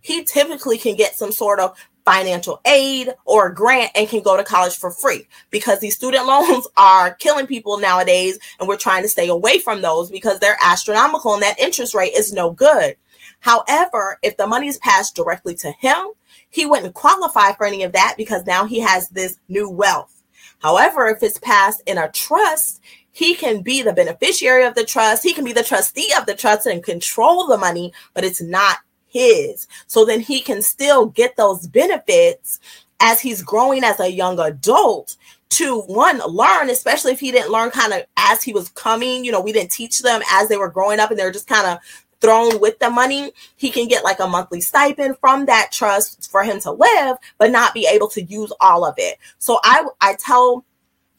he 0.00 0.24
typically 0.24 0.78
can 0.78 0.96
get 0.96 1.16
some 1.16 1.32
sort 1.32 1.60
of 1.60 1.76
financial 2.06 2.60
aid 2.64 3.12
or 3.24 3.48
a 3.48 3.54
grant 3.54 3.90
and 3.96 4.08
can 4.08 4.22
go 4.22 4.36
to 4.36 4.44
college 4.44 4.76
for 4.76 4.90
free 4.90 5.26
because 5.50 5.80
these 5.80 5.96
student 5.96 6.24
loans 6.26 6.66
are 6.76 7.14
killing 7.14 7.46
people 7.46 7.78
nowadays 7.78 8.38
and 8.58 8.68
we're 8.68 8.76
trying 8.76 9.02
to 9.02 9.08
stay 9.08 9.28
away 9.28 9.58
from 9.58 9.82
those 9.82 10.10
because 10.10 10.38
they're 10.38 10.56
astronomical 10.64 11.34
and 11.34 11.42
that 11.42 11.58
interest 11.58 11.94
rate 11.94 12.14
is 12.16 12.32
no 12.32 12.50
good. 12.50 12.96
However, 13.40 14.18
if 14.22 14.36
the 14.36 14.46
money 14.46 14.68
is 14.68 14.78
passed 14.78 15.14
directly 15.14 15.54
to 15.56 15.72
him, 15.72 16.12
he 16.48 16.64
wouldn't 16.64 16.94
qualify 16.94 17.52
for 17.52 17.66
any 17.66 17.82
of 17.82 17.92
that 17.92 18.14
because 18.16 18.46
now 18.46 18.64
he 18.64 18.80
has 18.80 19.08
this 19.08 19.38
new 19.48 19.68
wealth. 19.68 20.22
However, 20.60 21.08
if 21.08 21.22
it's 21.22 21.38
passed 21.38 21.82
in 21.86 21.98
a 21.98 22.10
trust, 22.10 22.80
he 23.10 23.34
can 23.34 23.62
be 23.62 23.82
the 23.82 23.92
beneficiary 23.92 24.64
of 24.64 24.74
the 24.74 24.84
trust. 24.84 25.22
He 25.22 25.32
can 25.32 25.44
be 25.44 25.52
the 25.52 25.62
trustee 25.62 26.12
of 26.18 26.26
the 26.26 26.34
trust 26.34 26.66
and 26.66 26.82
control 26.82 27.46
the 27.46 27.58
money, 27.58 27.92
but 28.14 28.24
it's 28.24 28.40
not 28.40 28.78
his. 29.08 29.66
So 29.86 30.04
then 30.04 30.20
he 30.20 30.40
can 30.40 30.62
still 30.62 31.06
get 31.06 31.36
those 31.36 31.66
benefits 31.66 32.60
as 33.00 33.20
he's 33.20 33.42
growing 33.42 33.84
as 33.84 34.00
a 34.00 34.10
young 34.10 34.38
adult 34.40 35.16
to 35.48 35.82
one 35.82 36.18
learn 36.26 36.70
especially 36.70 37.12
if 37.12 37.20
he 37.20 37.30
didn't 37.30 37.52
learn 37.52 37.70
kind 37.70 37.92
of 37.92 38.02
as 38.16 38.42
he 38.42 38.52
was 38.52 38.68
coming. 38.70 39.24
You 39.24 39.32
know 39.32 39.40
we 39.40 39.52
didn't 39.52 39.70
teach 39.70 40.02
them 40.02 40.22
as 40.30 40.48
they 40.48 40.56
were 40.56 40.70
growing 40.70 41.00
up 41.00 41.10
and 41.10 41.18
they're 41.18 41.30
just 41.30 41.46
kind 41.46 41.66
of 41.66 41.78
thrown 42.20 42.60
with 42.60 42.78
the 42.78 42.90
money. 42.90 43.32
He 43.56 43.70
can 43.70 43.88
get 43.88 44.02
like 44.02 44.20
a 44.20 44.26
monthly 44.26 44.60
stipend 44.60 45.18
from 45.18 45.46
that 45.46 45.70
trust 45.70 46.30
for 46.30 46.42
him 46.42 46.60
to 46.60 46.72
live 46.72 47.16
but 47.38 47.50
not 47.50 47.74
be 47.74 47.86
able 47.90 48.08
to 48.08 48.22
use 48.22 48.52
all 48.60 48.84
of 48.84 48.94
it. 48.98 49.18
So 49.38 49.60
i 49.62 49.86
i 50.00 50.14
tell 50.14 50.64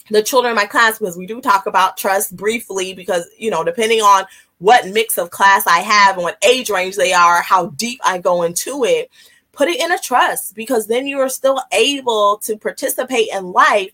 the 0.10 0.24
children 0.24 0.52
in 0.52 0.56
my 0.56 0.66
class 0.66 1.00
because 1.00 1.18
we 1.18 1.26
do 1.26 1.42
talk 1.42 1.66
about 1.66 1.98
trust 1.98 2.36
briefly 2.36 2.94
because 2.94 3.28
you 3.38 3.52
know 3.52 3.64
depending 3.64 4.02
on 4.02 4.26
what 4.60 4.88
mix 4.88 5.18
of 5.18 5.30
class 5.30 5.68
I 5.68 5.80
have 5.80 6.16
and 6.16 6.24
what 6.24 6.44
age 6.44 6.70
range 6.70 6.96
they 6.96 7.14
are, 7.14 7.42
how 7.42 7.68
deep 7.68 8.00
I 8.04 8.18
go 8.18 8.44
into 8.44 8.84
it. 8.84 9.10
Put 9.52 9.70
it 9.70 9.82
in 9.82 9.92
a 9.92 9.98
trust 9.98 10.56
because 10.56 10.88
then 10.88 11.08
you 11.08 11.20
are 11.20 11.30
still 11.30 11.60
able 11.72 12.38
to 12.44 12.58
participate 12.58 13.30
in 13.34 13.52
life 13.52 13.92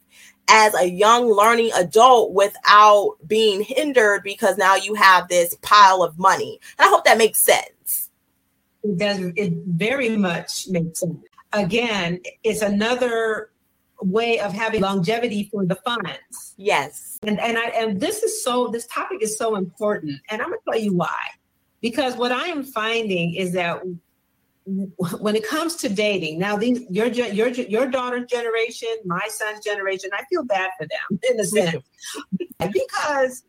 as 0.49 0.73
a 0.75 0.89
young 0.89 1.31
learning 1.31 1.71
adult 1.75 2.33
without 2.33 3.15
being 3.25 3.61
hindered 3.61 4.23
because 4.23 4.57
now 4.57 4.75
you 4.75 4.93
have 4.93 5.27
this 5.29 5.55
pile 5.61 6.03
of 6.03 6.19
money. 6.19 6.59
And 6.77 6.87
I 6.87 6.89
hope 6.89 7.05
that 7.05 7.17
makes 7.17 7.39
sense. 7.39 8.09
It 8.83 8.97
does. 8.97 9.19
It 9.37 9.53
very 9.65 10.17
much 10.17 10.67
makes 10.67 10.99
sense. 10.99 11.17
Again, 11.53 12.19
it's 12.43 12.61
another 12.61 13.51
way 14.03 14.39
of 14.39 14.53
having 14.53 14.81
longevity 14.81 15.49
for 15.51 15.65
the 15.65 15.75
funds. 15.75 16.53
Yes. 16.57 17.19
And 17.23 17.39
and 17.39 17.57
I 17.57 17.65
and 17.69 17.99
this 17.99 18.23
is 18.23 18.43
so 18.43 18.67
this 18.67 18.87
topic 18.87 19.21
is 19.21 19.37
so 19.37 19.55
important. 19.55 20.19
And 20.29 20.41
I'm 20.41 20.49
gonna 20.49 20.61
tell 20.69 20.79
you 20.79 20.93
why. 20.93 21.19
Because 21.81 22.15
what 22.15 22.31
I 22.31 22.47
am 22.47 22.63
finding 22.63 23.35
is 23.35 23.51
that 23.53 23.83
when 25.19 25.35
it 25.35 25.45
comes 25.45 25.75
to 25.77 25.89
dating, 25.89 26.39
now 26.39 26.55
these 26.55 26.81
your 26.89 27.07
your 27.07 27.49
your 27.49 27.87
daughter's 27.87 28.29
generation, 28.29 28.95
my 29.05 29.27
son's 29.27 29.63
generation, 29.63 30.09
I 30.13 30.23
feel 30.25 30.43
bad 30.43 30.69
for 30.79 30.87
them 30.87 31.19
in 31.29 31.39
a 31.39 31.43
sense 31.43 31.83
because 32.71 33.43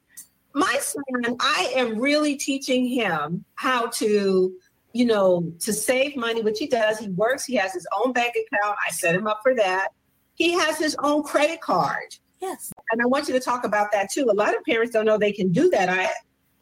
my 0.54 0.76
son, 0.80 1.36
I 1.40 1.72
am 1.74 1.98
really 1.98 2.36
teaching 2.36 2.86
him 2.86 3.44
how 3.56 3.88
to, 3.88 4.52
you 4.92 5.04
know, 5.04 5.52
to 5.60 5.72
save 5.72 6.16
money, 6.16 6.42
which 6.42 6.58
he 6.58 6.66
does. 6.66 6.98
He 6.98 7.08
works, 7.10 7.44
he 7.44 7.56
has 7.56 7.72
his 7.72 7.86
own 7.98 8.12
bank 8.12 8.34
account. 8.34 8.76
I 8.86 8.90
set 8.92 9.14
him 9.14 9.26
up 9.26 9.40
for 9.42 9.54
that. 9.56 9.88
He 10.34 10.52
has 10.52 10.78
his 10.78 10.96
own 11.02 11.22
credit 11.22 11.60
card. 11.60 12.16
Yes. 12.40 12.72
And 12.92 13.00
I 13.00 13.06
want 13.06 13.28
you 13.28 13.34
to 13.34 13.40
talk 13.40 13.64
about 13.64 13.92
that 13.92 14.10
too. 14.10 14.28
A 14.30 14.34
lot 14.34 14.56
of 14.56 14.62
parents 14.64 14.92
don't 14.92 15.06
know 15.06 15.16
they 15.16 15.32
can 15.32 15.50
do 15.52 15.70
that. 15.70 15.88
I 15.88 16.10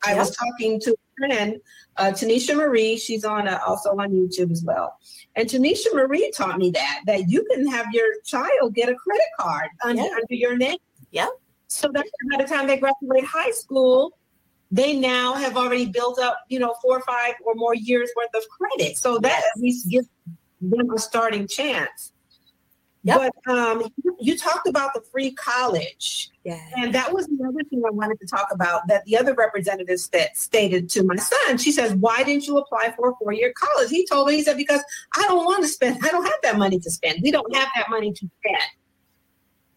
I 0.05 0.11
yep. 0.11 0.19
was 0.19 0.37
talking 0.37 0.81
to 0.81 0.93
a 0.93 0.97
friend, 1.17 1.61
uh, 1.97 2.11
Tanisha 2.11 2.57
Marie. 2.57 2.97
She's 2.99 3.25
on 3.25 3.49
uh, 3.49 3.61
also 3.67 3.91
on 3.91 4.11
YouTube 4.11 4.51
as 4.51 4.63
well. 4.65 4.99
And 5.37 5.49
Tanisha 5.49 5.95
Marie 5.95 6.31
taught 6.37 6.59
me 6.59 6.71
that 6.71 7.01
that 7.07 7.29
you 7.29 7.45
can 7.51 7.67
have 7.69 7.87
your 7.93 8.07
child 8.25 8.75
get 8.75 8.89
a 8.89 8.95
credit 8.95 9.27
card 9.39 9.69
under, 9.85 10.03
yep. 10.03 10.13
under 10.13 10.35
your 10.35 10.57
name. 10.57 10.79
Yeah. 11.11 11.29
So 11.69 11.89
that 11.93 12.05
by 12.31 12.43
the 12.43 12.49
time 12.49 12.67
they 12.67 12.79
graduate 12.79 13.25
high 13.25 13.51
school, 13.51 14.19
they 14.71 14.99
now 14.99 15.35
have 15.35 15.57
already 15.57 15.87
built 15.87 16.19
up, 16.19 16.39
you 16.49 16.59
know, 16.59 16.75
four 16.83 16.99
or 16.99 17.03
five 17.03 17.35
or 17.45 17.55
more 17.55 17.75
years 17.75 18.11
worth 18.17 18.35
of 18.35 18.43
credit. 18.49 18.97
So 18.97 19.19
that 19.19 19.39
at 19.39 19.61
least 19.61 19.89
gives 19.89 20.09
them 20.61 20.91
a 20.91 20.99
starting 20.99 21.47
chance. 21.47 22.12
Yep. 23.05 23.33
But 23.45 23.53
um, 23.53 23.83
you 24.21 24.38
talked 24.38 24.69
about 24.69 24.95
the 24.95 25.01
free 25.01 25.33
college. 25.33 26.31
Yeah. 26.45 26.61
And 26.77 26.95
that 26.95 27.12
was 27.12 27.27
another 27.27 27.65
thing 27.69 27.83
I 27.85 27.91
wanted 27.91 28.21
to 28.21 28.27
talk 28.27 28.49
about 28.53 28.87
that 28.87 29.05
the 29.07 29.17
other 29.17 29.35
representatives 29.35 30.09
that 30.11 30.37
stated 30.37 30.88
to 30.91 31.03
my 31.03 31.17
son. 31.17 31.59
She 31.59 31.73
says, 31.73 31.95
Why 31.95 32.23
didn't 32.23 32.47
you 32.47 32.59
apply 32.59 32.93
for 32.97 33.11
a 33.11 33.15
four 33.17 33.33
year 33.33 33.53
college? 33.57 33.91
He 33.91 34.07
told 34.07 34.29
me, 34.29 34.37
he 34.37 34.45
said, 34.45 34.57
Because 34.57 34.83
I 35.17 35.23
don't 35.23 35.45
want 35.45 35.62
to 35.62 35.69
spend, 35.69 35.99
I 36.05 36.11
don't 36.11 36.25
have 36.25 36.35
that 36.45 36.59
money 36.59 36.79
to 36.79 36.91
spend. 36.91 37.23
We 37.23 37.33
don't 37.33 37.55
have 37.57 37.69
that 37.75 37.91
money 37.91 38.12
to 38.12 38.31
spend. 38.41 38.62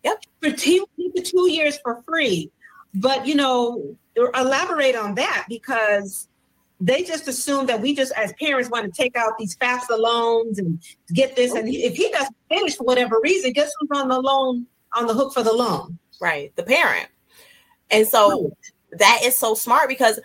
Yep. 0.03 0.23
For 0.41 0.51
two, 0.51 0.85
two 1.23 1.49
years 1.49 1.79
for 1.79 2.03
free. 2.07 2.51
But, 2.93 3.25
you 3.25 3.35
know, 3.35 3.97
elaborate 4.15 4.95
on 4.95 5.15
that 5.15 5.45
because 5.49 6.29
they 6.79 7.03
just 7.03 7.27
assume 7.27 7.65
that 7.67 7.81
we 7.81 7.95
just 7.95 8.11
as 8.13 8.33
parents 8.33 8.69
want 8.69 8.85
to 8.85 8.91
take 8.91 9.15
out 9.15 9.37
these 9.37 9.55
FAFSA 9.57 9.97
loans 9.97 10.59
and 10.59 10.81
get 11.13 11.35
this. 11.35 11.53
And 11.53 11.67
if 11.69 11.95
he 11.95 12.09
doesn't 12.11 12.35
finish 12.49 12.75
for 12.75 12.83
whatever 12.83 13.19
reason, 13.23 13.53
guess 13.53 13.71
who's 13.79 13.89
on 13.97 14.09
the 14.09 14.19
loan 14.19 14.65
on 14.93 15.07
the 15.07 15.13
hook 15.13 15.33
for 15.33 15.43
the 15.43 15.53
loan? 15.53 15.97
Right, 16.19 16.55
the 16.55 16.63
parent. 16.63 17.07
And 17.91 18.07
so 18.07 18.55
that 18.91 19.21
is 19.23 19.37
so 19.37 19.55
smart 19.55 19.89
because 19.89 20.19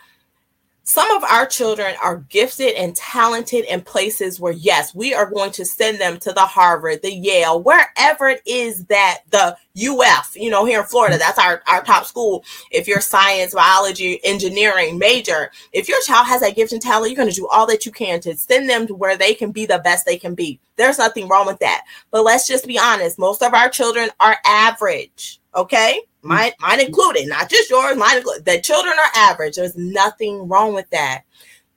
some 0.91 1.09
of 1.13 1.23
our 1.23 1.47
children 1.47 1.95
are 2.03 2.17
gifted 2.31 2.75
and 2.75 2.97
talented 2.97 3.65
in 3.67 3.81
places 3.81 4.41
where 4.41 4.53
yes 4.53 4.93
we 4.93 5.15
are 5.15 5.31
going 5.31 5.53
to 5.53 5.65
send 5.65 6.01
them 6.01 6.19
to 6.19 6.33
the 6.33 6.41
harvard 6.41 7.01
the 7.03 7.13
yale 7.13 7.63
wherever 7.63 8.29
it 8.29 8.43
is 8.45 8.85
that 8.87 9.21
the 9.31 9.57
uf 9.89 10.33
you 10.35 10.51
know 10.51 10.65
here 10.65 10.81
in 10.81 10.87
florida 10.87 11.17
that's 11.17 11.39
our, 11.39 11.63
our 11.69 11.85
top 11.85 12.05
school. 12.05 12.45
If 12.73 12.89
you're 12.89 13.01
science 13.01 13.55
biology 13.55 14.19
engineering 14.25 14.99
major 14.99 15.53
if 15.73 15.89
your 15.89 16.03
child 16.03 16.27
has 16.27 16.41
that 16.41 16.57
gift 16.57 16.73
and 16.73 16.83
talent 16.83 17.13
you're 17.13 17.17
going 17.17 17.31
to 17.31 17.35
do 17.35 17.47
all 17.47 17.69
that 17.69 17.87
you 17.87 17.93
can 17.93 18.21
to 18.23 18.37
send 18.37 18.69
them 18.69 18.89
to 18.89 18.95
where 18.97 19.17
they 19.17 19.33
can 19.33 19.53
be 19.53 19.67
the 19.67 19.79
best 19.79 20.07
they 20.07 20.19
can 20.19 20.35
be. 20.35 20.59
There's 20.75 20.99
nothing 20.99 21.29
wrong 21.29 21.47
with 21.47 21.61
that. 21.61 21.83
But 22.11 22.25
let's 22.25 22.49
just 22.49 22.67
be 22.67 22.81
honest 22.81 23.17
most 23.17 23.45
of 23.45 23.55
our 23.55 23.69
children 23.69 24.11
are 24.19 24.39
average 24.45 25.41
okay 25.55 26.01
mine, 26.23 26.53
mine 26.61 26.81
included, 26.81 27.29
not 27.29 27.51
just 27.51 27.71
yours, 27.71 27.97
mine 27.97 28.19
included. 28.19 28.45
The 28.45 28.61
children 28.61 28.95
are 28.99 29.21
average. 29.31 29.57
There's 29.57 29.77
nothing 29.77 30.49
wrong 30.49 30.75
with 30.75 30.89
that. 30.91 31.23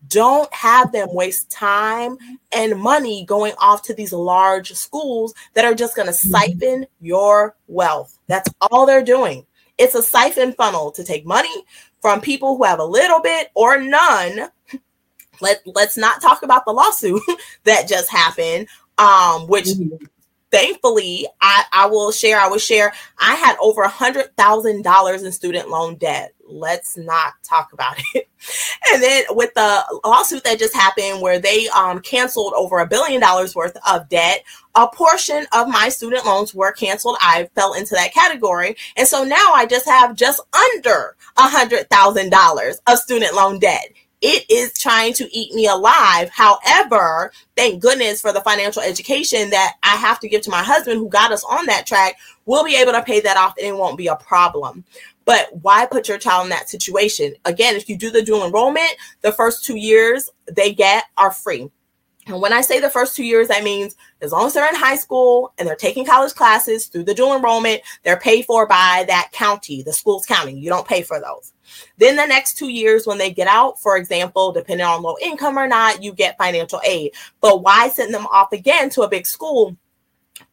Don't 0.07 0.53
have 0.53 0.91
them 0.91 1.13
waste 1.13 1.49
time 1.49 2.17
and 2.51 2.79
money 2.79 3.25
going 3.25 3.53
off 3.57 3.83
to 3.83 3.93
these 3.93 4.11
large 4.11 4.73
schools 4.73 5.33
that 5.53 5.65
are 5.65 5.75
just 5.75 5.95
going 5.95 6.07
to 6.07 6.13
mm-hmm. 6.13 6.29
siphon 6.29 6.85
your 6.99 7.55
wealth. 7.67 8.19
That's 8.27 8.49
all 8.59 8.85
they're 8.85 9.03
doing. 9.03 9.45
It's 9.77 9.95
a 9.95 10.03
siphon 10.03 10.53
funnel 10.53 10.91
to 10.91 11.03
take 11.03 11.25
money 11.25 11.63
from 12.01 12.21
people 12.21 12.57
who 12.57 12.63
have 12.63 12.79
a 12.79 12.85
little 12.85 13.21
bit 13.21 13.49
or 13.55 13.79
none. 13.79 14.49
Let, 15.41 15.61
let's 15.65 15.97
not 15.97 16.21
talk 16.21 16.43
about 16.43 16.65
the 16.65 16.73
lawsuit 16.73 17.21
that 17.63 17.87
just 17.87 18.09
happened 18.11 18.67
um, 18.97 19.47
which 19.47 19.65
mm-hmm 19.65 20.05
thankfully, 20.53 21.27
I, 21.41 21.65
I 21.73 21.87
will 21.87 22.11
share, 22.13 22.39
I 22.39 22.47
will 22.47 22.59
share, 22.59 22.93
I 23.19 23.35
had 23.35 23.57
over 23.59 23.81
a 23.81 23.89
hundred 23.89 24.37
thousand 24.37 24.83
dollars 24.83 25.23
in 25.23 25.31
student 25.33 25.69
loan 25.69 25.95
debt. 25.95 26.33
Let's 26.47 26.95
not 26.95 27.33
talk 27.43 27.73
about 27.73 27.97
it. 28.13 28.29
And 28.91 29.01
then 29.01 29.23
with 29.29 29.53
the 29.53 30.01
lawsuit 30.03 30.43
that 30.43 30.59
just 30.59 30.75
happened 30.75 31.21
where 31.21 31.39
they 31.39 31.69
um, 31.69 32.01
canceled 32.01 32.53
over 32.57 32.79
a 32.79 32.87
billion 32.87 33.21
dollars 33.21 33.55
worth 33.55 33.77
of 33.89 34.09
debt, 34.09 34.43
a 34.75 34.85
portion 34.87 35.45
of 35.53 35.69
my 35.69 35.87
student 35.87 36.25
loans 36.25 36.53
were 36.53 36.73
canceled. 36.73 37.15
I 37.21 37.49
fell 37.55 37.73
into 37.73 37.95
that 37.95 38.13
category. 38.13 38.75
And 38.97 39.07
so 39.07 39.23
now 39.23 39.53
I 39.53 39.65
just 39.65 39.87
have 39.87 40.15
just 40.15 40.41
under 40.53 41.15
a 41.37 41.43
hundred 41.43 41.89
thousand 41.89 42.31
dollars 42.31 42.81
of 42.87 42.99
student 42.99 43.33
loan 43.33 43.59
debt 43.59 43.93
it 44.23 44.49
is 44.49 44.73
trying 44.73 45.13
to 45.15 45.37
eat 45.37 45.53
me 45.53 45.67
alive. 45.67 46.29
However, 46.29 47.33
thank 47.57 47.81
goodness 47.81 48.21
for 48.21 48.31
the 48.31 48.39
financial 48.39 48.81
education 48.81 49.49
that 49.49 49.75
I 49.83 49.97
have 49.97 50.17
to 50.21 50.29
give 50.29 50.41
to 50.43 50.49
my 50.49 50.63
husband 50.63 50.97
who 50.97 51.09
got 51.09 51.33
us 51.33 51.43
on 51.43 51.65
that 51.65 51.85
track. 51.85 52.17
We'll 52.45 52.63
be 52.63 52.77
able 52.77 52.93
to 52.93 53.03
pay 53.03 53.19
that 53.19 53.35
off 53.35 53.55
and 53.57 53.67
it 53.67 53.75
won't 53.75 53.97
be 53.97 54.07
a 54.07 54.15
problem. 54.15 54.85
But 55.25 55.49
why 55.61 55.85
put 55.85 56.07
your 56.07 56.17
child 56.17 56.45
in 56.45 56.49
that 56.51 56.69
situation? 56.69 57.35
Again, 57.43 57.75
if 57.75 57.89
you 57.89 57.97
do 57.97 58.11
the 58.11 58.23
dual 58.23 58.45
enrollment, 58.45 58.95
the 59.21 59.33
first 59.33 59.65
two 59.65 59.77
years 59.77 60.29
they 60.49 60.73
get 60.73 61.03
are 61.17 61.31
free. 61.31 61.69
And 62.27 62.39
when 62.39 62.53
I 62.53 62.61
say 62.61 62.79
the 62.79 62.89
first 62.89 63.15
two 63.15 63.23
years, 63.23 63.49
that 63.49 63.63
means 63.63 63.95
as 64.21 64.31
long 64.31 64.47
as 64.47 64.53
they're 64.53 64.67
in 64.67 64.75
high 64.75 64.95
school 64.95 65.53
and 65.57 65.67
they're 65.67 65.75
taking 65.75 66.05
college 66.05 66.33
classes 66.33 66.87
through 66.87 67.03
the 67.03 67.13
dual 67.13 67.35
enrollment, 67.35 67.81
they're 68.03 68.19
paid 68.19 68.45
for 68.45 68.65
by 68.65 69.03
that 69.07 69.31
county, 69.33 69.81
the 69.81 69.91
school's 69.91 70.25
county. 70.25 70.57
You 70.57 70.69
don't 70.69 70.87
pay 70.87 71.01
for 71.01 71.19
those. 71.19 71.53
Then 71.97 72.15
the 72.15 72.25
next 72.25 72.57
two 72.57 72.69
years, 72.69 73.05
when 73.05 73.17
they 73.17 73.31
get 73.31 73.47
out, 73.47 73.79
for 73.79 73.97
example, 73.97 74.51
depending 74.51 74.85
on 74.85 75.01
low 75.01 75.15
income 75.21 75.57
or 75.57 75.67
not, 75.67 76.03
you 76.03 76.13
get 76.13 76.37
financial 76.37 76.81
aid. 76.85 77.11
But 77.41 77.61
why 77.61 77.89
send 77.89 78.13
them 78.13 78.27
off 78.27 78.53
again 78.53 78.89
to 78.91 79.01
a 79.01 79.09
big 79.09 79.25
school? 79.25 79.75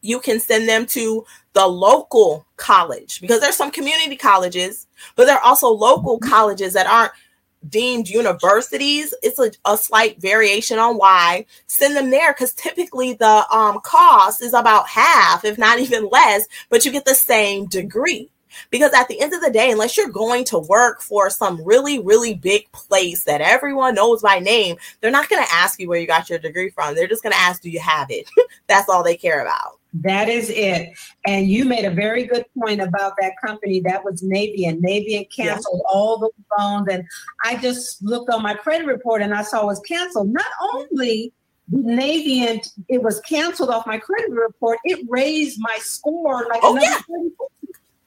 You 0.01 0.19
can 0.19 0.39
send 0.39 0.67
them 0.67 0.85
to 0.87 1.25
the 1.53 1.67
local 1.67 2.45
college 2.57 3.21
because 3.21 3.39
there's 3.39 3.55
some 3.55 3.71
community 3.71 4.15
colleges, 4.15 4.87
but 5.15 5.25
there 5.25 5.35
are 5.35 5.43
also 5.43 5.67
local 5.69 6.19
colleges 6.19 6.73
that 6.73 6.87
aren't 6.87 7.11
deemed 7.69 8.09
universities 8.09 9.13
it's 9.21 9.39
a, 9.39 9.51
a, 9.65 9.77
slight 9.77 10.19
variation 10.19 10.79
on 10.79 10.97
why 10.97 11.45
send 11.67 11.95
them 11.95 12.09
there 12.09 12.33
because 12.33 12.53
typically 12.53 13.13
the 13.13 13.45
um, 13.51 13.79
cost 13.81 14.41
is 14.41 14.53
about 14.53 14.87
half 14.87 15.45
if 15.45 15.57
not 15.57 15.79
even 15.79 16.09
less 16.09 16.47
but 16.69 16.85
you 16.85 16.91
get 16.91 17.05
the 17.05 17.15
same 17.15 17.65
degree. 17.67 18.29
Because 18.69 18.91
at 18.91 19.07
the 19.07 19.21
end 19.21 19.33
of 19.33 19.41
the 19.41 19.49
day 19.49 19.71
unless 19.71 19.95
you're 19.95 20.09
going 20.09 20.43
to 20.45 20.59
work 20.59 21.01
for 21.01 21.29
some 21.29 21.63
really 21.63 21.99
really 21.99 22.33
big 22.33 22.69
place 22.73 23.23
that 23.23 23.39
everyone 23.41 23.95
knows 23.95 24.21
by 24.21 24.39
name 24.39 24.75
they're 24.99 25.11
not 25.11 25.29
going 25.29 25.43
to 25.43 25.53
ask 25.53 25.79
you 25.79 25.87
where 25.87 25.99
you 25.99 26.07
got 26.07 26.29
your 26.29 26.39
degree 26.39 26.69
from. 26.69 26.93
They're 26.93 27.07
just 27.07 27.23
going 27.23 27.33
to 27.33 27.39
ask 27.39 27.61
do 27.61 27.69
you 27.69 27.79
have 27.79 28.09
it? 28.09 28.29
That's 28.67 28.89
all 28.89 29.03
they 29.03 29.15
care 29.15 29.41
about 29.41 29.80
that 29.93 30.29
is 30.29 30.49
it. 30.49 30.93
And 31.25 31.47
you 31.47 31.65
made 31.65 31.85
a 31.85 31.91
very 31.91 32.25
good 32.25 32.45
point 32.57 32.81
about 32.81 33.13
that 33.19 33.33
company. 33.43 33.81
That 33.81 34.03
was 34.03 34.21
Navient. 34.21 34.81
Navient 34.81 35.27
canceled 35.35 35.81
yeah. 35.83 35.93
all 35.93 36.17
the 36.17 36.29
loans. 36.57 36.87
And 36.89 37.05
I 37.43 37.57
just 37.57 38.01
looked 38.01 38.29
on 38.29 38.41
my 38.41 38.53
credit 38.53 38.87
report 38.87 39.21
and 39.21 39.33
I 39.33 39.41
saw 39.41 39.63
it 39.63 39.65
was 39.65 39.79
canceled. 39.81 40.31
Not 40.31 40.45
only 40.73 41.33
did 41.69 41.85
Navient, 41.85 42.69
it 42.87 43.03
was 43.03 43.19
canceled 43.21 43.69
off 43.69 43.85
my 43.85 43.97
credit 43.97 44.31
report, 44.31 44.79
it 44.85 45.05
raised 45.09 45.59
my 45.59 45.77
score 45.79 46.47
like 46.49 46.61
oh, 46.63 46.77
yeah. 46.79 46.99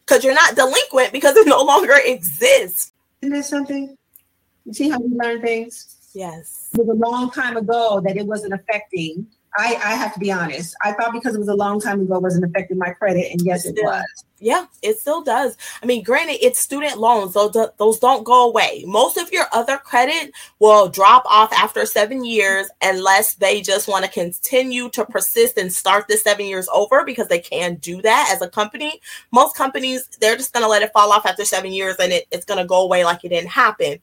Because 0.07 0.24
you're 0.24 0.35
not 0.35 0.55
delinquent 0.55 1.12
because 1.12 1.37
it 1.37 1.47
no 1.47 1.62
longer 1.62 1.95
exists. 2.05 2.93
Isn't 3.22 3.32
there 3.32 3.43
something? 3.43 3.97
You 4.66 4.72
see 4.72 4.89
how 4.89 4.99
we 5.01 5.14
learn 5.16 5.41
things? 5.41 5.97
Yes. 6.14 6.70
It 6.72 6.78
was 6.78 6.89
a 6.89 6.93
long 6.93 7.30
time 7.30 7.57
ago 7.57 8.01
that 8.05 8.16
it 8.16 8.26
wasn't 8.26 8.55
affecting 8.55 9.26
I, 9.57 9.75
I 9.77 9.95
have 9.95 10.13
to 10.15 10.21
be 10.21 10.33
honest. 10.33 10.75
I 10.83 10.93
thought 10.93 11.13
because 11.13 11.37
it 11.37 11.39
was 11.39 11.49
a 11.49 11.55
long 11.55 11.81
time 11.81 12.01
ago 12.01 12.17
it 12.17 12.23
wasn't 12.23 12.45
affecting 12.45 12.77
my 12.77 12.91
credit, 12.91 13.31
and 13.31 13.41
yes, 13.43 13.65
it 13.67 13.79
was. 13.81 14.05
Yeah, 14.41 14.67
it 14.83 14.99
still 14.99 15.23
does. 15.23 15.57
I 15.81 15.87
mean, 15.87 16.03
granted, 16.03 16.45
it's 16.45 16.59
student 16.59 16.99
loans; 16.99 17.35
those 17.35 17.57
those 17.79 17.99
don't 18.01 18.25
go 18.25 18.49
away. 18.49 18.85
Most 18.87 19.17
of 19.17 19.31
your 19.33 19.47
other 19.53 19.79
credit 19.79 20.33
will 20.59 20.89
drop 20.89 21.25
off 21.27 21.53
after 21.53 21.87
seven 21.87 22.25
years, 22.25 22.69
unless 22.83 23.35
they 23.35 23.61
just 23.61 23.87
want 23.87 24.05
to 24.05 24.11
continue 24.11 24.89
to 24.91 25.07
persist 25.07 25.57
and 25.57 25.73
start 25.73 26.09
the 26.09 26.17
seven 26.17 26.47
years 26.47 26.69
over 26.73 27.05
because 27.05 27.29
they 27.29 27.39
can 27.39 27.77
do 27.77 28.03
that 28.03 28.31
as 28.33 28.43
a 28.43 28.49
company. 28.49 29.01
Most 29.31 29.57
companies 29.57 30.09
they're 30.21 30.37
just 30.37 30.53
going 30.53 30.65
to 30.65 30.69
let 30.69 30.83
it 30.83 30.93
fall 30.93 31.13
off 31.13 31.27
after 31.27 31.45
seven 31.45 31.73
years, 31.73 31.97
and 32.01 32.13
it, 32.13 32.27
it's 32.33 32.45
going 32.45 32.59
to 32.59 32.67
go 32.67 32.83
away 32.83 33.05
like 33.05 33.25
it 33.25 33.29
didn't 33.29 33.51
happen 33.51 34.01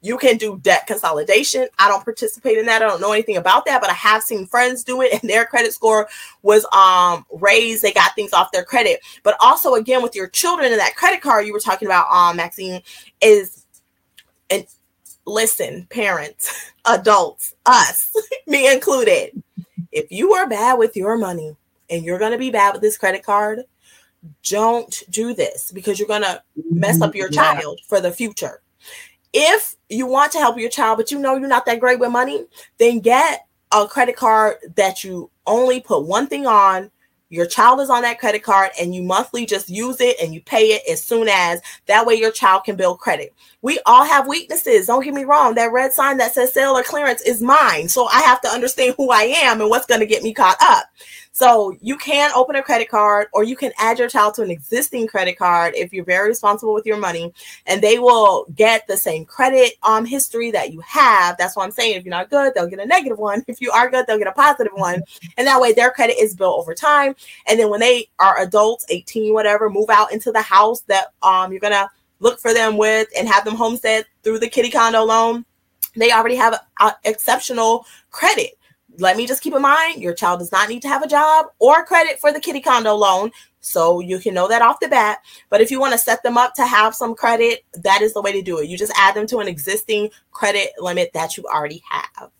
you 0.00 0.16
can 0.16 0.36
do 0.36 0.58
debt 0.58 0.86
consolidation. 0.86 1.68
I 1.78 1.88
don't 1.88 2.04
participate 2.04 2.58
in 2.58 2.66
that. 2.66 2.82
I 2.82 2.86
don't 2.86 3.00
know 3.00 3.12
anything 3.12 3.36
about 3.36 3.66
that, 3.66 3.80
but 3.80 3.90
I 3.90 3.94
have 3.94 4.22
seen 4.22 4.46
friends 4.46 4.84
do 4.84 5.02
it 5.02 5.12
and 5.20 5.28
their 5.28 5.44
credit 5.44 5.72
score 5.72 6.08
was 6.42 6.66
um 6.72 7.26
raised. 7.32 7.82
They 7.82 7.92
got 7.92 8.14
things 8.14 8.32
off 8.32 8.52
their 8.52 8.64
credit. 8.64 9.00
But 9.22 9.36
also 9.40 9.74
again 9.74 10.02
with 10.02 10.14
your 10.14 10.28
children 10.28 10.70
and 10.70 10.80
that 10.80 10.96
credit 10.96 11.20
card 11.20 11.46
you 11.46 11.52
were 11.52 11.60
talking 11.60 11.88
about 11.88 12.10
um 12.10 12.36
Maxine 12.36 12.82
is 13.20 13.64
and 14.50 14.66
listen, 15.26 15.86
parents, 15.90 16.72
adults, 16.86 17.54
us, 17.66 18.14
me 18.46 18.72
included. 18.72 19.42
If 19.90 20.10
you 20.10 20.34
are 20.34 20.48
bad 20.48 20.74
with 20.74 20.96
your 20.96 21.16
money 21.16 21.56
and 21.90 22.04
you're 22.04 22.18
going 22.18 22.32
to 22.32 22.38
be 22.38 22.50
bad 22.50 22.72
with 22.72 22.82
this 22.82 22.98
credit 22.98 23.24
card, 23.24 23.62
don't 24.42 25.02
do 25.10 25.34
this 25.34 25.70
because 25.72 25.98
you're 25.98 26.08
going 26.08 26.22
to 26.22 26.42
mess 26.70 27.00
up 27.00 27.14
your 27.14 27.28
child 27.28 27.80
for 27.86 28.00
the 28.00 28.10
future 28.10 28.60
if 29.32 29.76
you 29.88 30.06
want 30.06 30.32
to 30.32 30.38
help 30.38 30.58
your 30.58 30.70
child, 30.70 30.98
but 30.98 31.10
you 31.10 31.18
know 31.18 31.36
you're 31.36 31.48
not 31.48 31.66
that 31.66 31.80
great 31.80 31.98
with 31.98 32.10
money, 32.10 32.46
then 32.78 33.00
get 33.00 33.46
a 33.72 33.86
credit 33.86 34.16
card 34.16 34.56
that 34.76 35.04
you 35.04 35.30
only 35.46 35.80
put 35.80 36.04
one 36.04 36.26
thing 36.26 36.46
on. 36.46 36.90
Your 37.30 37.44
child 37.44 37.80
is 37.80 37.90
on 37.90 38.02
that 38.02 38.18
credit 38.18 38.42
card 38.42 38.70
and 38.80 38.94
you 38.94 39.02
monthly 39.02 39.44
just 39.44 39.68
use 39.68 40.00
it 40.00 40.16
and 40.22 40.32
you 40.32 40.40
pay 40.40 40.68
it 40.68 40.82
as 40.90 41.02
soon 41.02 41.28
as 41.28 41.60
that 41.86 42.06
way 42.06 42.14
your 42.14 42.30
child 42.30 42.64
can 42.64 42.74
build 42.74 43.00
credit. 43.00 43.34
We 43.60 43.80
all 43.86 44.04
have 44.04 44.28
weaknesses. 44.28 44.86
Don't 44.86 45.02
get 45.02 45.14
me 45.14 45.24
wrong. 45.24 45.54
That 45.54 45.72
red 45.72 45.92
sign 45.92 46.18
that 46.18 46.32
says 46.32 46.52
sale 46.52 46.76
or 46.76 46.84
clearance 46.84 47.22
is 47.22 47.42
mine. 47.42 47.88
So 47.88 48.06
I 48.06 48.20
have 48.20 48.40
to 48.42 48.48
understand 48.48 48.94
who 48.96 49.10
I 49.10 49.22
am 49.22 49.60
and 49.60 49.68
what's 49.68 49.86
going 49.86 50.00
to 50.00 50.06
get 50.06 50.22
me 50.22 50.32
caught 50.32 50.58
up. 50.60 50.86
So 51.32 51.76
you 51.80 51.96
can 51.96 52.32
open 52.34 52.56
a 52.56 52.62
credit 52.62 52.88
card 52.88 53.28
or 53.32 53.44
you 53.44 53.54
can 53.54 53.72
add 53.78 53.98
your 53.98 54.08
child 54.08 54.34
to 54.34 54.42
an 54.42 54.50
existing 54.50 55.06
credit 55.06 55.38
card 55.38 55.74
if 55.76 55.92
you're 55.92 56.04
very 56.04 56.28
responsible 56.28 56.74
with 56.74 56.84
your 56.86 56.96
money 56.96 57.32
and 57.66 57.80
they 57.80 57.98
will 57.98 58.46
get 58.56 58.86
the 58.88 58.96
same 58.96 59.24
credit 59.24 59.74
um 59.84 60.04
history 60.04 60.50
that 60.50 60.72
you 60.72 60.80
have. 60.80 61.36
That's 61.36 61.54
what 61.54 61.64
I'm 61.64 61.70
saying. 61.70 61.96
If 61.96 62.04
you're 62.04 62.10
not 62.10 62.30
good, 62.30 62.54
they'll 62.54 62.66
get 62.66 62.80
a 62.80 62.86
negative 62.86 63.18
one. 63.18 63.44
If 63.48 63.60
you 63.60 63.70
are 63.70 63.88
good, 63.88 64.06
they'll 64.06 64.18
get 64.18 64.26
a 64.26 64.32
positive 64.32 64.72
one. 64.74 65.02
And 65.36 65.46
that 65.46 65.60
way 65.60 65.72
their 65.72 65.90
credit 65.90 66.16
is 66.20 66.34
built 66.34 66.58
over 66.58 66.74
time. 66.74 67.14
And 67.46 67.58
then 67.58 67.70
when 67.70 67.80
they 67.80 68.08
are 68.18 68.40
adults, 68.40 68.84
18, 68.88 69.32
whatever, 69.32 69.70
move 69.70 69.90
out 69.90 70.12
into 70.12 70.32
the 70.32 70.42
house 70.42 70.80
that 70.82 71.12
um 71.22 71.52
you're 71.52 71.60
gonna 71.60 71.88
look 72.20 72.40
for 72.40 72.52
them 72.52 72.76
with 72.76 73.08
and 73.16 73.28
have 73.28 73.44
them 73.44 73.54
homestead 73.54 74.04
through 74.22 74.38
the 74.38 74.48
kiddie 74.48 74.70
condo 74.70 75.02
loan 75.02 75.44
they 75.96 76.12
already 76.12 76.36
have 76.36 76.60
a, 76.80 76.92
exceptional 77.04 77.84
credit 78.10 78.58
let 78.98 79.16
me 79.16 79.26
just 79.26 79.42
keep 79.42 79.54
in 79.54 79.62
mind 79.62 80.02
your 80.02 80.14
child 80.14 80.40
does 80.40 80.52
not 80.52 80.68
need 80.68 80.82
to 80.82 80.88
have 80.88 81.02
a 81.02 81.08
job 81.08 81.46
or 81.58 81.84
credit 81.84 82.18
for 82.18 82.32
the 82.32 82.40
kiddie 82.40 82.60
condo 82.60 82.94
loan. 82.94 83.30
So 83.60 84.00
you 84.00 84.18
can 84.18 84.34
know 84.34 84.48
that 84.48 84.62
off 84.62 84.80
the 84.80 84.88
bat. 84.88 85.18
But 85.50 85.60
if 85.60 85.70
you 85.70 85.80
want 85.80 85.92
to 85.92 85.98
set 85.98 86.22
them 86.22 86.38
up 86.38 86.54
to 86.54 86.64
have 86.64 86.94
some 86.94 87.14
credit, 87.14 87.64
that 87.82 88.02
is 88.02 88.14
the 88.14 88.22
way 88.22 88.32
to 88.32 88.42
do 88.42 88.58
it. 88.58 88.68
You 88.68 88.76
just 88.76 88.92
add 88.96 89.14
them 89.14 89.26
to 89.28 89.38
an 89.38 89.48
existing 89.48 90.10
credit 90.30 90.70
limit 90.78 91.12
that 91.14 91.36
you 91.36 91.44
already 91.44 91.82
have. 91.88 92.30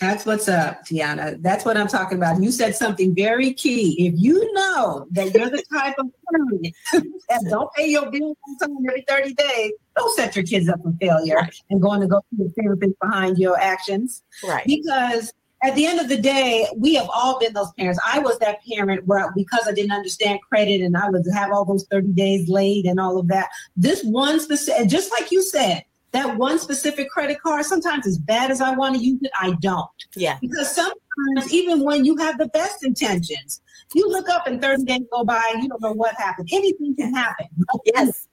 That's 0.00 0.26
what's 0.26 0.46
up, 0.46 0.84
Tiana. 0.84 1.40
That's 1.42 1.64
what 1.64 1.78
I'm 1.78 1.88
talking 1.88 2.18
about. 2.18 2.42
You 2.42 2.52
said 2.52 2.76
something 2.76 3.14
very 3.14 3.54
key. 3.54 4.06
If 4.06 4.14
you 4.16 4.52
know 4.52 5.06
that 5.12 5.34
you're 5.34 5.48
the 5.48 5.64
type 5.72 5.94
of 5.98 6.06
parent 6.30 6.74
that 6.92 7.44
don't 7.48 7.72
pay 7.72 7.88
your 7.88 8.10
bills 8.10 8.36
on 8.46 8.58
time 8.58 8.76
every 8.86 9.04
30 9.08 9.32
days, 9.34 9.72
don't 9.96 10.14
set 10.14 10.36
your 10.36 10.44
kids 10.44 10.68
up 10.68 10.82
for 10.82 10.92
failure 11.00 11.36
right. 11.36 11.62
and 11.70 11.80
going 11.80 12.02
to 12.02 12.06
go 12.06 12.18
to 12.18 12.44
the 12.44 12.52
therapist 12.60 12.92
behind 13.00 13.38
your 13.38 13.58
actions. 13.58 14.22
Right. 14.46 14.66
Because 14.66 15.32
at 15.62 15.74
the 15.74 15.86
end 15.86 15.98
of 15.98 16.10
the 16.10 16.18
day, 16.18 16.68
we 16.76 16.94
have 16.94 17.08
all 17.14 17.38
been 17.38 17.54
those 17.54 17.72
parents. 17.72 17.98
I 18.06 18.18
was 18.18 18.38
that 18.40 18.58
parent 18.70 19.06
where 19.06 19.32
because 19.34 19.66
I 19.66 19.72
didn't 19.72 19.92
understand 19.92 20.40
credit 20.42 20.82
and 20.82 20.94
I 20.94 21.08
would 21.08 21.24
have 21.32 21.50
all 21.52 21.64
those 21.64 21.86
30 21.90 22.08
days 22.08 22.48
late 22.50 22.84
and 22.84 23.00
all 23.00 23.18
of 23.18 23.28
that. 23.28 23.48
This 23.76 24.04
one 24.04 24.40
specific, 24.40 24.88
just 24.88 25.10
like 25.10 25.32
you 25.32 25.42
said, 25.42 25.84
that 26.16 26.36
one 26.36 26.58
specific 26.58 27.10
credit 27.10 27.40
card, 27.42 27.64
sometimes 27.66 28.06
as 28.06 28.18
bad 28.18 28.50
as 28.50 28.60
I 28.60 28.74
want 28.74 28.96
to 28.96 29.00
use 29.00 29.18
it, 29.22 29.30
I 29.38 29.52
don't. 29.60 29.86
Yeah. 30.14 30.38
Because 30.40 30.74
sometimes, 30.74 31.52
even 31.52 31.84
when 31.84 32.04
you 32.04 32.16
have 32.16 32.38
the 32.38 32.48
best 32.48 32.84
intentions, 32.84 33.60
you 33.94 34.08
look 34.08 34.28
up 34.28 34.46
and 34.46 34.60
30 34.60 34.84
days 34.84 35.02
go 35.12 35.24
by 35.24 35.42
and 35.52 35.62
you 35.62 35.68
don't 35.68 35.80
know 35.82 35.92
what 35.92 36.14
happened. 36.16 36.48
Anything 36.52 36.96
can 36.96 37.14
happen. 37.14 37.46
Yes. 37.84 38.26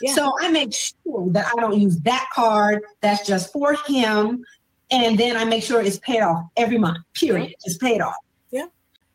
Yeah. 0.00 0.12
So 0.14 0.32
I 0.40 0.48
make 0.50 0.72
sure 0.72 1.30
that 1.30 1.46
I 1.46 1.60
don't 1.60 1.78
use 1.78 1.98
that 2.00 2.28
card 2.34 2.82
that's 3.00 3.26
just 3.26 3.52
for 3.52 3.74
him 3.86 4.44
and 4.90 5.18
then 5.18 5.36
I 5.36 5.44
make 5.44 5.62
sure 5.62 5.80
it's 5.80 5.98
paid 5.98 6.20
off 6.20 6.44
every 6.56 6.78
month. 6.78 6.98
Period. 7.14 7.54
It's 7.64 7.78
paid 7.78 8.00
off. 8.00 8.16
Yeah. 8.50 8.66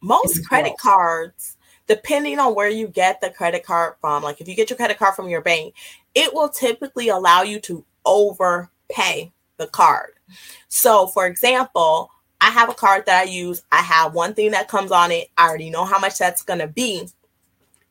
Most 0.02 0.48
credit 0.48 0.74
cards, 0.80 1.58
depending 1.88 2.40
on 2.40 2.56
where 2.56 2.70
you 2.70 2.88
get 2.88 3.22
the 3.22 3.30
credit 3.30 3.66
card 3.66 3.96
from, 4.02 4.24
like 4.24 4.40
if 4.42 4.48
you 4.48 4.56
get 4.56 4.70
your 4.70 4.78
credit 4.78 4.98
card 4.98 5.16
from 5.16 5.30
your 5.30 5.42
bank, 5.42 5.76
it 6.16 6.34
will 6.34 6.50
typically 6.50 7.10
allow 7.10 7.42
you 7.42 7.60
to 7.62 7.86
overpay 8.06 9.32
the 9.58 9.68
card. 9.68 10.14
So, 10.68 11.08
for 11.08 11.26
example, 11.26 12.12
I 12.42 12.50
have 12.50 12.70
a 12.70 12.74
card 12.74 13.06
that 13.06 13.28
I 13.28 13.30
use. 13.30 13.64
I 13.72 13.82
have 13.82 14.14
one 14.14 14.34
thing 14.34 14.52
that 14.52 14.68
comes 14.68 14.92
on 14.92 15.12
it. 15.12 15.30
I 15.38 15.48
already 15.48 15.70
know 15.70 15.86
how 15.86 16.00
much 16.00 16.18
that's 16.18 16.44
going 16.44 16.60
to 16.60 16.68
be. 16.68 17.08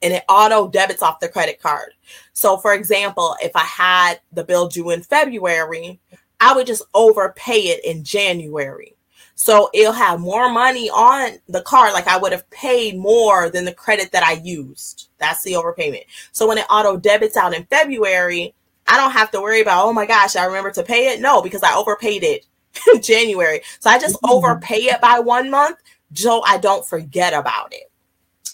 And 0.02 0.12
it 0.12 0.24
auto 0.28 0.68
debits 0.68 1.02
off 1.02 1.20
the 1.20 1.28
credit 1.28 1.60
card. 1.60 1.92
So, 2.32 2.56
for 2.58 2.74
example, 2.74 3.36
if 3.40 3.52
I 3.54 3.64
had 3.64 4.20
the 4.32 4.44
bill 4.44 4.68
due 4.68 4.90
in 4.90 5.02
February, 5.02 6.00
I 6.40 6.54
would 6.54 6.66
just 6.66 6.82
overpay 6.92 7.60
it 7.60 7.84
in 7.84 8.02
January. 8.02 8.96
So 9.42 9.70
it'll 9.74 9.90
have 9.90 10.20
more 10.20 10.48
money 10.48 10.88
on 10.88 11.32
the 11.48 11.62
card. 11.62 11.94
Like 11.94 12.06
I 12.06 12.16
would 12.16 12.30
have 12.30 12.48
paid 12.50 12.96
more 12.96 13.50
than 13.50 13.64
the 13.64 13.74
credit 13.74 14.12
that 14.12 14.22
I 14.22 14.34
used. 14.34 15.08
That's 15.18 15.42
the 15.42 15.54
overpayment. 15.54 16.04
So 16.30 16.46
when 16.46 16.58
it 16.58 16.66
auto 16.70 16.96
debits 16.96 17.36
out 17.36 17.52
in 17.52 17.64
February, 17.64 18.54
I 18.86 18.96
don't 18.96 19.10
have 19.10 19.32
to 19.32 19.40
worry 19.40 19.60
about, 19.60 19.84
oh 19.84 19.92
my 19.92 20.06
gosh, 20.06 20.36
I 20.36 20.44
remember 20.44 20.70
to 20.70 20.84
pay 20.84 21.08
it. 21.08 21.20
No, 21.20 21.42
because 21.42 21.64
I 21.64 21.74
overpaid 21.74 22.22
it 22.22 22.46
in 22.94 23.02
January. 23.02 23.62
So 23.80 23.90
I 23.90 23.98
just 23.98 24.14
mm-hmm. 24.14 24.32
overpay 24.32 24.76
it 24.76 25.00
by 25.00 25.18
one 25.18 25.50
month 25.50 25.78
so 26.14 26.44
I 26.44 26.58
don't 26.58 26.86
forget 26.86 27.34
about 27.34 27.72
it. 27.72 27.90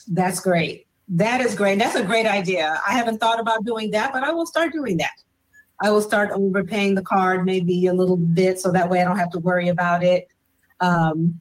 That's 0.07 0.41
great. 0.41 0.87
That 1.09 1.43
is 1.43 1.55
great. 1.55 1.79
That's 1.79 1.97
a 1.97 2.03
great 2.03 2.25
idea. 2.25 2.81
I 2.89 2.93
haven't 2.93 3.19
thought 3.19 3.41
about 3.41 3.63
doing 3.67 3.91
that, 3.91 4.15
but 4.15 4.25
I 4.25 4.33
will 4.33 4.47
start 4.47 4.73
doing 4.73 4.97
that. 4.97 5.23
I 5.83 5.91
will 5.91 6.01
start 6.01 6.31
overpaying 6.33 6.95
the 6.95 7.03
card 7.03 7.45
maybe 7.45 7.89
a 7.89 7.93
little 7.93 8.17
bit 8.17 8.59
so 8.59 8.73
that 8.73 8.89
way 8.89 9.03
I 9.03 9.05
don't 9.05 9.19
have 9.19 9.31
to 9.33 9.39
worry 9.39 9.69
about 9.69 10.03
it. 10.03 10.29
Um, 10.81 11.41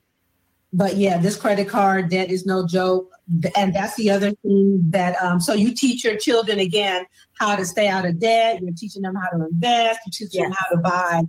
but 0.73 0.97
yeah, 0.97 1.17
this 1.17 1.35
credit 1.35 1.69
card 1.69 2.09
debt 2.09 2.29
is 2.29 2.45
no 2.45 2.67
joke. 2.67 3.11
And 3.55 3.73
that's 3.73 3.95
the 3.95 4.09
other 4.09 4.31
thing 4.31 4.81
that, 4.91 5.21
um, 5.21 5.39
so 5.39 5.53
you 5.53 5.73
teach 5.73 6.03
your 6.03 6.17
children 6.17 6.59
again 6.59 7.05
how 7.39 7.55
to 7.55 7.65
stay 7.65 7.87
out 7.87 8.05
of 8.05 8.19
debt. 8.19 8.61
You're 8.61 8.73
teaching 8.73 9.01
them 9.01 9.15
how 9.15 9.37
to 9.37 9.45
invest. 9.45 9.99
You're 10.05 10.27
teach 10.27 10.37
them 10.37 10.51
how 10.51 10.75
to 10.75 10.77
buy, 10.77 11.23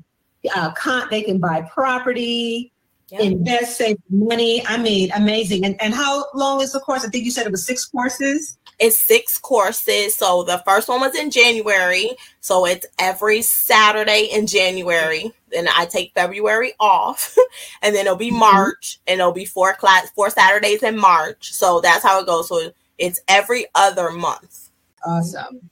uh, 0.54 0.72
con- 0.72 1.09
they 1.11 1.22
can 1.22 1.38
buy 1.38 1.62
property, 1.72 2.72
invest, 3.11 3.78
save 3.78 3.96
money. 4.11 4.66
I 4.66 4.76
mean, 4.76 5.11
amazing. 5.14 5.64
And, 5.64 5.80
and 5.80 5.94
how 5.94 6.26
long 6.34 6.61
is 6.61 6.72
the 6.72 6.80
course? 6.80 7.04
I 7.04 7.09
think 7.09 7.24
you 7.24 7.30
said 7.30 7.46
it 7.46 7.52
was 7.52 7.64
six 7.64 7.86
courses. 7.86 8.57
It's 8.79 8.99
six 8.99 9.39
courses. 9.39 10.14
So 10.16 10.45
the 10.45 10.62
first 10.64 10.89
one 10.89 11.01
was 11.01 11.14
in 11.14 11.31
January. 11.31 12.11
So 12.41 12.64
it's 12.64 12.87
every 12.99 13.43
Saturday 13.43 14.29
in 14.33 14.47
January. 14.47 15.33
Then 15.51 15.68
I 15.74 15.87
take 15.87 16.12
February 16.14 16.74
off, 16.79 17.37
and 17.83 17.95
then 17.95 18.07
it'll 18.07 18.16
be 18.16 18.29
mm-hmm. 18.29 18.39
March, 18.41 19.01
and 19.07 19.20
it'll 19.20 19.33
be 19.33 19.47
four 19.47 19.74
class, 19.74 20.11
four 20.11 20.31
Saturdays 20.31 20.83
in 20.83 20.99
March. 20.99 21.53
So 21.53 21.81
that's 21.81 22.03
how 22.03 22.20
it 22.20 22.26
goes. 22.26 22.49
So 22.49 22.70
it's 22.99 23.20
every 23.29 23.66
other 23.74 24.11
month. 24.11 24.68
Awesome. 25.05 25.70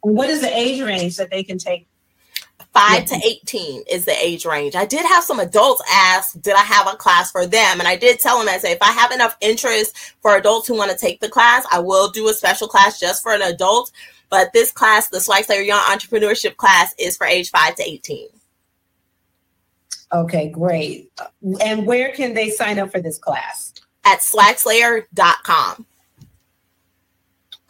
What 0.00 0.28
is 0.28 0.40
the 0.40 0.56
age 0.56 0.80
range 0.80 1.16
that 1.16 1.30
they 1.30 1.42
can 1.42 1.58
take 1.58 1.88
Five 2.78 3.06
to 3.06 3.20
18 3.24 3.82
is 3.90 4.04
the 4.04 4.16
age 4.24 4.46
range. 4.46 4.76
I 4.76 4.84
did 4.84 5.04
have 5.04 5.24
some 5.24 5.40
adults 5.40 5.82
ask, 5.90 6.40
did 6.40 6.54
I 6.54 6.62
have 6.62 6.86
a 6.86 6.96
class 6.96 7.32
for 7.32 7.44
them? 7.44 7.80
And 7.80 7.88
I 7.88 7.96
did 7.96 8.20
tell 8.20 8.38
them, 8.38 8.48
I 8.48 8.58
say, 8.58 8.70
if 8.70 8.80
I 8.80 8.92
have 8.92 9.10
enough 9.10 9.36
interest 9.40 9.96
for 10.22 10.36
adults 10.36 10.68
who 10.68 10.76
want 10.76 10.92
to 10.92 10.96
take 10.96 11.20
the 11.20 11.28
class, 11.28 11.66
I 11.72 11.80
will 11.80 12.08
do 12.08 12.28
a 12.28 12.32
special 12.32 12.68
class 12.68 13.00
just 13.00 13.20
for 13.22 13.32
an 13.32 13.42
adult. 13.42 13.90
But 14.30 14.52
this 14.52 14.70
class, 14.70 15.08
the 15.08 15.18
Swag 15.18 15.44
Slayer 15.44 15.62
Young 15.62 15.80
Entrepreneurship 15.80 16.56
class, 16.56 16.94
is 16.98 17.16
for 17.16 17.26
age 17.26 17.50
5 17.50 17.74
to 17.74 17.82
18. 17.82 18.28
Okay, 20.12 20.48
great. 20.48 21.10
And 21.60 21.84
where 21.84 22.12
can 22.12 22.34
they 22.34 22.50
sign 22.50 22.78
up 22.78 22.92
for 22.92 23.00
this 23.00 23.18
class? 23.18 23.74
At 24.04 24.20
swagslayer.com. 24.20 25.84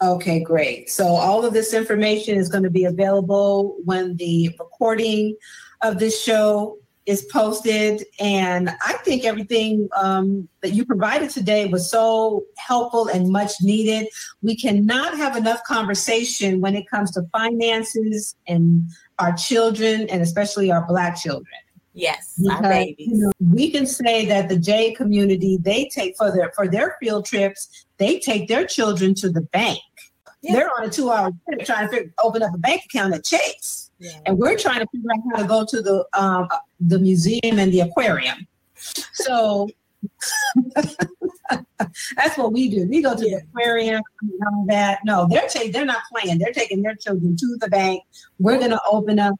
Okay, 0.01 0.39
great. 0.39 0.89
So 0.89 1.05
all 1.05 1.45
of 1.45 1.53
this 1.53 1.73
information 1.73 2.37
is 2.37 2.47
going 2.47 2.63
to 2.63 2.69
be 2.69 2.85
available 2.85 3.75
when 3.83 4.15
the 4.15 4.49
recording 4.59 5.35
of 5.81 5.99
this 5.99 6.21
show 6.21 6.77
is 7.05 7.23
posted. 7.31 8.05
And 8.19 8.69
I 8.85 8.93
think 9.03 9.25
everything 9.25 9.89
um, 9.97 10.47
that 10.61 10.73
you 10.73 10.85
provided 10.85 11.31
today 11.31 11.65
was 11.65 11.89
so 11.89 12.43
helpful 12.57 13.07
and 13.07 13.29
much 13.29 13.53
needed. 13.61 14.07
We 14.41 14.55
cannot 14.55 15.17
have 15.17 15.35
enough 15.35 15.63
conversation 15.63 16.61
when 16.61 16.75
it 16.75 16.87
comes 16.87 17.11
to 17.11 17.23
finances 17.31 18.35
and 18.47 18.89
our 19.17 19.33
children, 19.33 20.07
and 20.09 20.21
especially 20.21 20.71
our 20.71 20.85
Black 20.87 21.17
children. 21.17 21.47
Yes, 21.93 22.35
because, 22.39 22.63
our 22.63 22.69
babies. 22.69 23.07
You 23.07 23.17
know, 23.17 23.31
we 23.51 23.71
can 23.71 23.87
say 23.87 24.25
that 24.27 24.47
the 24.47 24.57
J 24.57 24.93
community 24.93 25.57
they 25.57 25.89
take 25.89 26.15
for 26.15 26.31
their 26.31 26.51
for 26.55 26.67
their 26.67 26.95
field 27.01 27.25
trips, 27.25 27.87
they 27.97 28.19
take 28.19 28.47
their 28.47 28.65
children 28.65 29.15
to 29.15 29.29
the 29.29 29.41
bank 29.41 29.79
yeah. 30.41 30.53
They're 30.53 30.69
on 30.77 30.85
a 30.85 30.89
two 30.89 31.11
hour 31.11 31.31
trip 31.47 31.65
trying 31.65 31.87
to 31.87 31.91
figure, 31.93 32.13
open 32.23 32.41
up 32.43 32.53
a 32.53 32.57
bank 32.57 32.85
account 32.85 33.13
at 33.13 33.25
Chase. 33.25 33.91
Yeah. 33.99 34.11
And 34.25 34.37
we're 34.37 34.57
trying 34.57 34.79
to 34.79 34.87
figure 34.91 35.09
out 35.11 35.19
how 35.31 35.41
to 35.41 35.47
go 35.47 35.65
to 35.65 35.81
the 35.81 36.05
um, 36.13 36.47
the 36.79 36.99
museum 36.99 37.59
and 37.59 37.73
the 37.73 37.81
aquarium. 37.81 38.47
So 39.13 39.67
that's 42.15 42.37
what 42.37 42.53
we 42.53 42.69
do. 42.69 42.87
We 42.87 43.01
go 43.01 43.15
to 43.15 43.29
yeah. 43.29 43.39
the 43.39 43.43
aquarium 43.43 44.01
and 44.21 44.31
all 44.47 44.65
that. 44.69 44.99
No, 45.03 45.27
they're 45.29 45.49
taking 45.49 45.73
they're 45.73 45.85
not 45.85 46.03
playing. 46.11 46.39
They're 46.39 46.53
taking 46.53 46.83
their 46.83 46.95
children 46.95 47.35
to 47.35 47.57
the 47.59 47.67
bank. 47.67 48.03
We're 48.39 48.59
gonna 48.59 48.79
open 48.89 49.19
up, 49.19 49.35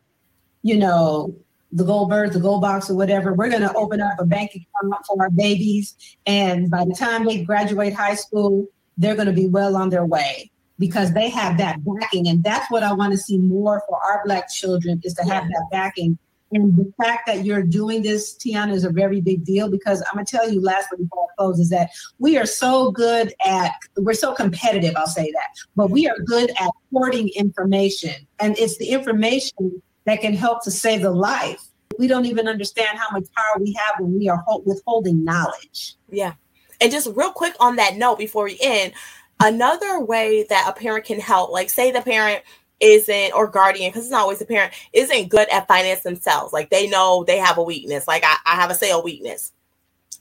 you 0.64 0.76
know, 0.76 1.34
the 1.72 1.86
gold 1.86 2.10
bird, 2.10 2.34
the 2.34 2.41
gold 2.41 2.62
box, 2.62 2.89
or 2.89 2.95
whatever. 2.95 3.34
We're 3.34 3.50
gonna 3.50 3.72
open 3.74 4.02
up 4.02 4.20
a 4.20 4.26
bank 4.26 4.52
account 4.52 5.06
for 5.08 5.22
our 5.22 5.30
babies. 5.30 5.95
And 6.26 6.70
by 6.70 6.84
the 6.84 6.93
time 6.93 7.24
they 7.24 7.45
graduate 7.45 7.93
high 7.93 8.16
school, 8.16 8.68
they're 8.97 9.16
gonna 9.16 9.32
be 9.32 9.47
well 9.47 9.78
on 9.78 9.89
their 9.89 10.06
way 10.06 10.52
because 10.80 11.14
they 11.14 11.30
have 11.30 11.58
that 11.58 11.78
backing. 11.84 12.28
And 12.28 12.44
that's 12.44 12.72
what 12.72 12.84
I 12.84 12.94
want 12.94 13.12
to 13.12 13.18
see 13.18 13.38
more 13.38 13.84
for 13.88 14.00
our 14.04 14.24
Black 14.26 14.50
children 14.50 15.02
is 15.04 15.14
to 15.16 15.24
have 15.24 15.44
that 15.44 15.68
backing. 15.72 16.18
And 16.52 16.76
the 16.76 16.92
fact 16.98 17.28
that 17.28 17.46
you're 17.46 17.62
doing 17.62 18.02
this, 18.02 18.36
Tiana, 18.36 18.74
is 18.74 18.84
a 18.84 18.90
very 18.90 19.22
big 19.22 19.46
deal 19.46 19.70
because 19.70 20.02
I'm 20.02 20.16
going 20.16 20.26
to 20.26 20.36
tell 20.36 20.50
you 20.50 20.62
lastly 20.62 20.98
before 20.98 21.26
I 21.26 21.36
close 21.38 21.60
is 21.60 21.70
that 21.70 21.92
we 22.18 22.38
are 22.40 22.46
so 22.48 22.90
good 22.90 23.34
at, 23.46 23.74
we're 23.98 24.14
so 24.14 24.34
competitive, 24.34 24.96
I'll 24.96 25.06
say 25.06 25.32
that, 25.32 25.48
but 25.76 25.92
we 25.92 26.08
are 26.08 26.18
good 26.26 26.50
at 26.60 26.72
hoarding 26.92 27.30
information. 27.36 28.16
And 28.40 28.58
it's 28.58 28.78
the 28.78 28.90
information 28.90 29.82
that 30.06 30.22
can 30.22 30.34
help 30.34 30.64
to 30.64 30.72
save 30.72 31.04
the 31.04 31.12
life. 31.12 31.62
We 32.00 32.08
don't 32.08 32.26
even 32.26 32.48
understand 32.48 32.98
how 32.98 33.12
much 33.12 33.28
power 33.36 33.62
we 33.62 33.74
have 33.74 33.96
when 34.00 34.18
we 34.18 34.28
are 34.28 34.44
withholding 34.66 35.24
knowledge. 35.24 35.96
Yeah. 36.10 36.34
And 36.82 36.92
just 36.92 37.10
real 37.14 37.32
quick 37.32 37.56
on 37.60 37.76
that 37.76 37.98
note 37.98 38.18
before 38.18 38.46
we 38.46 38.58
end, 38.62 38.94
Another 39.40 40.02
way 40.02 40.46
that 40.50 40.68
a 40.70 40.78
parent 40.78 41.06
can 41.06 41.20
help, 41.20 41.52
like 41.52 41.70
say 41.70 41.92
the 41.92 42.02
parent 42.02 42.44
isn't 42.80 43.34
or 43.34 43.48
guardian 43.48 43.90
because 43.90 44.04
it's 44.04 44.12
not 44.12 44.22
always 44.22 44.42
a 44.42 44.46
parent 44.46 44.74
isn't 44.94 45.30
good 45.30 45.48
at 45.50 45.68
finance 45.68 46.02
themselves. 46.02 46.54
Like 46.54 46.70
they 46.70 46.88
know 46.88 47.24
they 47.24 47.38
have 47.38 47.58
a 47.58 47.64
weakness. 47.64 48.08
Like 48.08 48.24
I, 48.26 48.36
I 48.46 48.56
have 48.56 48.72
a 48.72 48.76
sale 48.76 49.04
weakness. 49.04 49.52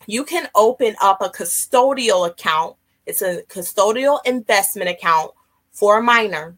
You 0.07 0.25
can 0.25 0.49
open 0.55 0.95
up 1.03 1.21
a 1.21 1.29
custodial 1.29 2.29
account. 2.29 2.77
It's 3.07 3.23
a 3.23 3.43
custodial 3.43 4.21
investment 4.25 4.91
account 4.91 5.33
for 5.73 5.99
a 5.99 6.03
minor. 6.03 6.57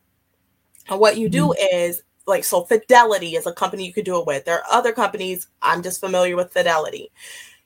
And 0.88 1.00
what 1.00 1.18
you 1.18 1.28
do 1.28 1.48
mm-hmm. 1.48 1.76
is 1.76 2.02
like 2.26 2.44
so 2.44 2.62
fidelity 2.62 3.36
is 3.36 3.46
a 3.46 3.52
company 3.52 3.86
you 3.86 3.92
could 3.92 4.04
do 4.04 4.18
it 4.20 4.26
with. 4.26 4.44
There 4.44 4.58
are 4.58 4.72
other 4.78 4.92
companies 4.92 5.48
i'm 5.62 5.82
just 5.82 6.00
familiar 6.00 6.36
with 6.36 6.52
fidelity 6.52 7.10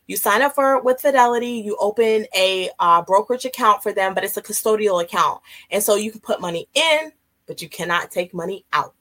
you 0.06 0.16
sign 0.16 0.42
up 0.42 0.54
for 0.54 0.80
with 0.82 1.00
Fidelity, 1.00 1.62
you 1.64 1.76
open 1.80 2.26
a 2.36 2.70
uh, 2.78 3.02
brokerage 3.02 3.44
account 3.44 3.82
for 3.82 3.92
them, 3.92 4.14
but 4.14 4.24
it's 4.24 4.36
a 4.36 4.42
custodial 4.42 5.02
account. 5.02 5.40
And 5.70 5.82
so 5.82 5.96
you 5.96 6.10
can 6.10 6.20
put 6.20 6.40
money 6.40 6.68
in, 6.74 7.12
but 7.46 7.62
you 7.62 7.68
cannot 7.68 8.10
take 8.10 8.34
money 8.34 8.64
out. 8.72 8.94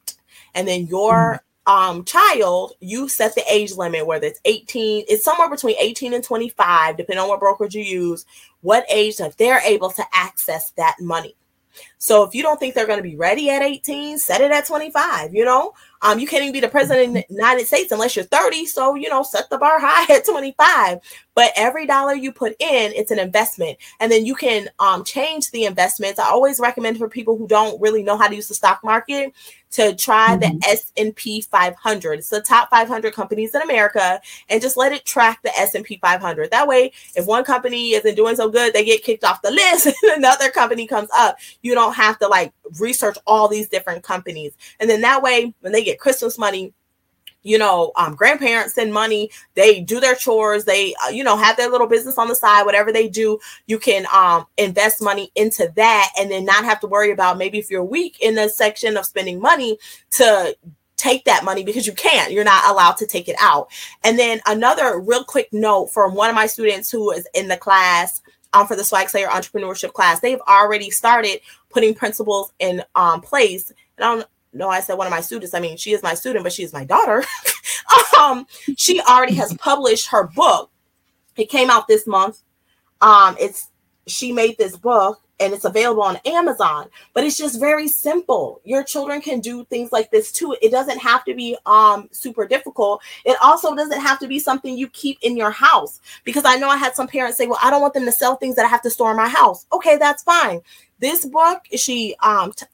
And 0.55 0.67
then 0.67 0.87
your 0.87 1.43
mm-hmm. 1.67 1.97
um, 1.97 2.05
child, 2.05 2.73
you 2.79 3.09
set 3.09 3.35
the 3.35 3.43
age 3.49 3.73
limit, 3.73 4.05
whether 4.05 4.27
it's 4.27 4.39
18, 4.45 5.05
it's 5.07 5.23
somewhere 5.23 5.49
between 5.49 5.75
18 5.79 6.13
and 6.13 6.23
25, 6.23 6.97
depending 6.97 7.21
on 7.21 7.29
what 7.29 7.39
brokerage 7.39 7.75
you 7.75 7.83
use, 7.83 8.25
what 8.61 8.85
age 8.89 9.17
that 9.17 9.37
they're 9.37 9.61
able 9.61 9.89
to 9.91 10.03
access 10.13 10.71
that 10.71 10.95
money. 11.01 11.35
So 11.97 12.23
if 12.23 12.35
you 12.35 12.43
don't 12.43 12.59
think 12.59 12.75
they're 12.75 12.87
going 12.87 12.99
to 12.99 13.03
be 13.03 13.15
ready 13.15 13.49
at 13.49 13.61
18, 13.61 14.17
set 14.17 14.41
it 14.41 14.51
at 14.51 14.67
25, 14.67 15.33
you 15.33 15.45
know? 15.45 15.73
Um, 16.03 16.19
you 16.19 16.27
can't 16.27 16.43
even 16.43 16.53
be 16.53 16.59
the 16.59 16.67
president 16.67 17.17
of 17.17 17.23
the 17.27 17.33
United 17.33 17.65
States 17.65 17.91
unless 17.91 18.15
you're 18.15 18.25
30. 18.25 18.65
So, 18.65 18.95
you 18.95 19.09
know, 19.09 19.23
set 19.23 19.49
the 19.49 19.57
bar 19.57 19.79
high 19.79 20.13
at 20.15 20.25
25. 20.25 20.99
But 21.35 21.51
every 21.55 21.85
dollar 21.85 22.13
you 22.13 22.31
put 22.31 22.51
in, 22.59 22.91
it's 22.93 23.11
an 23.11 23.19
investment. 23.19 23.77
And 23.99 24.11
then 24.11 24.25
you 24.25 24.35
can 24.35 24.69
um, 24.79 25.03
change 25.03 25.51
the 25.51 25.65
investments. 25.65 26.19
I 26.19 26.29
always 26.29 26.59
recommend 26.59 26.97
for 26.97 27.09
people 27.09 27.37
who 27.37 27.47
don't 27.47 27.81
really 27.81 28.03
know 28.03 28.17
how 28.17 28.27
to 28.27 28.35
use 28.35 28.47
the 28.47 28.55
stock 28.55 28.83
market 28.83 29.33
to 29.71 29.95
try 29.95 30.37
mm-hmm. 30.37 30.59
the 30.59 30.67
S&P 30.67 31.41
500. 31.41 32.19
It's 32.19 32.29
the 32.29 32.41
top 32.41 32.69
500 32.69 33.13
companies 33.13 33.55
in 33.55 33.61
America 33.61 34.21
and 34.49 34.61
just 34.61 34.77
let 34.77 34.91
it 34.91 35.05
track 35.05 35.41
the 35.41 35.55
S&P 35.57 35.97
500. 35.97 36.51
That 36.51 36.67
way, 36.67 36.91
if 37.15 37.25
one 37.25 37.43
company 37.43 37.93
isn't 37.93 38.15
doing 38.15 38.35
so 38.35 38.49
good, 38.49 38.73
they 38.73 38.85
get 38.85 39.03
kicked 39.03 39.23
off 39.23 39.41
the 39.41 39.51
list 39.73 39.87
and 39.87 39.95
another 40.17 40.51
company 40.51 40.85
comes 40.85 41.09
up. 41.15 41.37
You 41.61 41.73
don't 41.73 41.95
have 41.95 42.19
to 42.19 42.27
like 42.27 42.53
research 42.79 43.17
all 43.25 43.47
these 43.47 43.67
different 43.67 44.03
companies. 44.03 44.53
And 44.79 44.89
then 44.89 45.01
that 45.01 45.23
way, 45.23 45.53
when 45.61 45.73
they 45.73 45.83
get 45.83 45.99
Christmas 45.99 46.37
money, 46.37 46.73
you 47.43 47.57
know, 47.57 47.91
um, 47.95 48.15
grandparents 48.15 48.73
send 48.73 48.93
money, 48.93 49.29
they 49.53 49.81
do 49.81 49.99
their 49.99 50.15
chores, 50.15 50.65
they, 50.65 50.95
uh, 51.05 51.09
you 51.09 51.23
know, 51.23 51.37
have 51.37 51.57
their 51.57 51.69
little 51.69 51.87
business 51.87 52.17
on 52.17 52.27
the 52.27 52.35
side, 52.35 52.63
whatever 52.63 52.91
they 52.91 53.07
do, 53.07 53.39
you 53.67 53.77
can 53.77 54.05
um, 54.13 54.45
invest 54.57 55.01
money 55.01 55.31
into 55.35 55.71
that 55.75 56.09
and 56.17 56.31
then 56.31 56.45
not 56.45 56.63
have 56.63 56.79
to 56.79 56.87
worry 56.87 57.11
about 57.11 57.37
maybe 57.37 57.59
if 57.59 57.69
you're 57.69 57.83
weak 57.83 58.17
in 58.21 58.35
the 58.35 58.49
section 58.49 58.97
of 58.97 59.05
spending 59.05 59.39
money 59.39 59.77
to 60.09 60.55
take 60.95 61.25
that 61.25 61.43
money 61.43 61.63
because 61.63 61.85
you 61.85 61.93
can't. 61.93 62.31
You're 62.31 62.45
not 62.45 62.69
allowed 62.69 62.97
to 62.97 63.05
take 63.05 63.27
it 63.27 63.35
out. 63.39 63.67
And 64.03 64.17
then 64.17 64.39
another 64.45 64.99
real 64.99 65.23
quick 65.25 65.51
note 65.51 65.87
from 65.87 66.15
one 66.15 66.29
of 66.29 66.35
my 66.35 66.47
students 66.47 66.89
who 66.89 67.11
is 67.11 67.27
in 67.33 67.49
the 67.49 67.57
class 67.57 68.21
um, 68.53 68.67
for 68.67 68.75
the 68.75 68.83
Swag 68.83 69.09
Slayer 69.09 69.27
entrepreneurship 69.27 69.93
class. 69.93 70.19
They've 70.19 70.39
already 70.47 70.89
started 70.91 71.41
putting 71.69 71.93
principles 71.93 72.53
in 72.59 72.83
um, 72.95 73.19
place. 73.21 73.73
And 73.97 74.25
I 74.61 74.65
I 74.67 74.79
said 74.81 74.95
one 74.95 75.07
of 75.07 75.11
my 75.11 75.21
students. 75.21 75.53
I 75.53 75.59
mean, 75.59 75.77
she 75.77 75.93
is 75.93 76.03
my 76.03 76.13
student, 76.13 76.43
but 76.43 76.53
she 76.53 76.63
is 76.63 76.73
my 76.73 76.85
daughter. 76.85 77.23
um, 78.19 78.45
she 78.77 79.01
already 79.01 79.35
has 79.35 79.53
published 79.55 80.07
her 80.09 80.27
book. 80.27 80.69
It 81.35 81.49
came 81.49 81.69
out 81.69 81.87
this 81.87 82.05
month. 82.07 82.41
Um, 83.01 83.35
it's 83.39 83.69
she 84.07 84.31
made 84.31 84.57
this 84.57 84.77
book 84.77 85.21
and 85.39 85.53
it's 85.53 85.65
available 85.65 86.03
on 86.03 86.17
Amazon. 86.25 86.87
But 87.13 87.23
it's 87.23 87.37
just 87.37 87.59
very 87.59 87.87
simple. 87.87 88.61
Your 88.63 88.83
children 88.83 89.21
can 89.21 89.39
do 89.39 89.65
things 89.65 89.91
like 89.91 90.11
this 90.11 90.31
too. 90.31 90.55
It 90.61 90.71
doesn't 90.71 90.99
have 90.99 91.23
to 91.25 91.33
be 91.33 91.57
um 91.65 92.09
super 92.11 92.47
difficult. 92.47 93.01
It 93.25 93.37
also 93.43 93.75
doesn't 93.75 93.99
have 94.01 94.19
to 94.19 94.27
be 94.27 94.39
something 94.39 94.77
you 94.77 94.87
keep 94.89 95.17
in 95.21 95.35
your 95.35 95.51
house 95.51 95.99
because 96.23 96.45
I 96.45 96.55
know 96.55 96.69
I 96.69 96.77
had 96.77 96.95
some 96.95 97.07
parents 97.07 97.37
say, 97.37 97.47
"Well, 97.47 97.59
I 97.61 97.69
don't 97.69 97.81
want 97.81 97.93
them 97.93 98.05
to 98.05 98.11
sell 98.11 98.35
things 98.35 98.55
that 98.55 98.65
I 98.65 98.69
have 98.69 98.81
to 98.83 98.89
store 98.89 99.11
in 99.11 99.17
my 99.17 99.29
house." 99.29 99.65
Okay, 99.71 99.97
that's 99.97 100.23
fine. 100.23 100.61
This 100.99 101.25
book, 101.25 101.61
she 101.75 102.15
um 102.21 102.53
t- 102.53 102.65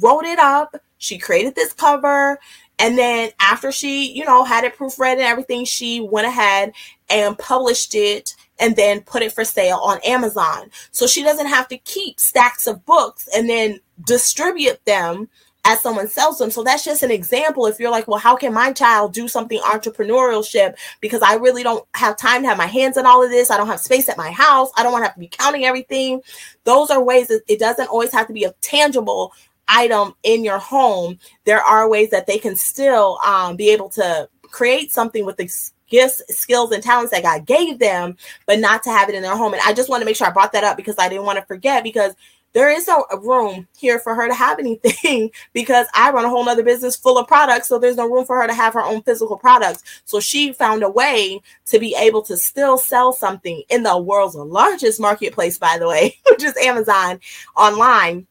wrote 0.00 0.24
it 0.24 0.38
up. 0.38 0.76
She 0.98 1.18
created 1.18 1.54
this 1.54 1.72
cover. 1.72 2.38
And 2.78 2.96
then 2.96 3.30
after 3.40 3.70
she, 3.70 4.10
you 4.10 4.24
know, 4.24 4.44
had 4.44 4.64
it 4.64 4.76
proofread 4.76 5.12
and 5.12 5.20
everything, 5.20 5.64
she 5.64 6.00
went 6.00 6.26
ahead 6.26 6.72
and 7.10 7.36
published 7.38 7.94
it 7.94 8.34
and 8.58 8.76
then 8.76 9.02
put 9.02 9.22
it 9.22 9.32
for 9.32 9.44
sale 9.44 9.78
on 9.82 9.98
Amazon. 10.04 10.70
So 10.90 11.06
she 11.06 11.22
doesn't 11.22 11.46
have 11.46 11.68
to 11.68 11.78
keep 11.78 12.18
stacks 12.18 12.66
of 12.66 12.84
books 12.86 13.28
and 13.34 13.48
then 13.48 13.80
distribute 14.04 14.84
them 14.84 15.28
as 15.64 15.80
someone 15.80 16.08
sells 16.08 16.38
them. 16.38 16.50
So 16.50 16.62
that's 16.62 16.84
just 16.84 17.02
an 17.02 17.10
example. 17.10 17.66
If 17.66 17.78
you're 17.78 17.90
like, 17.90 18.08
well, 18.08 18.18
how 18.18 18.34
can 18.34 18.54
my 18.54 18.72
child 18.72 19.12
do 19.12 19.28
something 19.28 19.60
entrepreneurship? 19.60 20.76
Because 21.00 21.22
I 21.22 21.34
really 21.34 21.62
don't 21.62 21.86
have 21.94 22.16
time 22.16 22.42
to 22.42 22.48
have 22.48 22.56
my 22.56 22.66
hands 22.66 22.96
on 22.96 23.06
all 23.06 23.22
of 23.22 23.30
this. 23.30 23.50
I 23.50 23.56
don't 23.56 23.66
have 23.66 23.80
space 23.80 24.08
at 24.08 24.16
my 24.16 24.30
house. 24.30 24.70
I 24.76 24.82
don't 24.82 24.92
want 24.92 25.02
to 25.02 25.08
have 25.08 25.14
to 25.14 25.20
be 25.20 25.28
counting 25.28 25.66
everything. 25.66 26.22
Those 26.64 26.90
are 26.90 27.02
ways 27.02 27.28
that 27.28 27.42
it 27.46 27.58
doesn't 27.58 27.88
always 27.88 28.12
have 28.12 28.26
to 28.28 28.32
be 28.32 28.44
a 28.44 28.52
tangible 28.62 29.34
item 29.70 30.14
in 30.22 30.44
your 30.44 30.58
home. 30.58 31.18
There 31.44 31.62
are 31.62 31.88
ways 31.88 32.10
that 32.10 32.26
they 32.26 32.38
can 32.38 32.56
still 32.56 33.18
um, 33.24 33.56
be 33.56 33.70
able 33.70 33.88
to 33.90 34.28
create 34.42 34.92
something 34.92 35.24
with 35.24 35.36
the 35.36 35.50
gifts, 35.88 36.22
skills, 36.28 36.72
and 36.72 36.82
talents 36.82 37.10
that 37.12 37.22
God 37.22 37.46
gave 37.46 37.78
them, 37.78 38.16
but 38.46 38.58
not 38.58 38.82
to 38.84 38.90
have 38.90 39.08
it 39.08 39.14
in 39.14 39.22
their 39.22 39.36
home. 39.36 39.52
And 39.52 39.62
I 39.64 39.72
just 39.72 39.88
want 39.88 40.00
to 40.00 40.04
make 40.04 40.16
sure 40.16 40.26
I 40.26 40.32
brought 40.32 40.52
that 40.52 40.64
up 40.64 40.76
because 40.76 40.96
I 40.98 41.08
didn't 41.08 41.26
want 41.26 41.38
to 41.38 41.44
forget 41.44 41.82
because 41.82 42.14
there 42.52 42.68
is 42.70 42.88
no 42.88 43.04
room 43.22 43.68
here 43.76 43.98
for 43.98 44.14
her 44.14 44.26
to 44.26 44.34
have 44.34 44.58
anything 44.58 45.30
because 45.52 45.86
I 45.94 46.10
run 46.10 46.24
a 46.24 46.28
whole 46.28 46.44
nother 46.44 46.62
business 46.62 46.96
full 46.96 47.18
of 47.18 47.28
products. 47.28 47.68
So 47.68 47.78
there's 47.78 47.96
no 47.96 48.08
room 48.08 48.24
for 48.24 48.40
her 48.40 48.46
to 48.46 48.54
have 48.54 48.74
her 48.74 48.82
own 48.82 49.02
physical 49.02 49.36
products. 49.36 49.82
So 50.04 50.20
she 50.20 50.52
found 50.52 50.82
a 50.82 50.90
way 50.90 51.40
to 51.66 51.78
be 51.78 51.94
able 51.98 52.22
to 52.22 52.36
still 52.36 52.78
sell 52.78 53.12
something 53.12 53.62
in 53.68 53.82
the 53.82 53.98
world's 53.98 54.34
largest 54.34 55.00
marketplace, 55.00 55.58
by 55.58 55.78
the 55.78 55.88
way, 55.88 56.18
which 56.30 56.42
is 56.42 56.56
Amazon 56.56 57.20
online 57.56 58.26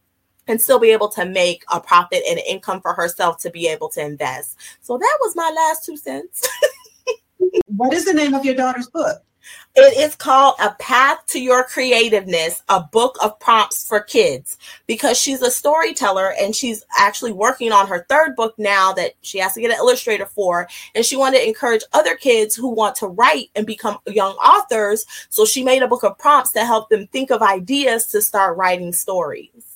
and 0.50 0.60
still 0.60 0.80
be 0.80 0.90
able 0.90 1.10
to 1.10 1.26
make 1.26 1.64
a 1.72 1.80
profit 1.80 2.24
and 2.28 2.40
income 2.40 2.82
for 2.82 2.94
herself 2.94 3.38
to 3.38 3.52
be 3.52 3.68
able 3.68 3.88
to 3.90 4.02
invest. 4.02 4.58
So 4.82 4.98
that 4.98 5.18
was 5.22 5.36
my 5.36 5.52
last 5.56 5.86
two 5.86 5.96
cents. 5.96 6.46
what 7.68 7.94
is 7.94 8.06
the 8.06 8.14
name 8.14 8.34
of 8.34 8.44
your 8.44 8.56
daughter's 8.56 8.90
book? 8.90 9.24
It 9.76 9.98
is 9.98 10.16
called 10.16 10.56
A 10.60 10.72
Path 10.80 11.26
to 11.28 11.40
Your 11.40 11.64
Creativeness, 11.64 12.64
a 12.68 12.82
book 12.82 13.18
of 13.24 13.40
prompts 13.40 13.88
for 13.88 14.00
kids, 14.00 14.58
because 14.88 15.18
she's 15.18 15.42
a 15.42 15.52
storyteller 15.52 16.34
and 16.40 16.56
she's 16.56 16.84
actually 16.98 17.32
working 17.32 17.72
on 17.72 17.88
her 17.88 18.06
third 18.10 18.36
book 18.36 18.56
now 18.58 18.92
that 18.94 19.14
she 19.22 19.38
has 19.38 19.54
to 19.54 19.62
get 19.62 19.72
an 19.72 19.78
illustrator 19.78 20.26
for. 20.26 20.68
And 20.94 21.06
she 21.06 21.16
wanted 21.16 21.40
to 21.40 21.48
encourage 21.48 21.84
other 21.94 22.16
kids 22.16 22.56
who 22.56 22.68
want 22.68 22.96
to 22.98 23.08
write 23.08 23.50
and 23.56 23.66
become 23.66 24.00
young 24.08 24.34
authors. 24.34 25.06
So 25.30 25.46
she 25.46 25.64
made 25.64 25.84
a 25.84 25.88
book 25.88 26.04
of 26.04 26.18
prompts 26.18 26.52
to 26.54 26.66
help 26.66 26.90
them 26.90 27.08
think 27.08 27.32
of 27.32 27.42
ideas 27.42 28.08
to 28.08 28.22
start 28.22 28.58
writing 28.58 28.92
stories. 28.92 29.69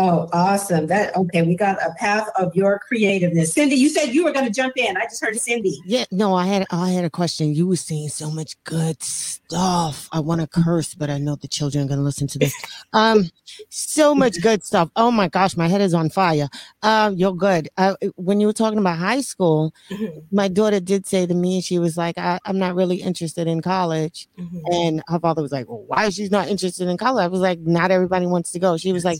Oh, 0.00 0.28
awesome. 0.32 0.86
That 0.86 1.16
okay. 1.16 1.42
We 1.42 1.56
got 1.56 1.76
a 1.82 1.92
path 1.98 2.28
of 2.36 2.54
your 2.54 2.78
creativeness. 2.78 3.52
Cindy, 3.52 3.74
you 3.74 3.88
said 3.88 4.14
you 4.14 4.22
were 4.22 4.30
going 4.30 4.46
to 4.46 4.52
jump 4.52 4.74
in. 4.76 4.96
I 4.96 5.04
just 5.04 5.20
heard 5.20 5.36
Cindy. 5.36 5.80
Yeah, 5.84 6.04
no, 6.12 6.34
I 6.34 6.46
had 6.46 6.66
I 6.70 6.90
had 6.90 7.04
a 7.04 7.10
question. 7.10 7.52
You 7.52 7.66
were 7.66 7.76
saying 7.76 8.10
so 8.10 8.30
much 8.30 8.62
good 8.62 9.02
stuff. 9.02 10.08
I 10.12 10.20
want 10.20 10.40
to 10.40 10.46
curse, 10.46 10.94
but 10.94 11.10
I 11.10 11.18
know 11.18 11.34
the 11.34 11.48
children 11.48 11.84
are 11.84 11.88
going 11.88 11.98
to 11.98 12.04
listen 12.04 12.28
to 12.28 12.38
this. 12.38 12.54
Um, 12.92 13.30
so 13.70 14.14
much 14.14 14.40
good 14.40 14.64
stuff. 14.64 14.88
Oh 14.94 15.10
my 15.10 15.28
gosh, 15.28 15.56
my 15.56 15.66
head 15.66 15.80
is 15.80 15.94
on 15.94 16.10
fire. 16.10 16.48
Um, 16.82 17.16
you're 17.16 17.34
good. 17.34 17.68
Uh, 17.76 17.96
when 18.14 18.40
you 18.40 18.46
were 18.46 18.52
talking 18.52 18.78
about 18.78 18.98
high 18.98 19.20
school, 19.20 19.74
mm-hmm. 19.90 20.20
my 20.30 20.48
daughter 20.48 20.80
did 20.80 21.06
say 21.06 21.26
to 21.26 21.34
me, 21.34 21.60
she 21.60 21.78
was 21.78 21.96
like, 21.96 22.16
I, 22.18 22.38
am 22.44 22.58
not 22.58 22.76
really 22.76 22.96
interested 22.96 23.48
in 23.48 23.60
college," 23.60 24.28
mm-hmm. 24.38 24.58
and 24.72 25.02
her 25.08 25.18
father 25.18 25.42
was 25.42 25.52
like, 25.52 25.68
"Well, 25.68 25.84
why 25.86 26.06
is 26.06 26.14
she 26.14 26.28
not 26.28 26.48
interested 26.48 26.88
in 26.88 26.96
college?" 26.96 27.24
I 27.24 27.28
was 27.28 27.40
like, 27.40 27.58
"Not 27.58 27.90
everybody 27.90 28.26
wants 28.26 28.52
to 28.52 28.60
go." 28.60 28.76
She 28.76 28.92
was 28.92 29.04
like 29.04 29.18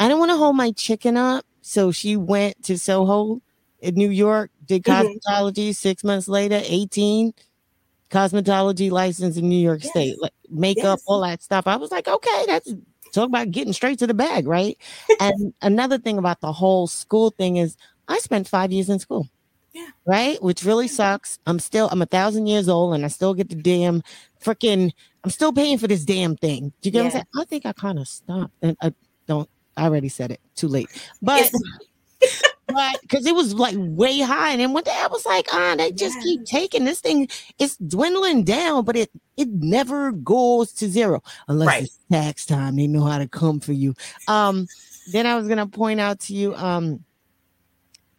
I 0.00 0.08
don't 0.08 0.18
want 0.18 0.30
to 0.30 0.36
hold 0.36 0.56
my 0.56 0.72
chicken 0.72 1.16
up. 1.16 1.44
So 1.60 1.92
she 1.92 2.16
went 2.16 2.64
to 2.64 2.78
Soho 2.78 3.42
in 3.80 3.94
New 3.94 4.10
York, 4.10 4.50
did 4.64 4.82
mm-hmm. 4.82 5.06
cosmetology. 5.06 5.74
Six 5.74 6.02
months 6.02 6.26
later, 6.26 6.60
18, 6.64 7.34
cosmetology 8.10 8.90
license 8.90 9.36
in 9.36 9.48
New 9.48 9.60
York 9.60 9.82
yes. 9.82 9.90
State, 9.90 10.20
like 10.20 10.32
makeup, 10.48 10.98
yes. 10.98 11.04
all 11.06 11.20
that 11.20 11.42
stuff. 11.42 11.66
I 11.66 11.76
was 11.76 11.90
like, 11.90 12.08
okay, 12.08 12.44
that's 12.46 12.72
talk 13.12 13.28
about 13.28 13.50
getting 13.50 13.72
straight 13.72 13.98
to 13.98 14.06
the 14.06 14.14
bag, 14.14 14.46
right? 14.46 14.78
and 15.20 15.52
another 15.62 15.98
thing 15.98 16.16
about 16.16 16.40
the 16.40 16.52
whole 16.52 16.86
school 16.86 17.30
thing 17.30 17.56
is 17.56 17.76
I 18.08 18.18
spent 18.18 18.48
five 18.48 18.72
years 18.72 18.88
in 18.88 18.98
school. 18.98 19.28
Yeah. 19.72 19.86
Right, 20.04 20.42
which 20.42 20.64
really 20.64 20.88
sucks. 20.88 21.38
I'm 21.46 21.60
still 21.60 21.88
I'm 21.92 22.02
a 22.02 22.06
thousand 22.06 22.48
years 22.48 22.68
old 22.68 22.92
and 22.92 23.04
I 23.04 23.08
still 23.08 23.34
get 23.34 23.50
the 23.50 23.54
damn 23.54 24.02
freaking 24.42 24.90
I'm 25.22 25.30
still 25.30 25.52
paying 25.52 25.78
for 25.78 25.86
this 25.86 26.04
damn 26.04 26.36
thing. 26.36 26.72
Do 26.80 26.88
you 26.88 26.90
get 26.90 26.98
yeah. 26.98 27.02
what 27.02 27.06
I'm 27.06 27.12
saying? 27.12 27.26
I 27.38 27.44
think 27.44 27.66
I 27.66 27.72
kind 27.72 27.98
of 28.00 28.08
stopped 28.08 28.52
and 28.62 28.76
I 28.80 28.86
don't 28.86 28.96
I 29.80 29.84
already 29.84 30.10
said 30.10 30.30
it. 30.30 30.40
Too 30.56 30.68
late. 30.68 30.88
But 31.22 31.50
but 32.66 33.00
because 33.00 33.24
it 33.24 33.34
was 33.34 33.54
like 33.54 33.74
way 33.78 34.20
high, 34.20 34.50
and 34.50 34.60
then 34.60 34.74
one 34.74 34.84
day 34.84 34.94
I 34.94 35.06
was 35.06 35.24
like, 35.24 35.46
ah, 35.52 35.74
they 35.76 35.90
just 35.90 36.16
yeah. 36.18 36.22
keep 36.22 36.44
taking 36.44 36.84
this 36.84 37.00
thing. 37.00 37.28
It's 37.58 37.78
dwindling 37.78 38.44
down, 38.44 38.84
but 38.84 38.94
it 38.94 39.10
it 39.38 39.48
never 39.48 40.12
goes 40.12 40.72
to 40.74 40.88
zero 40.88 41.22
unless 41.48 41.66
right. 41.66 41.82
it's 41.84 41.98
tax 42.12 42.44
time. 42.44 42.76
They 42.76 42.86
know 42.86 43.04
how 43.04 43.16
to 43.16 43.26
come 43.26 43.58
for 43.58 43.72
you. 43.72 43.94
Um, 44.28 44.66
then 45.12 45.26
I 45.26 45.34
was 45.34 45.48
gonna 45.48 45.66
point 45.66 45.98
out 45.98 46.20
to 46.20 46.34
you. 46.34 46.54
Um, 46.56 47.02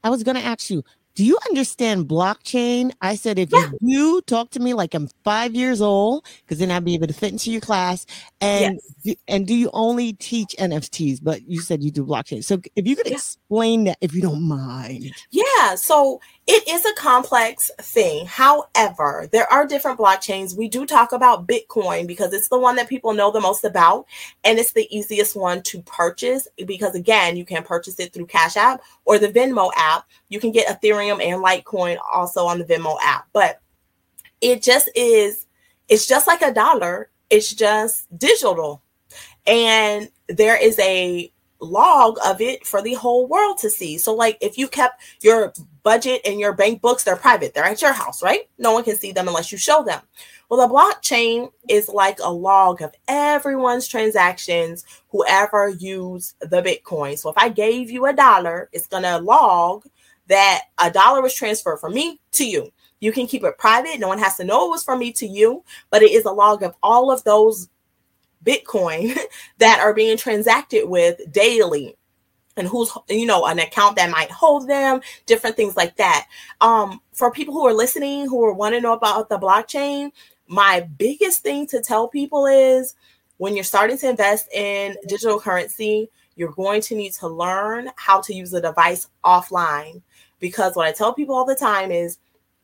I 0.04 0.10
was 0.10 0.24
gonna 0.24 0.40
ask 0.40 0.72
you, 0.72 0.84
do 1.16 1.26
you 1.26 1.38
understand 1.50 2.08
blockchain? 2.08 2.92
I 3.02 3.16
said, 3.16 3.38
if 3.38 3.52
yeah. 3.52 3.70
you 3.82 4.22
do, 4.22 4.22
talk 4.22 4.50
to 4.52 4.60
me 4.60 4.74
like 4.74 4.94
I'm 4.94 5.10
five 5.24 5.54
years 5.54 5.82
old, 5.82 6.26
because 6.42 6.60
then 6.60 6.72
I'll 6.72 6.82
be 6.82 6.94
able 6.94 7.08
to 7.08 7.14
fit 7.14 7.32
into 7.32 7.52
your 7.52 7.62
class. 7.62 8.06
And 8.40 8.80
yes. 9.04 9.18
and 9.28 9.46
do 9.46 9.54
you 9.54 9.70
only 9.74 10.14
teach 10.14 10.56
NFTs? 10.58 11.20
But 11.22 11.48
you 11.48 11.62
said 11.62 11.84
you 11.84 11.92
do 11.92 12.06
blockchain. 12.06 12.44
So 12.44 12.62
if 12.76 12.88
you 12.88 12.96
could 12.96 13.08
yeah. 13.08 13.14
explain 13.14 13.86
that, 13.86 13.98
if 14.02 14.14
you 14.14 14.22
don't 14.22 14.48
mind. 14.48 15.12
Yeah. 15.32 15.76
So 15.76 16.22
it 16.48 16.68
is 16.68 16.86
a 16.86 16.94
complex 16.96 17.70
thing. 17.80 18.26
However, 18.26 19.30
there 19.32 19.52
are 19.52 19.66
different 19.66 20.00
blockchains. 20.00 20.58
We 20.58 20.68
do 20.68 20.86
talk 20.86 21.12
about 21.12 21.48
Bitcoin 21.48 22.08
because 22.08 22.34
it's 22.34 22.50
the 22.50 22.60
one 22.60 22.76
that 22.78 22.90
people 22.90 23.14
know 23.14 23.32
the 23.32 23.40
most 23.40 23.64
about, 23.64 24.06
and 24.44 24.60
it's 24.60 24.74
the 24.74 24.88
easiest 24.96 25.36
one 25.36 25.62
to 25.64 25.82
purchase 25.84 26.48
because, 26.66 26.96
again, 26.96 27.38
you 27.38 27.46
can 27.46 27.64
purchase 27.64 28.00
it 28.00 28.14
through 28.14 28.26
Cash 28.26 28.58
App 28.58 28.82
or 29.06 29.20
the 29.20 29.30
Venmo 29.30 29.72
app. 29.76 30.06
You 30.32 30.40
can 30.40 30.52
get 30.52 30.68
Ethereum 30.68 31.22
and 31.22 31.44
Litecoin 31.44 31.98
also 32.12 32.46
on 32.46 32.58
the 32.58 32.64
Venmo 32.64 32.96
app, 33.04 33.28
but 33.34 33.60
it 34.40 34.64
just 34.64 34.90
is, 34.96 35.46
it's 35.90 36.08
just 36.08 36.26
like 36.26 36.42
a 36.42 36.54
dollar, 36.54 37.10
it's 37.30 37.54
just 37.54 38.08
digital. 38.18 38.82
And 39.46 40.10
there 40.30 40.56
is 40.56 40.80
a 40.80 41.32
log 41.60 42.18
of 42.26 42.40
it 42.40 42.66
for 42.66 42.82
the 42.82 42.94
whole 42.94 43.28
world 43.28 43.58
to 43.60 43.70
see. 43.70 43.98
So, 43.98 44.14
like, 44.14 44.38
if 44.40 44.58
you 44.58 44.70
kept 44.70 45.02
your 45.22 45.54
budget 45.84 46.22
and 46.24 46.40
your 46.40 46.54
bank 46.54 46.82
books, 46.82 47.04
they're 47.04 47.18
private, 47.18 47.54
they're 47.54 47.66
at 47.66 47.82
your 47.82 47.92
house, 47.92 48.24
right? 48.24 48.50
No 48.58 48.72
one 48.72 48.86
can 48.86 48.96
see 48.96 49.12
them 49.12 49.28
unless 49.28 49.52
you 49.52 49.58
show 49.58 49.84
them. 49.84 50.00
Well, 50.48 50.66
the 50.66 50.74
blockchain 50.74 51.52
is 51.68 51.90
like 51.90 52.20
a 52.24 52.32
log 52.32 52.82
of 52.82 52.94
everyone's 53.10 53.88
transactions, 53.88 54.86
whoever 55.10 55.68
used 55.68 56.36
the 56.40 56.62
Bitcoin. 56.62 57.18
So, 57.18 57.30
if 57.30 57.38
I 57.38 57.50
gave 57.50 57.92
you 57.92 58.06
a 58.06 58.14
dollar, 58.14 58.70
it's 58.72 58.88
going 58.88 59.04
to 59.04 59.18
log 59.18 59.86
that 60.28 60.64
a 60.80 60.90
dollar 60.90 61.22
was 61.22 61.34
transferred 61.34 61.78
from 61.78 61.94
me 61.94 62.20
to 62.34 62.46
you. 62.46 62.72
You 63.00 63.12
can 63.12 63.28
keep 63.28 63.44
it 63.44 63.58
private. 63.58 64.00
No 64.00 64.08
one 64.08 64.20
has 64.20 64.38
to 64.38 64.44
know 64.44 64.68
it 64.68 64.72
was 64.72 64.84
from 64.84 65.00
me 65.00 65.12
to 65.14 65.28
you, 65.28 65.64
but 65.90 66.04
it 66.04 66.12
is 66.12 66.26
a 66.26 66.32
log 66.32 66.64
of 66.64 66.76
all 66.84 67.12
of 67.12 67.24
those 67.24 67.70
Bitcoin 68.46 69.18
that 69.58 69.80
are 69.80 69.94
being 69.94 70.18
transacted 70.18 70.88
with 70.88 71.20
daily 71.32 71.98
and 72.58 72.68
who's 72.68 72.92
you 73.10 73.26
know 73.26 73.46
an 73.46 73.60
account 73.60 73.96
that 73.96 74.10
might 74.10 74.32
hold 74.32 74.68
them 74.68 75.02
different 75.26 75.56
things 75.56 75.78
like 75.78 75.96
that 75.98 76.28
um 76.60 77.00
for 77.14 77.32
people 77.32 77.54
who 77.54 77.66
are 77.66 77.74
listening 77.74 78.28
who 78.28 78.44
are 78.44 78.54
want 78.54 78.76
to 78.76 78.82
know 78.82 78.94
about 78.94 79.30
the 79.30 79.38
blockchain 79.38 80.12
my 80.48 80.82
biggest 80.98 81.42
thing 81.44 81.66
to 81.66 81.80
tell 81.80 82.08
people 82.08 82.46
is 82.46 82.96
when 83.38 83.56
you're 83.56 83.64
starting 83.64 83.98
to 83.98 84.10
invest 84.10 84.52
in 84.54 84.96
digital 85.08 85.40
currency 85.40 86.10
you're 86.36 86.52
going 86.52 86.82
to 86.82 86.96
need 86.96 87.14
to 87.14 87.28
learn 87.28 87.90
how 87.96 88.20
to 88.20 88.34
use 88.34 88.52
the 88.52 88.62
device 88.62 89.08
offline 89.24 90.02
because 90.42 90.76
what 90.76 90.88
i 90.88 90.92
tell 90.92 91.14
people 91.14 91.34
all 91.34 91.46
the 91.46 91.56
time 91.56 91.90
is 91.90 92.18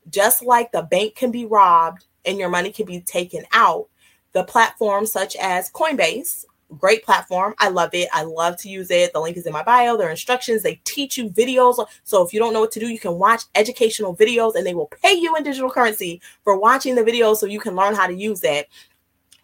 just 0.10 0.44
like 0.44 0.72
the 0.74 0.82
bank 0.82 1.16
can 1.16 1.32
be 1.32 1.46
robbed 1.46 2.04
and 2.26 2.38
your 2.38 2.50
money 2.50 2.72
can 2.74 2.86
be 2.86 3.00
taken 3.00 3.44
out 3.54 3.88
the 4.34 4.44
platforms 4.44 5.12
such 5.12 5.36
as 5.38 5.72
Coinbase, 5.72 6.46
great 6.78 7.04
platform. 7.04 7.56
I 7.60 7.70
love 7.70 7.92
it. 7.94 8.10
I 8.14 8.24
love 8.24 8.58
to 8.58 8.70
use 8.70 8.92
it. 8.92 9.14
The 9.14 9.22
link 9.22 9.38
is 9.38 9.46
in 9.46 9.54
my 9.54 9.64
bio. 9.64 9.98
There 9.98 10.08
are 10.08 10.12
instructions. 10.12 10.62
They 10.62 10.82
teach 10.84 11.18
you 11.18 11.30
videos. 11.30 11.84
So 12.04 12.26
if 12.26 12.34
you 12.34 12.40
don't 12.40 12.54
know 12.54 12.60
what 12.60 12.72
to 12.74 12.80
do, 12.80 12.88
you 12.88 13.00
can 13.00 13.18
watch 13.18 13.44
educational 13.56 14.16
videos 14.16 14.56
and 14.56 14.66
they 14.66 14.76
will 14.76 14.88
pay 15.02 15.14
you 15.14 15.36
in 15.36 15.44
digital 15.44 15.70
currency 15.72 16.22
for 16.44 16.60
watching 16.60 16.96
the 16.96 17.04
videos 17.04 17.38
so 17.38 17.46
you 17.46 17.60
can 17.60 17.76
learn 17.76 17.96
how 17.96 18.06
to 18.08 18.14
use 18.14 18.44
it. 18.44 18.70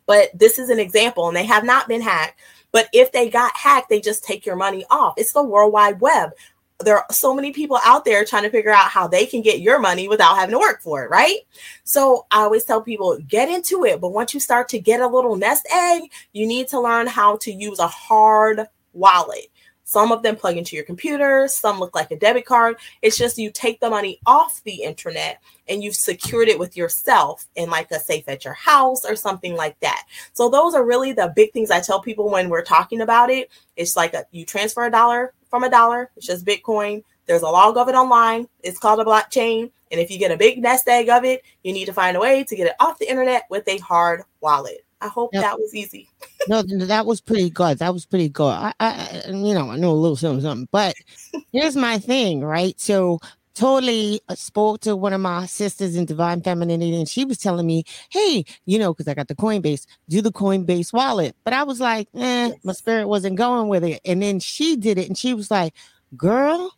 but 0.06 0.30
this 0.38 0.60
is 0.60 0.70
an 0.70 0.80
example, 0.80 1.28
and 1.28 1.36
they 1.38 1.46
have 1.46 1.64
not 1.64 1.88
been 1.88 2.02
hacked. 2.02 2.40
But 2.72 2.90
if 2.94 3.12
they 3.12 3.30
got 3.30 3.56
hacked, 3.56 3.90
they 3.90 4.02
just 4.02 4.24
take 4.24 4.46
your 4.46 4.56
money 4.56 4.84
off. 4.90 5.14
It's 5.18 5.34
the 5.34 5.44
World 5.44 5.74
Wide 5.74 6.02
Web. 6.02 6.32
There 6.80 6.98
are 6.98 7.06
so 7.12 7.34
many 7.34 7.52
people 7.52 7.80
out 7.84 8.04
there 8.04 8.26
trying 8.26 8.44
to 8.44 8.50
figure 8.50 8.72
out 8.72 8.90
how 8.90 9.08
they 9.08 9.26
can 9.26 9.42
get 9.42 9.62
your 9.62 9.80
money 9.80 10.08
without 10.08 10.36
having 10.36 10.54
to 10.54 10.60
work 10.60 10.82
for 10.82 11.04
it, 11.04 11.10
right? 11.10 11.40
So 11.84 12.26
I 12.32 12.42
always 12.42 12.66
tell 12.66 12.82
people 12.82 13.18
get 13.28 13.50
into 13.50 13.86
it. 13.86 14.02
But 14.02 14.12
once 14.12 14.34
you 14.34 14.40
start 14.40 14.68
to 14.70 14.80
get 14.80 15.00
a 15.00 15.08
little 15.08 15.36
nest 15.36 15.68
egg, 15.74 16.04
you 16.34 16.46
need 16.46 16.68
to 16.70 16.80
learn 16.80 17.08
how 17.08 17.38
to 17.38 17.52
use 17.52 17.80
a 17.80 17.88
hard 17.88 18.66
wallet. 18.94 19.48
Some 19.86 20.12
of 20.12 20.24
them 20.24 20.36
plug 20.36 20.58
into 20.58 20.76
your 20.76 20.86
computer, 20.86 21.48
some 21.48 21.80
look 21.80 21.94
like 21.94 22.10
a 22.12 22.18
debit 22.18 22.46
card. 22.46 22.78
It's 23.02 23.18
just 23.18 23.38
you 23.38 23.52
take 23.52 23.80
the 23.80 23.90
money 23.90 24.20
off 24.26 24.64
the 24.64 24.82
internet 24.84 25.42
and 25.68 25.84
you've 25.84 25.96
secured 25.96 26.48
it 26.48 26.58
with 26.58 26.78
yourself 26.78 27.46
in 27.56 27.70
like 27.70 27.92
a 27.92 28.00
safe 28.00 28.28
at 28.28 28.46
your 28.46 28.54
house 28.54 29.06
or 29.06 29.16
something 29.16 29.56
like 29.56 29.80
that. 29.82 30.06
So 30.32 30.50
those 30.50 30.74
are 30.74 30.86
really 30.86 31.12
the 31.12 31.34
big 31.36 31.52
things 31.52 31.70
I 31.70 31.82
tell 31.82 32.02
people 32.02 32.30
when 32.30 32.50
we're 32.50 32.64
talking 32.64 33.02
about 33.02 33.30
it. 33.30 33.50
It's 33.76 33.96
like 33.96 34.14
a, 34.14 34.26
you 34.32 34.46
transfer 34.46 34.86
a 34.86 34.92
dollar 34.92 35.34
from 35.54 35.64
a 35.64 35.70
dollar, 35.70 36.10
it's 36.18 36.26
just 36.26 36.48
Bitcoin. 36.48 37.04
There's 37.28 37.44
a 37.44 37.48
log 37.48 37.78
of 37.78 37.88
it 37.88 37.94
online. 37.94 38.48
It's 38.64 38.80
called 38.80 39.00
a 39.00 39.04
blockchain. 39.04 39.70
And 39.92 40.02
if 40.02 40.10
you 40.10 40.18
get 40.18 40.32
a 40.32 40.36
big 40.36 40.60
nest 40.60 40.88
egg 40.88 41.10
of 41.10 41.24
it, 41.26 41.44
you 41.64 41.72
need 41.74 41.86
to 41.86 41.94
find 41.94 42.18
a 42.18 42.20
way 42.20 42.44
to 42.44 42.56
get 42.56 42.66
it 42.66 42.74
off 42.80 42.98
the 42.98 43.08
internet 43.08 43.44
with 43.52 43.68
a 43.68 43.78
hard 43.78 44.24
wallet. 44.42 44.84
I 45.00 45.10
hope 45.10 45.30
yep. 45.32 45.44
that 45.44 45.60
was 45.60 45.76
easy. 45.76 46.10
no, 46.48 46.64
that 46.64 47.06
was 47.06 47.22
pretty 47.22 47.52
good. 47.52 47.78
That 47.78 47.94
was 47.94 48.04
pretty 48.04 48.30
good. 48.30 48.48
I, 48.50 48.74
I, 48.80 49.22
you 49.28 49.54
know, 49.54 49.70
I 49.70 49.78
know 49.78 49.92
a 49.92 49.94
little 49.94 50.16
something, 50.16 50.42
something. 50.42 50.68
But 50.72 50.96
here's 51.52 51.76
my 51.76 52.00
thing, 52.00 52.42
right? 52.42 52.80
So 52.82 53.20
totally 53.54 54.22
uh, 54.30 54.36
spoke 54.36 54.82
to 54.82 54.96
one 54.96 55.14
of 55.14 55.22
my 55.22 55.46
sisters 55.46 55.96
in 55.96 56.06
divine 56.06 56.42
femininity 56.42 56.96
and 56.96 57.08
she 57.08 57.26
was 57.26 57.38
telling 57.38 57.66
me 57.66 57.84
hey 58.10 58.44
you 58.66 58.80
know 58.80 58.94
because 58.94 59.08
i 59.08 59.14
got 59.14 59.28
the 59.28 59.36
coinbase 59.36 59.86
do 60.10 60.22
the 60.22 60.32
coinbase 60.32 60.92
wallet 60.92 61.36
but 61.44 61.54
i 61.54 61.64
was 61.64 61.80
like 61.80 62.08
eh, 62.16 62.52
my 62.64 62.74
spirit 62.74 63.08
wasn't 63.08 63.36
going 63.36 63.68
with 63.68 63.84
it 63.84 64.02
and 64.06 64.22
then 64.22 64.40
she 64.40 64.76
did 64.76 64.98
it 64.98 65.08
and 65.08 65.18
she 65.18 65.34
was 65.34 65.52
like 65.52 65.74
girl 66.18 66.72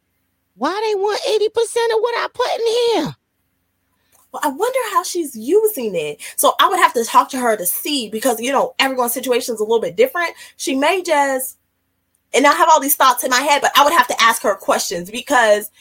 why 0.55 0.71
they 0.71 0.95
want 0.95 1.21
80% 1.21 1.95
of 1.95 2.01
what 2.01 2.15
i 2.17 2.27
put 2.33 2.59
in 2.59 3.03
here 3.03 3.15
well, 4.35 4.41
I 4.43 4.49
wonder 4.49 4.79
how 4.91 5.01
she's 5.01 5.33
using 5.33 5.95
it. 5.95 6.19
So 6.35 6.55
I 6.59 6.67
would 6.67 6.79
have 6.79 6.91
to 6.95 7.05
talk 7.05 7.29
to 7.29 7.37
her 7.37 7.55
to 7.55 7.65
see 7.65 8.09
because 8.09 8.41
you 8.41 8.51
know 8.51 8.75
everyone's 8.79 9.13
situation 9.13 9.55
is 9.55 9.61
a 9.61 9.63
little 9.63 9.79
bit 9.79 9.95
different. 9.95 10.33
She 10.57 10.75
may 10.75 11.01
just, 11.01 11.57
and 12.33 12.45
I 12.45 12.51
have 12.51 12.67
all 12.69 12.81
these 12.81 12.97
thoughts 12.97 13.23
in 13.23 13.29
my 13.29 13.39
head, 13.39 13.61
but 13.61 13.71
I 13.77 13.85
would 13.85 13.93
have 13.93 14.07
to 14.09 14.21
ask 14.21 14.41
her 14.41 14.53
questions 14.55 15.09
because 15.09 15.71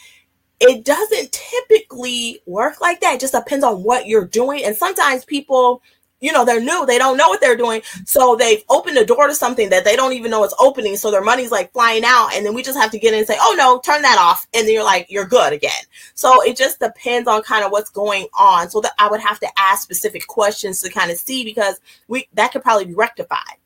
it 0.68 0.84
doesn't 0.84 1.32
typically 1.32 2.40
work 2.46 2.80
like 2.80 3.00
that. 3.00 3.14
It 3.14 3.20
just 3.20 3.34
depends 3.34 3.64
on 3.64 3.82
what 3.82 4.06
you're 4.06 4.26
doing, 4.26 4.64
and 4.64 4.76
sometimes 4.76 5.24
people 5.24 5.82
you 6.24 6.32
know, 6.32 6.42
they're 6.42 6.60
new, 6.60 6.86
they 6.86 6.96
don't 6.96 7.18
know 7.18 7.28
what 7.28 7.42
they're 7.42 7.56
doing. 7.56 7.82
So 8.06 8.34
they've 8.34 8.64
opened 8.70 8.96
the 8.96 9.04
door 9.04 9.26
to 9.26 9.34
something 9.34 9.68
that 9.68 9.84
they 9.84 9.94
don't 9.94 10.14
even 10.14 10.30
know 10.30 10.42
it's 10.42 10.54
opening. 10.58 10.96
So 10.96 11.10
their 11.10 11.22
money's 11.22 11.50
like 11.50 11.70
flying 11.74 12.02
out. 12.02 12.30
And 12.32 12.46
then 12.46 12.54
we 12.54 12.62
just 12.62 12.78
have 12.78 12.90
to 12.92 12.98
get 12.98 13.12
in 13.12 13.18
and 13.18 13.26
say, 13.26 13.36
oh 13.38 13.54
no, 13.58 13.78
turn 13.80 14.00
that 14.02 14.16
off. 14.18 14.46
And 14.54 14.66
then 14.66 14.72
you're 14.72 14.84
like, 14.84 15.10
you're 15.10 15.26
good 15.26 15.52
again. 15.52 15.82
So 16.14 16.42
it 16.42 16.56
just 16.56 16.80
depends 16.80 17.28
on 17.28 17.42
kind 17.42 17.62
of 17.62 17.72
what's 17.72 17.90
going 17.90 18.26
on. 18.32 18.70
So 18.70 18.80
that 18.80 18.92
I 18.98 19.10
would 19.10 19.20
have 19.20 19.38
to 19.40 19.48
ask 19.58 19.82
specific 19.82 20.26
questions 20.26 20.80
to 20.80 20.90
kind 20.90 21.10
of 21.10 21.18
see 21.18 21.44
because 21.44 21.78
we 22.08 22.26
that 22.32 22.52
could 22.52 22.62
probably 22.62 22.86
be 22.86 22.94
rectified. 22.94 23.58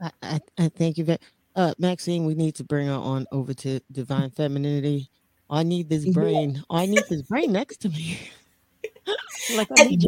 I, 0.00 0.10
I, 0.22 0.40
I 0.58 0.68
thank 0.68 0.96
you 0.96 1.16
uh 1.56 1.74
Maxine, 1.78 2.24
we 2.24 2.34
need 2.34 2.54
to 2.56 2.64
bring 2.64 2.86
her 2.86 2.92
on 2.94 3.26
over 3.32 3.52
to 3.52 3.80
divine 3.90 4.30
femininity. 4.30 5.10
I 5.50 5.62
need 5.62 5.88
this 5.88 6.06
brain. 6.06 6.62
I 6.70 6.86
need 6.86 7.04
this 7.08 7.22
brain 7.22 7.52
next 7.52 7.78
to 7.82 7.88
me. 7.88 8.18
like 9.56 9.68
I 9.78 9.82
and, 9.82 10.02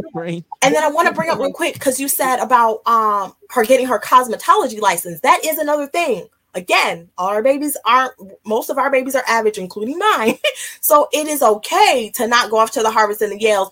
and 0.63 0.75
then 0.75 0.83
I 0.83 0.89
want 0.89 1.09
to 1.09 1.15
bring 1.15 1.31
up 1.31 1.39
real 1.39 1.53
quick 1.53 1.75
because 1.75 2.01
you 2.01 2.09
said 2.09 2.39
about 2.39 2.87
um 2.87 3.35
her 3.51 3.65
getting 3.65 3.87
her 3.87 3.99
cosmetology 3.99 4.81
license. 4.81 5.21
That 5.21 5.45
is 5.45 5.59
another 5.59 5.87
thing. 5.87 6.29
Again, 6.55 7.11
all 7.19 7.29
our 7.29 7.43
babies 7.43 7.77
aren't 7.85 8.13
most 8.47 8.71
of 8.71 8.79
our 8.79 8.91
babies 8.91 9.15
are 9.15 9.25
average, 9.29 9.59
including 9.59 9.99
mine. 9.99 10.39
so 10.81 11.09
it 11.13 11.27
is 11.27 11.43
okay 11.43 12.11
to 12.15 12.27
not 12.27 12.51
go 12.51 12.57
off 12.57 12.71
to 12.73 12.83
the 12.83 12.89
Harvards 12.91 13.21
and 13.21 13.33
the 13.33 13.45
Yales. 13.45 13.71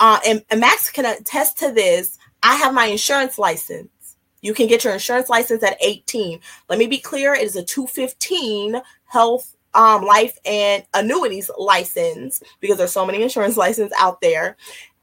Uh, 0.00 0.18
and, 0.26 0.44
and 0.50 0.60
Max 0.60 0.90
can 0.90 1.06
attest 1.06 1.58
to 1.58 1.72
this. 1.72 2.18
I 2.42 2.56
have 2.56 2.74
my 2.74 2.86
insurance 2.86 3.38
license. 3.38 4.16
You 4.42 4.54
can 4.54 4.66
get 4.66 4.84
your 4.84 4.94
insurance 4.94 5.28
license 5.28 5.62
at 5.62 5.76
18. 5.82 6.40
Let 6.68 6.78
me 6.78 6.86
be 6.86 6.98
clear, 6.98 7.34
it 7.34 7.42
is 7.42 7.56
a 7.56 7.62
215 7.62 8.80
health 9.04 9.54
um, 9.74 10.04
life 10.04 10.36
and 10.44 10.84
annuities 10.94 11.50
license 11.58 12.42
because 12.60 12.78
there's 12.78 12.92
so 12.92 13.06
many 13.06 13.22
insurance 13.22 13.56
licenses 13.56 13.96
out 13.98 14.20
there. 14.20 14.56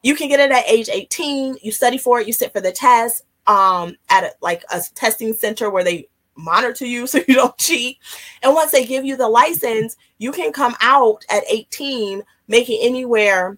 You 0.04 0.16
can 0.16 0.30
get 0.30 0.40
it 0.40 0.52
at 0.52 0.70
age 0.70 0.90
18. 0.90 1.58
You 1.62 1.72
study 1.72 1.98
for 1.98 2.20
it. 2.20 2.28
You 2.28 2.34
sit 2.34 2.54
for 2.54 2.62
the 2.62 2.72
test 2.72 3.24
um, 3.48 3.96
at 4.10 4.24
a, 4.24 4.32
like 4.42 4.64
a 4.72 4.82
testing 4.94 5.34
center 5.34 5.70
where 5.70 5.84
they 5.84 6.08
monitor 6.36 6.86
you 6.86 7.08
so 7.08 7.20
you 7.28 7.36
don't 7.36 7.58
cheat. 7.58 7.98
And 8.44 8.54
once 8.54 8.72
they 8.72 8.86
give 8.86 9.06
you 9.06 9.18
the 9.18 9.30
license, 9.30 9.98
you 10.18 10.32
can 10.32 10.52
come 10.52 10.76
out 10.82 11.26
at 11.30 11.44
18 11.50 12.24
making 12.48 12.80
anywhere 12.82 13.58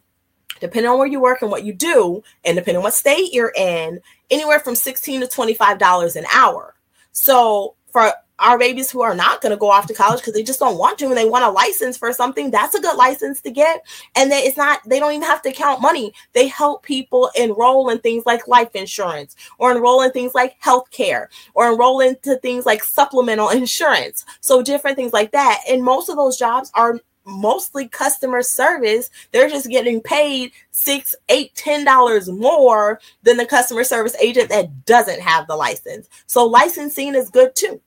depending 0.59 0.91
on 0.91 0.97
where 0.97 1.07
you 1.07 1.19
work 1.19 1.41
and 1.41 1.51
what 1.51 1.63
you 1.63 1.73
do, 1.73 2.21
and 2.43 2.55
depending 2.55 2.77
on 2.77 2.83
what 2.83 2.93
state 2.93 3.33
you're 3.33 3.53
in, 3.55 3.99
anywhere 4.29 4.59
from 4.59 4.75
16 4.75 5.21
to 5.21 5.27
$25 5.27 6.15
an 6.15 6.25
hour. 6.33 6.75
So 7.11 7.75
for 7.91 8.11
our 8.39 8.57
babies 8.57 8.89
who 8.89 9.01
are 9.01 9.15
not 9.15 9.41
going 9.41 9.51
to 9.51 9.57
go 9.57 9.69
off 9.69 9.87
to 9.87 9.93
college 9.93 10.19
because 10.19 10.33
they 10.33 10.43
just 10.43 10.59
don't 10.59 10.77
want 10.77 10.97
to 10.99 11.05
and 11.05 11.17
they 11.17 11.27
want 11.27 11.45
a 11.45 11.49
license 11.49 11.97
for 11.97 12.11
something 12.13 12.51
that's 12.51 12.75
a 12.75 12.81
good 12.81 12.97
license 12.97 13.41
to 13.41 13.51
get. 13.51 13.85
And 14.15 14.31
it's 14.31 14.57
not 14.57 14.81
they 14.87 14.99
don't 14.99 15.13
even 15.13 15.27
have 15.27 15.41
to 15.43 15.51
count 15.51 15.81
money. 15.81 16.13
They 16.33 16.47
help 16.47 16.83
people 16.83 17.29
enroll 17.37 17.89
in 17.89 17.99
things 17.99 18.25
like 18.25 18.47
life 18.47 18.75
insurance 18.75 19.35
or 19.57 19.71
enroll 19.71 20.01
in 20.01 20.11
things 20.11 20.33
like 20.33 20.55
health 20.59 20.89
care 20.91 21.29
or 21.53 21.71
enroll 21.71 21.99
into 21.99 22.37
things 22.37 22.65
like 22.65 22.83
supplemental 22.83 23.49
insurance. 23.49 24.25
So 24.41 24.61
different 24.61 24.97
things 24.97 25.13
like 25.13 25.31
that. 25.31 25.61
And 25.69 25.83
most 25.83 26.09
of 26.09 26.15
those 26.15 26.37
jobs 26.37 26.71
are 26.75 26.99
mostly 27.25 27.87
customer 27.87 28.41
service. 28.41 29.09
They're 29.31 29.49
just 29.49 29.69
getting 29.69 30.01
paid 30.01 30.51
six 30.71 31.15
eight 31.29 31.53
ten 31.55 31.85
dollars 31.85 32.29
more 32.29 32.99
than 33.23 33.37
the 33.37 33.45
customer 33.45 33.83
service 33.83 34.15
agent 34.15 34.49
that 34.49 34.85
doesn't 34.85 35.21
have 35.21 35.47
the 35.47 35.55
license. 35.55 36.09
So 36.25 36.45
licensing 36.45 37.15
is 37.15 37.29
good 37.29 37.55
too 37.55 37.81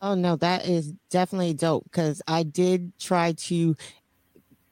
Oh 0.00 0.14
no, 0.14 0.36
that 0.36 0.66
is 0.66 0.92
definitely 1.10 1.54
dope 1.54 1.84
because 1.84 2.22
I 2.28 2.44
did 2.44 2.92
try 2.98 3.32
to 3.32 3.76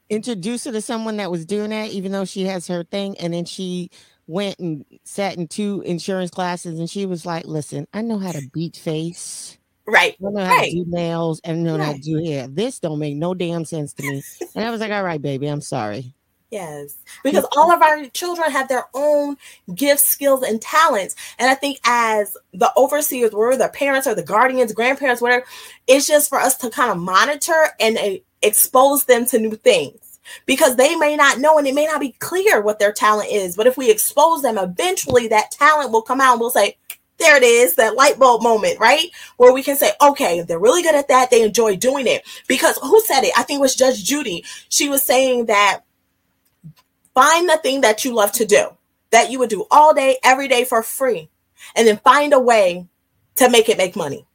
introduce 0.09 0.65
her 0.65 0.73
to 0.73 0.81
someone 0.81 1.17
that 1.17 1.31
was 1.31 1.45
doing 1.45 1.71
that, 1.71 1.91
even 1.91 2.13
though 2.13 2.25
she 2.25 2.45
has 2.45 2.69
her 2.69 2.85
thing, 2.85 3.19
and 3.19 3.35
then 3.35 3.45
she 3.45 3.91
went 4.29 4.59
and 4.59 4.85
sat 5.05 5.37
in 5.37 5.49
two 5.49 5.83
insurance 5.85 6.31
classes, 6.31 6.79
and 6.79 6.89
she 6.89 7.07
was 7.07 7.27
like, 7.27 7.45
"Listen, 7.47 7.89
I 7.93 8.03
know 8.03 8.19
how 8.19 8.33
to 8.33 8.43
beat 8.53 8.77
face." 8.77 9.59
Right. 9.87 10.17
I 10.21 10.31
know 10.31 10.45
how 10.45 10.57
right. 10.57 10.71
to 10.71 10.85
do 10.85 10.91
nails 10.91 11.41
and 11.45 11.63
know 11.63 11.79
right. 11.79 11.87
how 11.87 11.93
to 11.93 12.01
do 12.01 12.25
hair. 12.25 12.49
This 12.49 12.81
don't 12.81 12.99
make 12.99 13.17
no 13.17 13.35
damn 13.35 13.65
sense 13.65 13.93
to 13.95 14.03
me. 14.03 14.23
and 14.55 14.65
I 14.65 14.71
was 14.71 14.81
like, 14.81 14.91
all 14.91 15.05
right, 15.05 15.23
baby, 15.23 15.47
I'm 15.47 15.61
sorry. 15.61 16.13
Yes, 16.51 16.99
because 17.25 17.45
all 17.57 17.73
of 17.73 17.83
our 17.83 18.07
children 18.07 18.53
have 18.53 18.69
their 18.69 18.85
own 18.95 19.37
gifts, 19.75 20.07
skills, 20.07 20.45
and 20.45 20.63
talents. 20.63 21.17
And 21.41 21.51
I 21.51 21.55
think 21.55 21.81
as 21.85 22.37
the 22.55 22.73
overseers, 22.77 23.33
were 23.33 23.57
the 23.57 23.69
parents 23.69 24.07
or 24.07 24.15
the 24.15 24.23
guardians, 24.23 24.73
grandparents, 24.73 25.21
whatever, 25.21 25.45
it's 25.89 26.07
just 26.07 26.29
for 26.29 26.39
us 26.39 26.57
to 26.59 26.71
kind 26.71 26.93
of 26.93 26.99
monitor 26.99 27.67
and 27.81 27.99
uh, 27.99 28.11
expose 28.43 29.05
them 29.07 29.27
to 29.27 29.41
new 29.41 29.57
things 29.57 30.21
because 30.47 30.77
they 30.77 30.95
may 30.95 31.17
not 31.17 31.41
know 31.41 31.59
and 31.59 31.67
it 31.67 31.75
may 31.75 31.87
not 31.87 32.01
be 32.01 32.13
clear 32.21 32.61
what 32.61 32.79
their 32.79 32.93
talent 32.93 33.31
is. 33.31 33.57
But 33.57 33.67
if 33.67 33.77
we 33.77 33.91
expose 33.91 34.43
them, 34.43 34.57
eventually 34.57 35.27
that 35.29 35.51
talent 35.51 35.91
will 35.91 36.03
come 36.03 36.21
out 36.21 36.33
and 36.33 36.41
we'll 36.41 36.51
say, 36.51 36.77
there 37.19 37.37
it 37.37 37.43
is, 37.43 37.77
that 37.77 37.97
light 37.97 38.19
bulb 38.19 38.43
moment, 38.43 38.79
right? 38.79 39.09
Where 39.37 39.53
we 39.53 39.63
can 39.63 39.77
say, 39.77 39.93
okay, 40.03 40.43
they're 40.43 40.59
really 40.59 40.83
good 40.83 40.95
at 40.95 41.09
that. 41.09 41.31
They 41.31 41.43
enjoy 41.43 41.77
doing 41.77 42.07
it. 42.07 42.23
Because 42.47 42.79
who 42.83 43.01
said 43.01 43.23
it? 43.23 43.33
I 43.37 43.43
think 43.43 43.59
it 43.59 43.63
was 43.63 43.75
Judge 43.75 44.05
Judy. 44.05 44.45
She 44.69 44.89
was 44.89 45.03
saying 45.03 45.47
that 45.47 45.81
Find 47.17 47.49
the 47.49 47.57
thing 47.57 47.81
that 47.81 48.05
you 48.05 48.15
love 48.15 48.31
to 48.33 48.45
do, 48.45 48.77
that 49.11 49.31
you 49.31 49.39
would 49.39 49.49
do 49.49 49.67
all 49.71 49.95
day, 49.95 50.19
every 50.23 50.49
day 50.49 50.67
for 50.67 50.83
free, 50.83 51.31
and 51.75 51.89
then 51.89 51.97
find 51.97 52.35
a 52.35 52.39
way 52.39 52.87
to 53.37 53.49
make 53.49 53.71
it 53.71 53.79
make 53.79 53.97
money. 53.97 54.27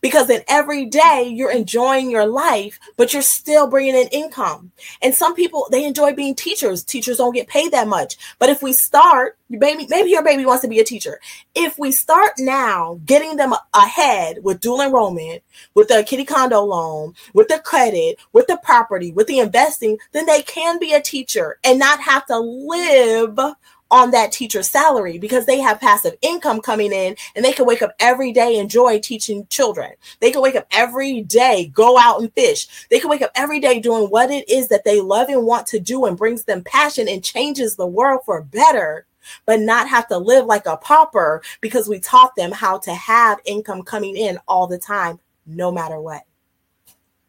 Because 0.00 0.26
then 0.26 0.42
every 0.48 0.86
day 0.86 1.32
you're 1.34 1.52
enjoying 1.52 2.10
your 2.10 2.26
life, 2.26 2.78
but 2.96 3.12
you're 3.12 3.22
still 3.22 3.66
bringing 3.68 3.94
in 3.94 4.08
income. 4.08 4.72
And 5.02 5.14
some 5.14 5.34
people 5.34 5.68
they 5.70 5.84
enjoy 5.84 6.12
being 6.12 6.34
teachers. 6.34 6.84
Teachers 6.84 7.18
don't 7.18 7.34
get 7.34 7.48
paid 7.48 7.72
that 7.72 7.88
much. 7.88 8.16
But 8.38 8.50
if 8.50 8.62
we 8.62 8.72
start, 8.72 9.38
maybe 9.48 9.86
maybe 9.88 10.10
your 10.10 10.24
baby 10.24 10.44
wants 10.44 10.62
to 10.62 10.68
be 10.68 10.80
a 10.80 10.84
teacher. 10.84 11.20
If 11.54 11.78
we 11.78 11.92
start 11.92 12.32
now 12.38 13.00
getting 13.04 13.36
them 13.36 13.54
ahead 13.74 14.38
with 14.42 14.60
dual 14.60 14.80
enrollment, 14.80 15.42
with 15.74 15.88
the 15.88 16.04
kiddie 16.06 16.24
condo 16.24 16.60
loan, 16.62 17.14
with 17.34 17.48
the 17.48 17.58
credit, 17.58 18.18
with 18.32 18.46
the 18.46 18.58
property, 18.62 19.12
with 19.12 19.26
the 19.26 19.38
investing, 19.38 19.98
then 20.12 20.26
they 20.26 20.42
can 20.42 20.78
be 20.78 20.92
a 20.92 21.00
teacher 21.00 21.58
and 21.64 21.78
not 21.78 22.00
have 22.00 22.26
to 22.26 22.38
live 22.38 23.38
on 23.90 24.10
that 24.10 24.32
teacher's 24.32 24.68
salary 24.70 25.18
because 25.18 25.46
they 25.46 25.60
have 25.60 25.80
passive 25.80 26.14
income 26.22 26.60
coming 26.60 26.92
in 26.92 27.16
and 27.34 27.44
they 27.44 27.52
can 27.52 27.66
wake 27.66 27.82
up 27.82 27.94
every 28.00 28.32
day 28.32 28.58
enjoy 28.58 28.98
teaching 29.00 29.46
children. 29.48 29.92
They 30.20 30.30
can 30.30 30.42
wake 30.42 30.56
up 30.56 30.66
every 30.70 31.22
day, 31.22 31.70
go 31.72 31.98
out 31.98 32.20
and 32.20 32.32
fish. 32.34 32.86
They 32.90 33.00
can 33.00 33.10
wake 33.10 33.22
up 33.22 33.32
every 33.34 33.60
day 33.60 33.80
doing 33.80 34.08
what 34.08 34.30
it 34.30 34.48
is 34.48 34.68
that 34.68 34.84
they 34.84 35.00
love 35.00 35.28
and 35.28 35.44
want 35.46 35.66
to 35.68 35.80
do 35.80 36.04
and 36.04 36.16
brings 36.16 36.44
them 36.44 36.62
passion 36.64 37.08
and 37.08 37.24
changes 37.24 37.76
the 37.76 37.86
world 37.86 38.20
for 38.24 38.42
better. 38.42 39.06
but 39.46 39.60
not 39.60 39.88
have 39.88 40.08
to 40.08 40.18
live 40.18 40.46
like 40.46 40.66
a 40.66 40.76
pauper 40.76 41.42
because 41.60 41.88
we 41.88 41.98
taught 42.00 42.34
them 42.36 42.52
how 42.52 42.78
to 42.78 42.94
have 42.94 43.38
income 43.44 43.82
coming 43.82 44.16
in 44.16 44.38
all 44.48 44.66
the 44.66 44.78
time, 44.78 45.18
no 45.46 45.70
matter 45.70 46.00
what. 46.00 46.22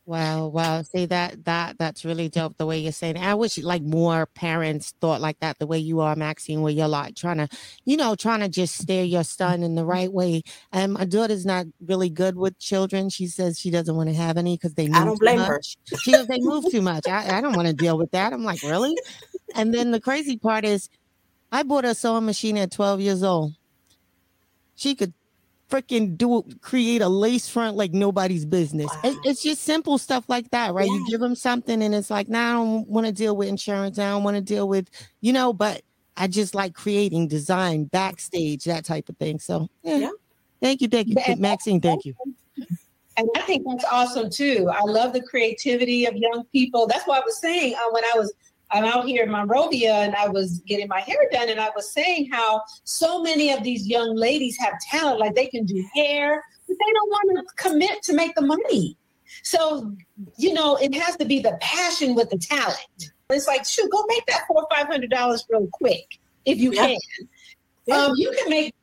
Wow, 0.09 0.47
wow. 0.47 0.81
See 0.81 1.05
that 1.05 1.45
that 1.45 1.77
that's 1.77 2.03
really 2.03 2.29
dope 2.29 2.57
the 2.57 2.65
way 2.65 2.79
you're 2.79 2.91
saying. 2.91 3.17
It. 3.17 3.21
I 3.21 3.35
wish 3.35 3.59
like 3.59 3.83
more 3.83 4.25
parents 4.25 4.95
thought 4.99 5.21
like 5.21 5.39
that 5.41 5.59
the 5.59 5.67
way 5.67 5.77
you 5.77 5.99
are, 5.99 6.15
Maxine, 6.15 6.63
where 6.63 6.73
you're 6.73 6.87
like 6.87 7.15
trying 7.15 7.37
to, 7.37 7.47
you 7.85 7.95
know, 7.95 8.15
trying 8.15 8.39
to 8.39 8.49
just 8.49 8.75
steer 8.75 9.03
your 9.03 9.23
son 9.23 9.61
in 9.61 9.75
the 9.75 9.81
mm-hmm. 9.81 9.91
right 9.91 10.11
way. 10.11 10.41
And 10.71 10.93
my 10.93 11.05
daughter's 11.05 11.45
not 11.45 11.67
really 11.85 12.09
good 12.09 12.37
with 12.37 12.57
children. 12.57 13.09
She 13.11 13.27
says 13.27 13.59
she 13.59 13.69
doesn't 13.69 13.95
want 13.95 14.09
to 14.09 14.15
have 14.15 14.35
any 14.35 14.55
because 14.57 14.73
they 14.73 14.87
move 14.87 14.95
I 14.95 15.05
don't 15.05 15.19
blame 15.19 15.37
much. 15.41 15.77
her. 15.91 15.97
She 15.99 16.11
goes, 16.11 16.25
they 16.25 16.39
move 16.39 16.65
too 16.71 16.81
much. 16.81 17.07
I, 17.07 17.37
I 17.37 17.39
don't 17.39 17.55
want 17.55 17.67
to 17.67 17.73
deal 17.75 17.95
with 17.95 18.09
that. 18.09 18.33
I'm 18.33 18.43
like, 18.43 18.63
really? 18.63 18.95
And 19.53 19.71
then 19.71 19.91
the 19.91 20.01
crazy 20.01 20.37
part 20.37 20.65
is 20.65 20.89
I 21.51 21.61
bought 21.61 21.85
a 21.85 21.93
sewing 21.93 22.25
machine 22.25 22.57
at 22.57 22.71
12 22.71 22.99
years 22.99 23.21
old. 23.21 23.53
She 24.75 24.95
could 24.95 25.13
freaking 25.69 26.17
do 26.17 26.43
create 26.61 27.01
a 27.01 27.07
lace 27.07 27.47
front 27.47 27.77
like 27.77 27.93
nobody's 27.93 28.45
business. 28.45 28.89
Wow. 29.03 29.11
It, 29.11 29.17
it's 29.23 29.43
just 29.43 29.63
simple 29.63 29.97
stuff 29.97 30.25
like 30.27 30.49
that, 30.51 30.73
right? 30.73 30.87
Yeah. 30.87 30.93
You 30.93 31.07
give 31.09 31.19
them 31.19 31.35
something 31.35 31.81
and 31.81 31.93
it's 31.93 32.09
like, 32.09 32.27
now 32.27 32.39
nah, 32.39 32.61
I 32.61 32.65
don't 32.65 32.87
want 32.87 33.07
to 33.07 33.13
deal 33.13 33.35
with 33.35 33.47
insurance. 33.47 33.99
I 33.99 34.09
don't 34.09 34.23
want 34.23 34.35
to 34.35 34.41
deal 34.41 34.67
with, 34.67 34.89
you 35.21 35.31
know, 35.31 35.53
but 35.53 35.83
I 36.17 36.27
just 36.27 36.55
like 36.55 36.73
creating 36.73 37.27
design 37.27 37.85
backstage, 37.85 38.65
that 38.65 38.83
type 38.83 39.09
of 39.09 39.17
thing. 39.17 39.39
So 39.39 39.69
yeah. 39.83 39.97
yeah. 39.97 40.11
Thank 40.61 40.81
you, 40.81 40.89
thank 40.89 41.07
you, 41.07 41.15
and 41.25 41.39
Maxine. 41.39 41.79
Thank 41.79 42.03
you. 42.03 42.13
And 43.15 43.29
I 43.37 43.41
think 43.41 43.65
that's 43.65 43.85
awesome 43.85 44.29
too. 44.29 44.69
I 44.73 44.81
love 44.83 45.13
the 45.13 45.21
creativity 45.21 46.05
of 46.05 46.15
young 46.15 46.43
people. 46.51 46.87
That's 46.87 47.05
why 47.05 47.17
I 47.17 47.21
was 47.21 47.39
saying 47.39 47.75
uh, 47.75 47.91
when 47.91 48.03
I 48.13 48.17
was 48.17 48.33
I'm 48.71 48.85
out 48.85 49.05
here 49.05 49.23
in 49.23 49.31
Monrovia 49.31 49.93
and 49.93 50.15
I 50.15 50.27
was 50.27 50.59
getting 50.59 50.87
my 50.87 50.99
hair 50.99 51.27
done 51.31 51.49
and 51.49 51.59
I 51.59 51.69
was 51.75 51.91
saying 51.91 52.29
how 52.31 52.61
so 52.83 53.21
many 53.21 53.51
of 53.51 53.63
these 53.63 53.87
young 53.87 54.15
ladies 54.15 54.57
have 54.59 54.73
talent, 54.91 55.19
like 55.19 55.35
they 55.35 55.47
can 55.47 55.65
do 55.65 55.83
hair, 55.95 56.43
but 56.67 56.77
they 56.79 56.93
don't 56.93 57.09
want 57.09 57.47
to 57.47 57.55
commit 57.55 58.03
to 58.03 58.13
make 58.13 58.35
the 58.35 58.41
money. 58.41 58.95
So, 59.43 59.91
you 60.37 60.53
know, 60.53 60.75
it 60.77 60.93
has 60.95 61.15
to 61.17 61.25
be 61.25 61.39
the 61.39 61.57
passion 61.61 62.15
with 62.15 62.29
the 62.29 62.37
talent. 62.37 63.11
It's 63.29 63.47
like, 63.47 63.65
shoot, 63.65 63.89
go 63.91 64.03
make 64.07 64.25
that 64.27 64.45
four 64.47 64.63
or 64.63 64.67
five 64.75 64.87
hundred 64.87 65.11
dollars 65.11 65.45
real 65.49 65.67
quick 65.71 66.19
if 66.45 66.59
you 66.59 66.71
can. 66.71 66.97
Yeah. 67.85 67.95
Um, 67.95 68.13
you 68.15 68.31
can 68.37 68.49
make 68.49 68.73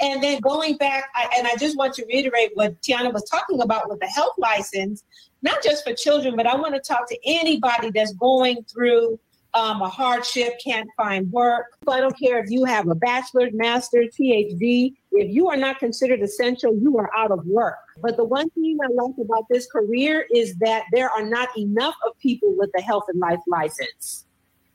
and 0.00 0.22
then 0.22 0.40
going 0.40 0.76
back, 0.76 1.10
I, 1.14 1.28
and 1.38 1.46
I 1.46 1.56
just 1.56 1.76
want 1.76 1.94
to 1.94 2.04
reiterate 2.06 2.50
what 2.54 2.80
Tiana 2.82 3.12
was 3.12 3.24
talking 3.30 3.60
about 3.62 3.88
with 3.88 4.00
the 4.00 4.06
health 4.06 4.34
license, 4.38 5.04
not 5.40 5.62
just 5.62 5.84
for 5.84 5.94
children, 5.94 6.36
but 6.36 6.46
I 6.46 6.56
want 6.56 6.74
to 6.74 6.80
talk 6.80 7.08
to 7.08 7.18
anybody 7.24 7.90
that's 7.90 8.12
going 8.14 8.64
through 8.64 9.18
um, 9.54 9.82
a 9.82 9.88
hardship, 9.88 10.54
can't 10.64 10.88
find 10.96 11.30
work. 11.30 11.66
I 11.86 12.00
don't 12.00 12.18
care 12.18 12.42
if 12.42 12.50
you 12.50 12.64
have 12.64 12.88
a 12.88 12.94
bachelor's, 12.94 13.52
master's, 13.52 14.14
PhD. 14.18 14.94
If 15.12 15.30
you 15.30 15.48
are 15.50 15.56
not 15.56 15.78
considered 15.78 16.22
essential, 16.22 16.74
you 16.76 16.96
are 16.98 17.10
out 17.16 17.30
of 17.30 17.44
work. 17.46 17.76
But 18.00 18.16
the 18.16 18.24
one 18.24 18.48
thing 18.50 18.78
I 18.82 18.88
like 18.92 19.14
about 19.20 19.44
this 19.50 19.66
career 19.66 20.26
is 20.34 20.54
that 20.56 20.84
there 20.92 21.10
are 21.10 21.24
not 21.24 21.50
enough 21.56 21.94
of 22.06 22.18
people 22.18 22.54
with 22.56 22.70
a 22.76 22.80
health 22.80 23.04
and 23.08 23.20
life 23.20 23.40
license. 23.46 24.24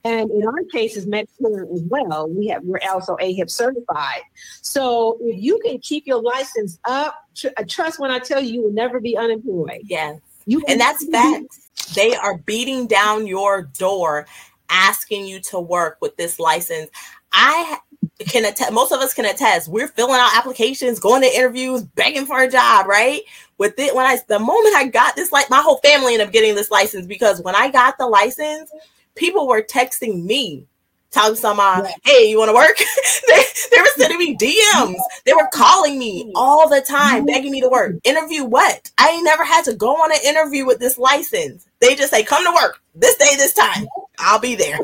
And 0.04 0.30
in 0.32 0.48
our 0.48 0.64
cases, 0.72 1.06
Medicare 1.06 1.74
as 1.74 1.82
well, 1.90 2.30
we 2.30 2.48
have 2.48 2.64
we're 2.64 2.80
also 2.90 3.18
AHIP 3.18 3.50
certified. 3.50 4.22
So 4.62 5.18
if 5.22 5.42
you 5.42 5.60
can 5.66 5.80
keep 5.80 6.06
your 6.06 6.22
license 6.22 6.80
up, 6.86 7.16
tr- 7.36 7.48
uh, 7.58 7.64
trust 7.68 8.00
when 8.00 8.12
I 8.12 8.20
tell 8.20 8.40
you, 8.40 8.54
you 8.54 8.62
will 8.62 8.72
never 8.72 9.02
be 9.02 9.18
unemployed. 9.18 9.82
Yes. 9.84 10.20
You 10.46 10.64
and 10.68 10.80
that's 10.80 11.06
fact. 11.10 11.48
They 11.96 12.16
are 12.16 12.38
beating 12.38 12.88
down 12.88 13.28
your 13.28 13.64
door 13.64 14.28
asking 14.70 15.26
you 15.26 15.40
to 15.42 15.60
work 15.60 15.98
with 16.02 16.16
this 16.18 16.40
license. 16.40 16.90
I 17.32 17.78
can 18.20 18.46
attest, 18.46 18.72
most 18.72 18.92
of 18.92 19.00
us 19.00 19.14
can 19.14 19.26
attest, 19.26 19.68
we're 19.68 19.88
filling 19.88 20.20
out 20.20 20.36
applications, 20.36 21.00
going 21.00 21.22
to 21.22 21.28
interviews, 21.28 21.84
begging 21.84 22.26
for 22.26 22.42
a 22.42 22.50
job, 22.50 22.88
right? 22.88 23.22
With 23.58 23.78
it, 23.78 23.96
when 23.96 24.06
I, 24.06 24.20
the 24.28 24.40
moment 24.40 24.76
I 24.76 24.88
got 24.88 25.16
this, 25.16 25.32
like 25.32 25.50
my 25.50 25.62
whole 25.62 25.78
family 25.78 26.14
ended 26.14 26.28
up 26.28 26.34
getting 26.34 26.56
this 26.56 26.72
license 26.72 27.06
because 27.06 27.42
when 27.42 27.56
I 27.56 27.70
got 27.70 27.98
the 27.98 28.08
license, 28.08 28.72
people 29.16 29.48
were 29.48 29.62
texting 29.62 30.24
me 30.24 30.66
telling 31.12 31.36
someone, 31.36 31.86
yeah. 31.86 31.92
hey, 32.04 32.30
you 32.30 32.38
want 32.38 32.50
to 32.50 32.56
work? 32.56 32.78
they, 33.28 33.44
they 33.72 33.82
were 33.82 33.88
sending 33.98 34.18
me 34.18 34.36
DMs. 34.38 34.96
They 35.26 35.34
were 35.34 35.48
calling 35.54 35.98
me 35.98 36.32
all 36.36 36.70
the 36.70 36.82
time, 36.82 37.26
begging 37.26 37.52
me 37.52 37.62
to 37.62 37.70
work. 37.70 37.96
Interview 38.04 38.44
what? 38.44 38.92
I 38.98 39.10
ain't 39.10 39.24
never 39.24 39.44
had 39.44 39.64
to 39.66 39.76
go 39.76 39.92
on 39.96 40.12
an 40.12 40.20
interview 40.26 40.66
with 40.66 40.80
this 40.80 40.98
license. 40.98 41.68
They 41.80 41.96
just 41.96 42.12
say, 42.12 42.24
come 42.24 42.44
to 42.44 42.52
work 42.52 42.82
this 42.96 43.16
day, 43.18 43.36
this 43.36 43.54
time. 43.54 43.88
I'll 44.20 44.40
be 44.40 44.56
there. 44.56 44.80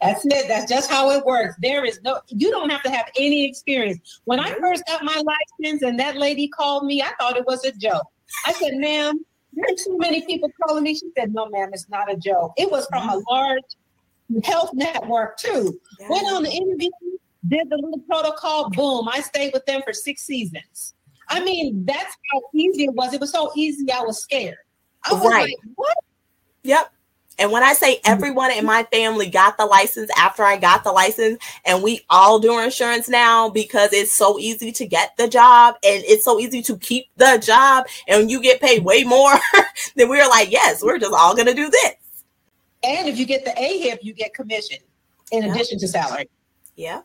That's 0.00 0.24
it. 0.26 0.46
That's 0.46 0.70
just 0.70 0.90
how 0.90 1.10
it 1.10 1.24
works. 1.24 1.56
There 1.60 1.84
is 1.84 2.00
no, 2.02 2.20
you 2.28 2.50
don't 2.50 2.70
have 2.70 2.82
to 2.84 2.90
have 2.90 3.06
any 3.18 3.48
experience. 3.48 4.20
When 4.24 4.38
I 4.38 4.52
first 4.54 4.84
got 4.86 5.02
my 5.02 5.22
license 5.60 5.82
and 5.82 5.98
that 5.98 6.16
lady 6.16 6.48
called 6.48 6.84
me, 6.84 7.02
I 7.02 7.10
thought 7.18 7.36
it 7.36 7.46
was 7.46 7.64
a 7.64 7.72
joke. 7.72 8.06
I 8.46 8.52
said, 8.52 8.74
ma'am, 8.74 9.18
there's 9.52 9.84
too 9.84 9.98
many 9.98 10.24
people 10.24 10.50
calling 10.62 10.84
me. 10.84 10.94
She 10.94 11.10
said, 11.16 11.34
no, 11.34 11.48
ma'am, 11.48 11.70
it's 11.72 11.88
not 11.88 12.12
a 12.12 12.16
joke. 12.16 12.52
It 12.56 12.70
was 12.70 12.86
from 12.86 13.08
mm-hmm. 13.08 13.18
a 13.18 13.32
large 13.32 13.64
health 14.44 14.70
network 14.74 15.36
too. 15.38 15.78
Yes. 15.98 16.10
Went 16.10 16.26
on 16.26 16.42
the 16.42 16.50
interview, 16.50 16.90
did 17.48 17.70
the 17.70 17.76
little 17.76 18.00
protocol, 18.08 18.70
boom. 18.70 19.08
I 19.08 19.20
stayed 19.20 19.52
with 19.52 19.64
them 19.66 19.82
for 19.84 19.92
six 19.92 20.22
seasons. 20.22 20.94
I 21.28 21.40
mean, 21.40 21.84
that's 21.84 22.16
how 22.32 22.40
easy 22.54 22.84
it 22.84 22.94
was. 22.94 23.12
It 23.12 23.20
was 23.20 23.32
so 23.32 23.52
easy, 23.54 23.90
I 23.92 24.00
was 24.00 24.20
scared. 24.20 24.56
I 25.04 25.12
was 25.12 25.24
right. 25.24 25.42
like, 25.44 25.54
what? 25.74 25.96
Yep. 26.62 26.92
And 27.38 27.52
when 27.52 27.62
I 27.62 27.72
say 27.72 28.00
everyone 28.04 28.50
in 28.50 28.66
my 28.66 28.82
family 28.92 29.30
got 29.30 29.56
the 29.56 29.64
license 29.64 30.10
after 30.18 30.42
I 30.42 30.56
got 30.56 30.82
the 30.82 30.90
license, 30.90 31.38
and 31.64 31.82
we 31.84 32.00
all 32.10 32.40
do 32.40 32.58
insurance 32.58 33.08
now 33.08 33.48
because 33.48 33.92
it's 33.92 34.12
so 34.12 34.38
easy 34.40 34.72
to 34.72 34.86
get 34.86 35.16
the 35.16 35.28
job 35.28 35.76
and 35.84 36.02
it's 36.04 36.24
so 36.24 36.40
easy 36.40 36.62
to 36.62 36.76
keep 36.78 37.06
the 37.16 37.40
job, 37.40 37.86
and 38.08 38.30
you 38.30 38.42
get 38.42 38.60
paid 38.60 38.84
way 38.84 39.04
more, 39.04 39.34
then 39.94 40.08
we 40.08 40.20
are 40.20 40.28
like, 40.28 40.50
yes, 40.50 40.82
we're 40.82 40.98
just 40.98 41.14
all 41.14 41.36
gonna 41.36 41.54
do 41.54 41.70
this. 41.70 41.94
And 42.82 43.08
if 43.08 43.18
you 43.18 43.26
get 43.26 43.44
the 43.44 43.50
AHIP, 43.50 43.98
you 44.02 44.14
get 44.14 44.34
commission 44.34 44.78
in 45.32 45.42
yeah. 45.42 45.52
addition 45.52 45.78
to 45.80 45.88
salary. 45.88 46.28
Yeah. 46.76 47.02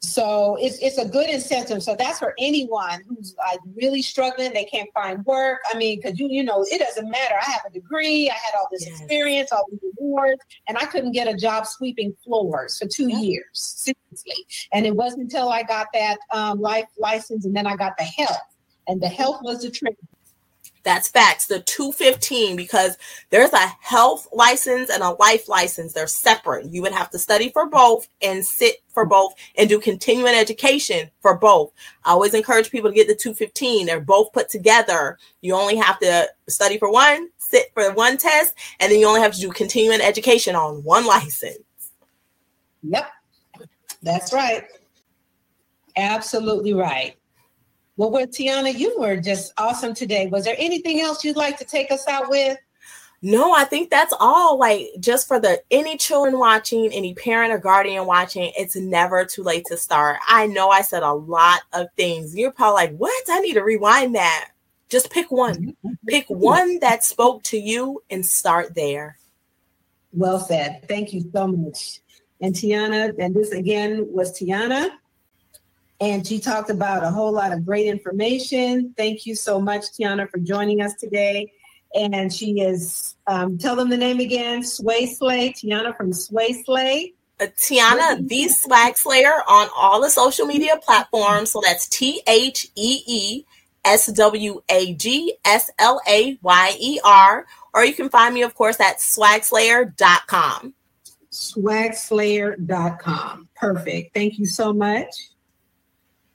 So 0.00 0.56
it's 0.60 0.78
it's 0.78 0.96
a 0.96 1.08
good 1.08 1.28
incentive. 1.28 1.82
So 1.82 1.96
that's 1.98 2.20
for 2.20 2.34
anyone 2.38 3.02
who's 3.08 3.34
like 3.36 3.58
really 3.76 4.00
struggling, 4.00 4.52
they 4.52 4.64
can't 4.64 4.88
find 4.94 5.24
work. 5.26 5.58
I 5.72 5.76
mean, 5.76 5.98
because 5.98 6.18
you 6.20 6.28
you 6.30 6.44
know 6.44 6.64
it 6.70 6.78
doesn't 6.78 7.10
matter. 7.10 7.34
I 7.34 7.50
have 7.50 7.62
a 7.66 7.70
degree, 7.70 8.30
I 8.30 8.34
had 8.34 8.56
all 8.56 8.68
this 8.70 8.86
yes. 8.86 9.00
experience, 9.00 9.50
all 9.50 9.66
these 9.70 9.80
awards, 9.98 10.40
and 10.68 10.78
I 10.78 10.84
couldn't 10.84 11.12
get 11.12 11.26
a 11.26 11.36
job 11.36 11.66
sweeping 11.66 12.14
floors 12.24 12.78
for 12.78 12.86
two 12.86 13.08
years 13.08 13.44
seriously. 13.54 14.44
And 14.72 14.86
it 14.86 14.94
wasn't 14.94 15.22
until 15.22 15.48
I 15.48 15.64
got 15.64 15.88
that 15.94 16.18
um, 16.32 16.60
life 16.60 16.86
license, 16.96 17.44
and 17.44 17.54
then 17.54 17.66
I 17.66 17.74
got 17.74 17.96
the 17.98 18.04
health, 18.04 18.38
and 18.86 19.02
the 19.02 19.08
health 19.08 19.40
was 19.42 19.62
the 19.62 19.70
trick. 19.70 19.96
That's 20.88 21.08
facts. 21.08 21.44
The 21.44 21.60
215, 21.60 22.56
because 22.56 22.96
there's 23.28 23.52
a 23.52 23.58
health 23.58 24.26
license 24.32 24.88
and 24.88 25.02
a 25.02 25.10
life 25.10 25.46
license. 25.46 25.92
They're 25.92 26.06
separate. 26.06 26.64
You 26.72 26.80
would 26.80 26.92
have 26.92 27.10
to 27.10 27.18
study 27.18 27.50
for 27.50 27.66
both 27.66 28.08
and 28.22 28.42
sit 28.42 28.76
for 28.94 29.04
both 29.04 29.34
and 29.58 29.68
do 29.68 29.80
continuing 29.80 30.34
education 30.34 31.10
for 31.20 31.36
both. 31.36 31.72
I 32.06 32.12
always 32.12 32.32
encourage 32.32 32.70
people 32.70 32.88
to 32.88 32.96
get 32.96 33.06
the 33.06 33.14
215. 33.14 33.84
They're 33.84 34.00
both 34.00 34.32
put 34.32 34.48
together. 34.48 35.18
You 35.42 35.54
only 35.56 35.76
have 35.76 35.98
to 35.98 36.26
study 36.48 36.78
for 36.78 36.90
one, 36.90 37.28
sit 37.36 37.66
for 37.74 37.92
one 37.92 38.16
test, 38.16 38.54
and 38.80 38.90
then 38.90 38.98
you 38.98 39.06
only 39.06 39.20
have 39.20 39.34
to 39.34 39.40
do 39.42 39.50
continuing 39.50 40.00
education 40.00 40.56
on 40.56 40.82
one 40.84 41.04
license. 41.04 41.58
Yep. 42.82 43.10
That's 44.02 44.32
right. 44.32 44.64
Absolutely 45.98 46.72
right. 46.72 47.17
Well, 47.98 48.12
with 48.12 48.30
Tiana, 48.30 48.72
you 48.78 48.96
were 48.96 49.16
just 49.16 49.52
awesome 49.58 49.92
today. 49.92 50.28
Was 50.28 50.44
there 50.44 50.54
anything 50.56 51.00
else 51.00 51.24
you'd 51.24 51.36
like 51.36 51.58
to 51.58 51.64
take 51.64 51.90
us 51.90 52.06
out 52.06 52.30
with? 52.30 52.56
No, 53.22 53.52
I 53.52 53.64
think 53.64 53.90
that's 53.90 54.14
all. 54.20 54.56
Like, 54.56 54.86
just 55.00 55.26
for 55.26 55.40
the 55.40 55.60
any 55.72 55.96
children 55.96 56.38
watching, 56.38 56.92
any 56.92 57.12
parent 57.14 57.52
or 57.52 57.58
guardian 57.58 58.06
watching, 58.06 58.52
it's 58.56 58.76
never 58.76 59.24
too 59.24 59.42
late 59.42 59.64
to 59.66 59.76
start. 59.76 60.18
I 60.28 60.46
know 60.46 60.70
I 60.70 60.82
said 60.82 61.02
a 61.02 61.12
lot 61.12 61.62
of 61.72 61.88
things. 61.96 62.36
You're 62.36 62.52
probably 62.52 62.84
like, 62.84 62.96
what? 62.96 63.24
I 63.28 63.40
need 63.40 63.54
to 63.54 63.64
rewind 63.64 64.14
that. 64.14 64.50
Just 64.88 65.10
pick 65.10 65.32
one. 65.32 65.56
Mm-hmm. 65.84 65.92
pick 66.06 66.26
one 66.28 66.78
that 66.78 67.02
spoke 67.02 67.42
to 67.44 67.58
you 67.58 68.00
and 68.10 68.24
start 68.24 68.76
there. 68.76 69.18
Well 70.12 70.38
said. 70.38 70.86
Thank 70.86 71.12
you 71.12 71.28
so 71.34 71.48
much. 71.48 72.00
And 72.40 72.54
Tiana, 72.54 73.12
and 73.18 73.34
this 73.34 73.50
again 73.50 74.06
was 74.08 74.38
Tiana 74.38 74.90
and 76.00 76.26
she 76.26 76.38
talked 76.38 76.70
about 76.70 77.02
a 77.02 77.10
whole 77.10 77.32
lot 77.32 77.52
of 77.52 77.66
great 77.66 77.86
information. 77.86 78.94
Thank 78.96 79.26
you 79.26 79.34
so 79.34 79.60
much, 79.60 79.86
Tiana, 79.92 80.30
for 80.30 80.38
joining 80.38 80.80
us 80.80 80.94
today. 80.94 81.52
And 81.94 82.32
she 82.32 82.60
is, 82.60 83.16
um, 83.26 83.58
tell 83.58 83.74
them 83.74 83.88
the 83.88 83.96
name 83.96 84.20
again, 84.20 84.62
Sway 84.62 85.06
Slay, 85.06 85.52
Tiana 85.52 85.96
from 85.96 86.12
Sway 86.12 86.62
Slay. 86.64 87.14
Uh, 87.40 87.46
Tiana, 87.56 88.26
the 88.26 88.48
Swag 88.48 88.96
Slayer 88.96 89.42
on 89.48 89.68
all 89.76 90.02
the 90.02 90.10
social 90.10 90.46
media 90.46 90.76
platforms. 90.82 91.52
So 91.52 91.60
that's 91.64 91.88
T 91.88 92.20
H 92.26 92.68
E 92.74 93.02
E 93.06 93.44
S 93.84 94.06
W 94.12 94.60
A 94.68 94.94
G 94.94 95.36
S 95.44 95.70
L 95.78 96.00
A 96.06 96.36
Y 96.42 96.76
E 96.78 97.00
R. 97.04 97.46
Or 97.74 97.84
you 97.84 97.94
can 97.94 98.08
find 98.08 98.34
me, 98.34 98.42
of 98.42 98.54
course, 98.54 98.80
at 98.80 98.98
swagslayer.com. 98.98 100.74
swagslayer.com. 101.30 103.48
Perfect. 103.54 104.14
Thank 104.14 104.38
you 104.38 104.46
so 104.46 104.72
much, 104.72 105.28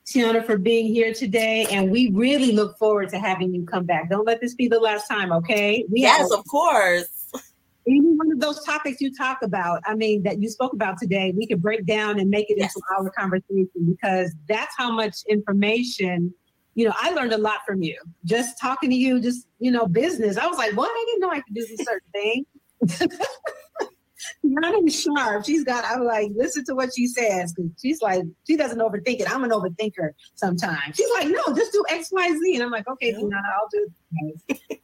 Tiana, 0.05 0.45
for 0.45 0.57
being 0.57 0.93
here 0.93 1.13
today. 1.13 1.65
And 1.71 1.91
we 1.91 2.11
really 2.11 2.51
look 2.51 2.77
forward 2.77 3.09
to 3.09 3.19
having 3.19 3.53
you 3.53 3.65
come 3.65 3.85
back. 3.85 4.09
Don't 4.09 4.25
let 4.25 4.41
this 4.41 4.53
be 4.53 4.67
the 4.67 4.79
last 4.79 5.07
time, 5.07 5.31
okay? 5.31 5.85
We 5.89 6.01
yes, 6.01 6.31
of 6.31 6.45
course. 6.47 7.07
Any 7.85 7.99
one 7.99 8.31
of 8.31 8.39
those 8.39 8.63
topics 8.63 9.01
you 9.01 9.13
talk 9.13 9.41
about, 9.41 9.81
I 9.85 9.95
mean, 9.95 10.23
that 10.23 10.41
you 10.41 10.49
spoke 10.49 10.73
about 10.73 10.97
today, 10.97 11.33
we 11.35 11.45
could 11.45 11.61
break 11.61 11.85
down 11.85 12.17
and 12.17 12.29
make 12.29 12.49
it 12.49 12.57
yes. 12.57 12.73
into 12.73 12.81
our 12.97 13.09
conversation 13.11 13.67
because 13.85 14.33
that's 14.47 14.73
how 14.77 14.89
much 14.91 15.17
information 15.27 16.33
you 16.75 16.85
know, 16.85 16.93
I 16.95 17.11
learned 17.11 17.33
a 17.33 17.37
lot 17.37 17.59
from 17.67 17.83
you. 17.83 17.97
Just 18.25 18.59
talking 18.59 18.89
to 18.89 18.95
you, 18.95 19.21
just 19.21 19.47
you 19.59 19.71
know, 19.71 19.85
business. 19.85 20.37
I 20.37 20.47
was 20.47 20.57
like, 20.57 20.75
what? 20.75 20.89
I 20.89 21.05
didn't 21.07 21.21
know 21.21 21.29
I 21.29 21.41
could 21.41 21.53
do 21.53 21.65
this 21.67 21.85
certain 21.85 22.09
thing. 22.11 22.45
Not 24.43 24.73
even 24.73 24.87
sharp. 24.89 25.45
She's 25.45 25.63
got. 25.63 25.85
I'm 25.85 26.03
like, 26.03 26.31
listen 26.35 26.65
to 26.65 26.75
what 26.75 26.91
she 26.95 27.07
says 27.07 27.53
she's 27.81 28.01
like, 28.01 28.23
she 28.45 28.55
doesn't 28.55 28.79
overthink 28.79 29.19
it. 29.19 29.31
I'm 29.31 29.43
an 29.43 29.51
overthinker 29.51 30.11
sometimes. 30.35 30.95
She's 30.95 31.09
like, 31.13 31.27
no, 31.27 31.55
just 31.55 31.71
do 31.71 31.83
X, 31.89 32.09
Y, 32.11 32.37
Z, 32.43 32.55
and 32.55 32.63
I'm 32.63 32.71
like, 32.71 32.87
okay, 32.87 33.11
yeah. 33.11 33.19
I'll 33.19 33.69
do. 33.71 33.91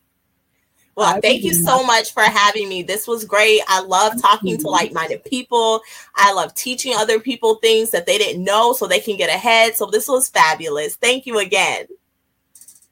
Well, 0.96 1.22
thank 1.22 1.44
you 1.44 1.54
so 1.54 1.82
much 1.82 2.14
for 2.14 2.24
having 2.24 2.68
me. 2.68 2.84
This 2.84 3.08
was 3.08 3.24
great. 3.24 3.62
I 3.70 3.80
love 3.80 4.22
talking 4.22 4.58
to 4.58 4.68
like 4.68 4.92
minded 4.92 5.24
people. 5.24 5.80
I 6.18 6.34
love 6.34 6.54
teaching 6.56 6.94
other 6.94 7.22
people 7.22 7.56
things 7.56 7.92
that 7.92 8.06
they 8.06 8.18
didn't 8.18 8.44
know 8.44 8.74
so 8.74 8.86
they 8.86 9.00
can 9.00 9.16
get 9.16 9.30
ahead. 9.30 9.78
So, 9.78 9.86
this 9.86 10.10
was 10.10 10.28
fabulous. 10.28 10.98
Thank 10.98 11.26
you 11.26 11.40
again. 11.40 11.86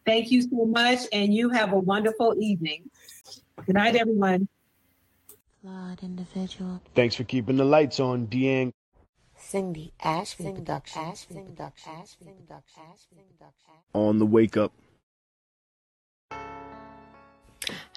Thank 0.06 0.32
you 0.32 0.42
so 0.42 0.66
much. 0.66 1.00
And 1.12 1.34
you 1.34 1.50
have 1.50 1.74
a 1.74 1.80
wonderful 1.80 2.36
evening. 2.40 2.90
Good 3.66 3.76
night, 3.76 3.98
everyone. 3.98 4.48
Flawed 5.68 6.02
individual. 6.02 6.82
Thanks 6.96 7.16
for 7.16 7.26
keeping 7.26 7.58
the 7.58 7.66
lights 7.66 8.00
on, 8.00 8.28
Deang. 8.28 8.72
Cindy 9.36 9.92
Ashby 10.02 10.54
Production. 10.54 11.14
On 13.94 14.18
the 14.18 14.26
wake 14.26 14.56
up. 14.56 14.72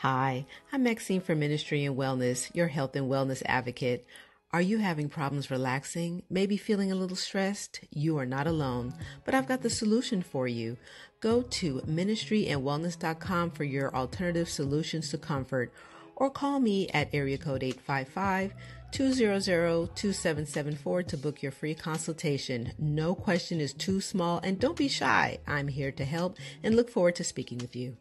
Hi, 0.01 0.47
I'm 0.73 0.83
Maxine 0.83 1.21
for 1.21 1.37
Ministry 1.37 1.85
and 1.85 1.97
Wellness, 1.97 2.53
your 2.57 2.67
health 2.67 2.97
and 2.97 3.09
wellness 3.09 3.41
advocate. 3.47 4.05
Are 4.53 4.61
you 4.61 4.79
having 4.79 5.09
problems 5.09 5.49
relaxing? 5.49 6.25
Maybe 6.29 6.57
feeling 6.57 6.91
a 6.91 6.97
little 6.97 7.15
stressed? 7.15 7.83
You 7.93 8.19
are 8.19 8.27
not 8.27 8.49
alone, 8.49 8.95
but 9.25 9.33
I've 9.33 9.47
got 9.47 9.63
the 9.63 9.71
solution 9.71 10.23
for 10.23 10.49
you. 10.49 10.77
Go 11.21 11.43
to 11.43 11.83
ministryandwellness.com 11.83 13.53
for 13.53 13.63
your 13.63 13.95
alternative 13.95 14.49
solutions 14.49 15.11
to 15.11 15.19
comfort 15.19 15.73
or 16.21 16.31
call 16.31 16.61
me 16.61 16.89
at 16.91 17.13
area 17.13 17.37
code 17.37 17.65
855 17.65 18.55
200 18.93 19.97
2774 19.97 21.03
to 21.05 21.17
book 21.17 21.43
your 21.43 21.51
free 21.51 21.75
consultation. 21.75 22.73
No 22.79 23.15
question 23.17 23.61
is 23.61 23.73
too 23.73 24.01
small 24.01 24.39
and 24.45 24.61
don't 24.61 24.77
be 24.77 24.89
shy. 24.89 25.39
I'm 25.49 25.67
here 25.67 25.91
to 25.93 26.05
help 26.05 26.37
and 26.63 26.77
look 26.77 26.91
forward 26.91 27.17
to 27.17 27.25
speaking 27.25 27.59
with 27.59 27.75
you. 27.75 27.97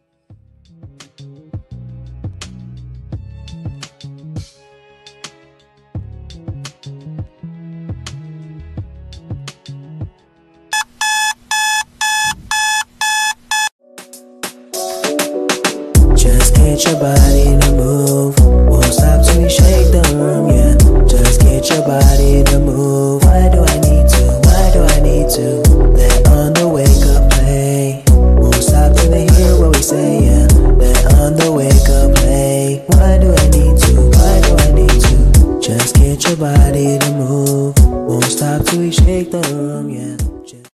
your 16.84 16.98
body 16.98 17.58
to 17.60 17.72
move. 17.72 18.09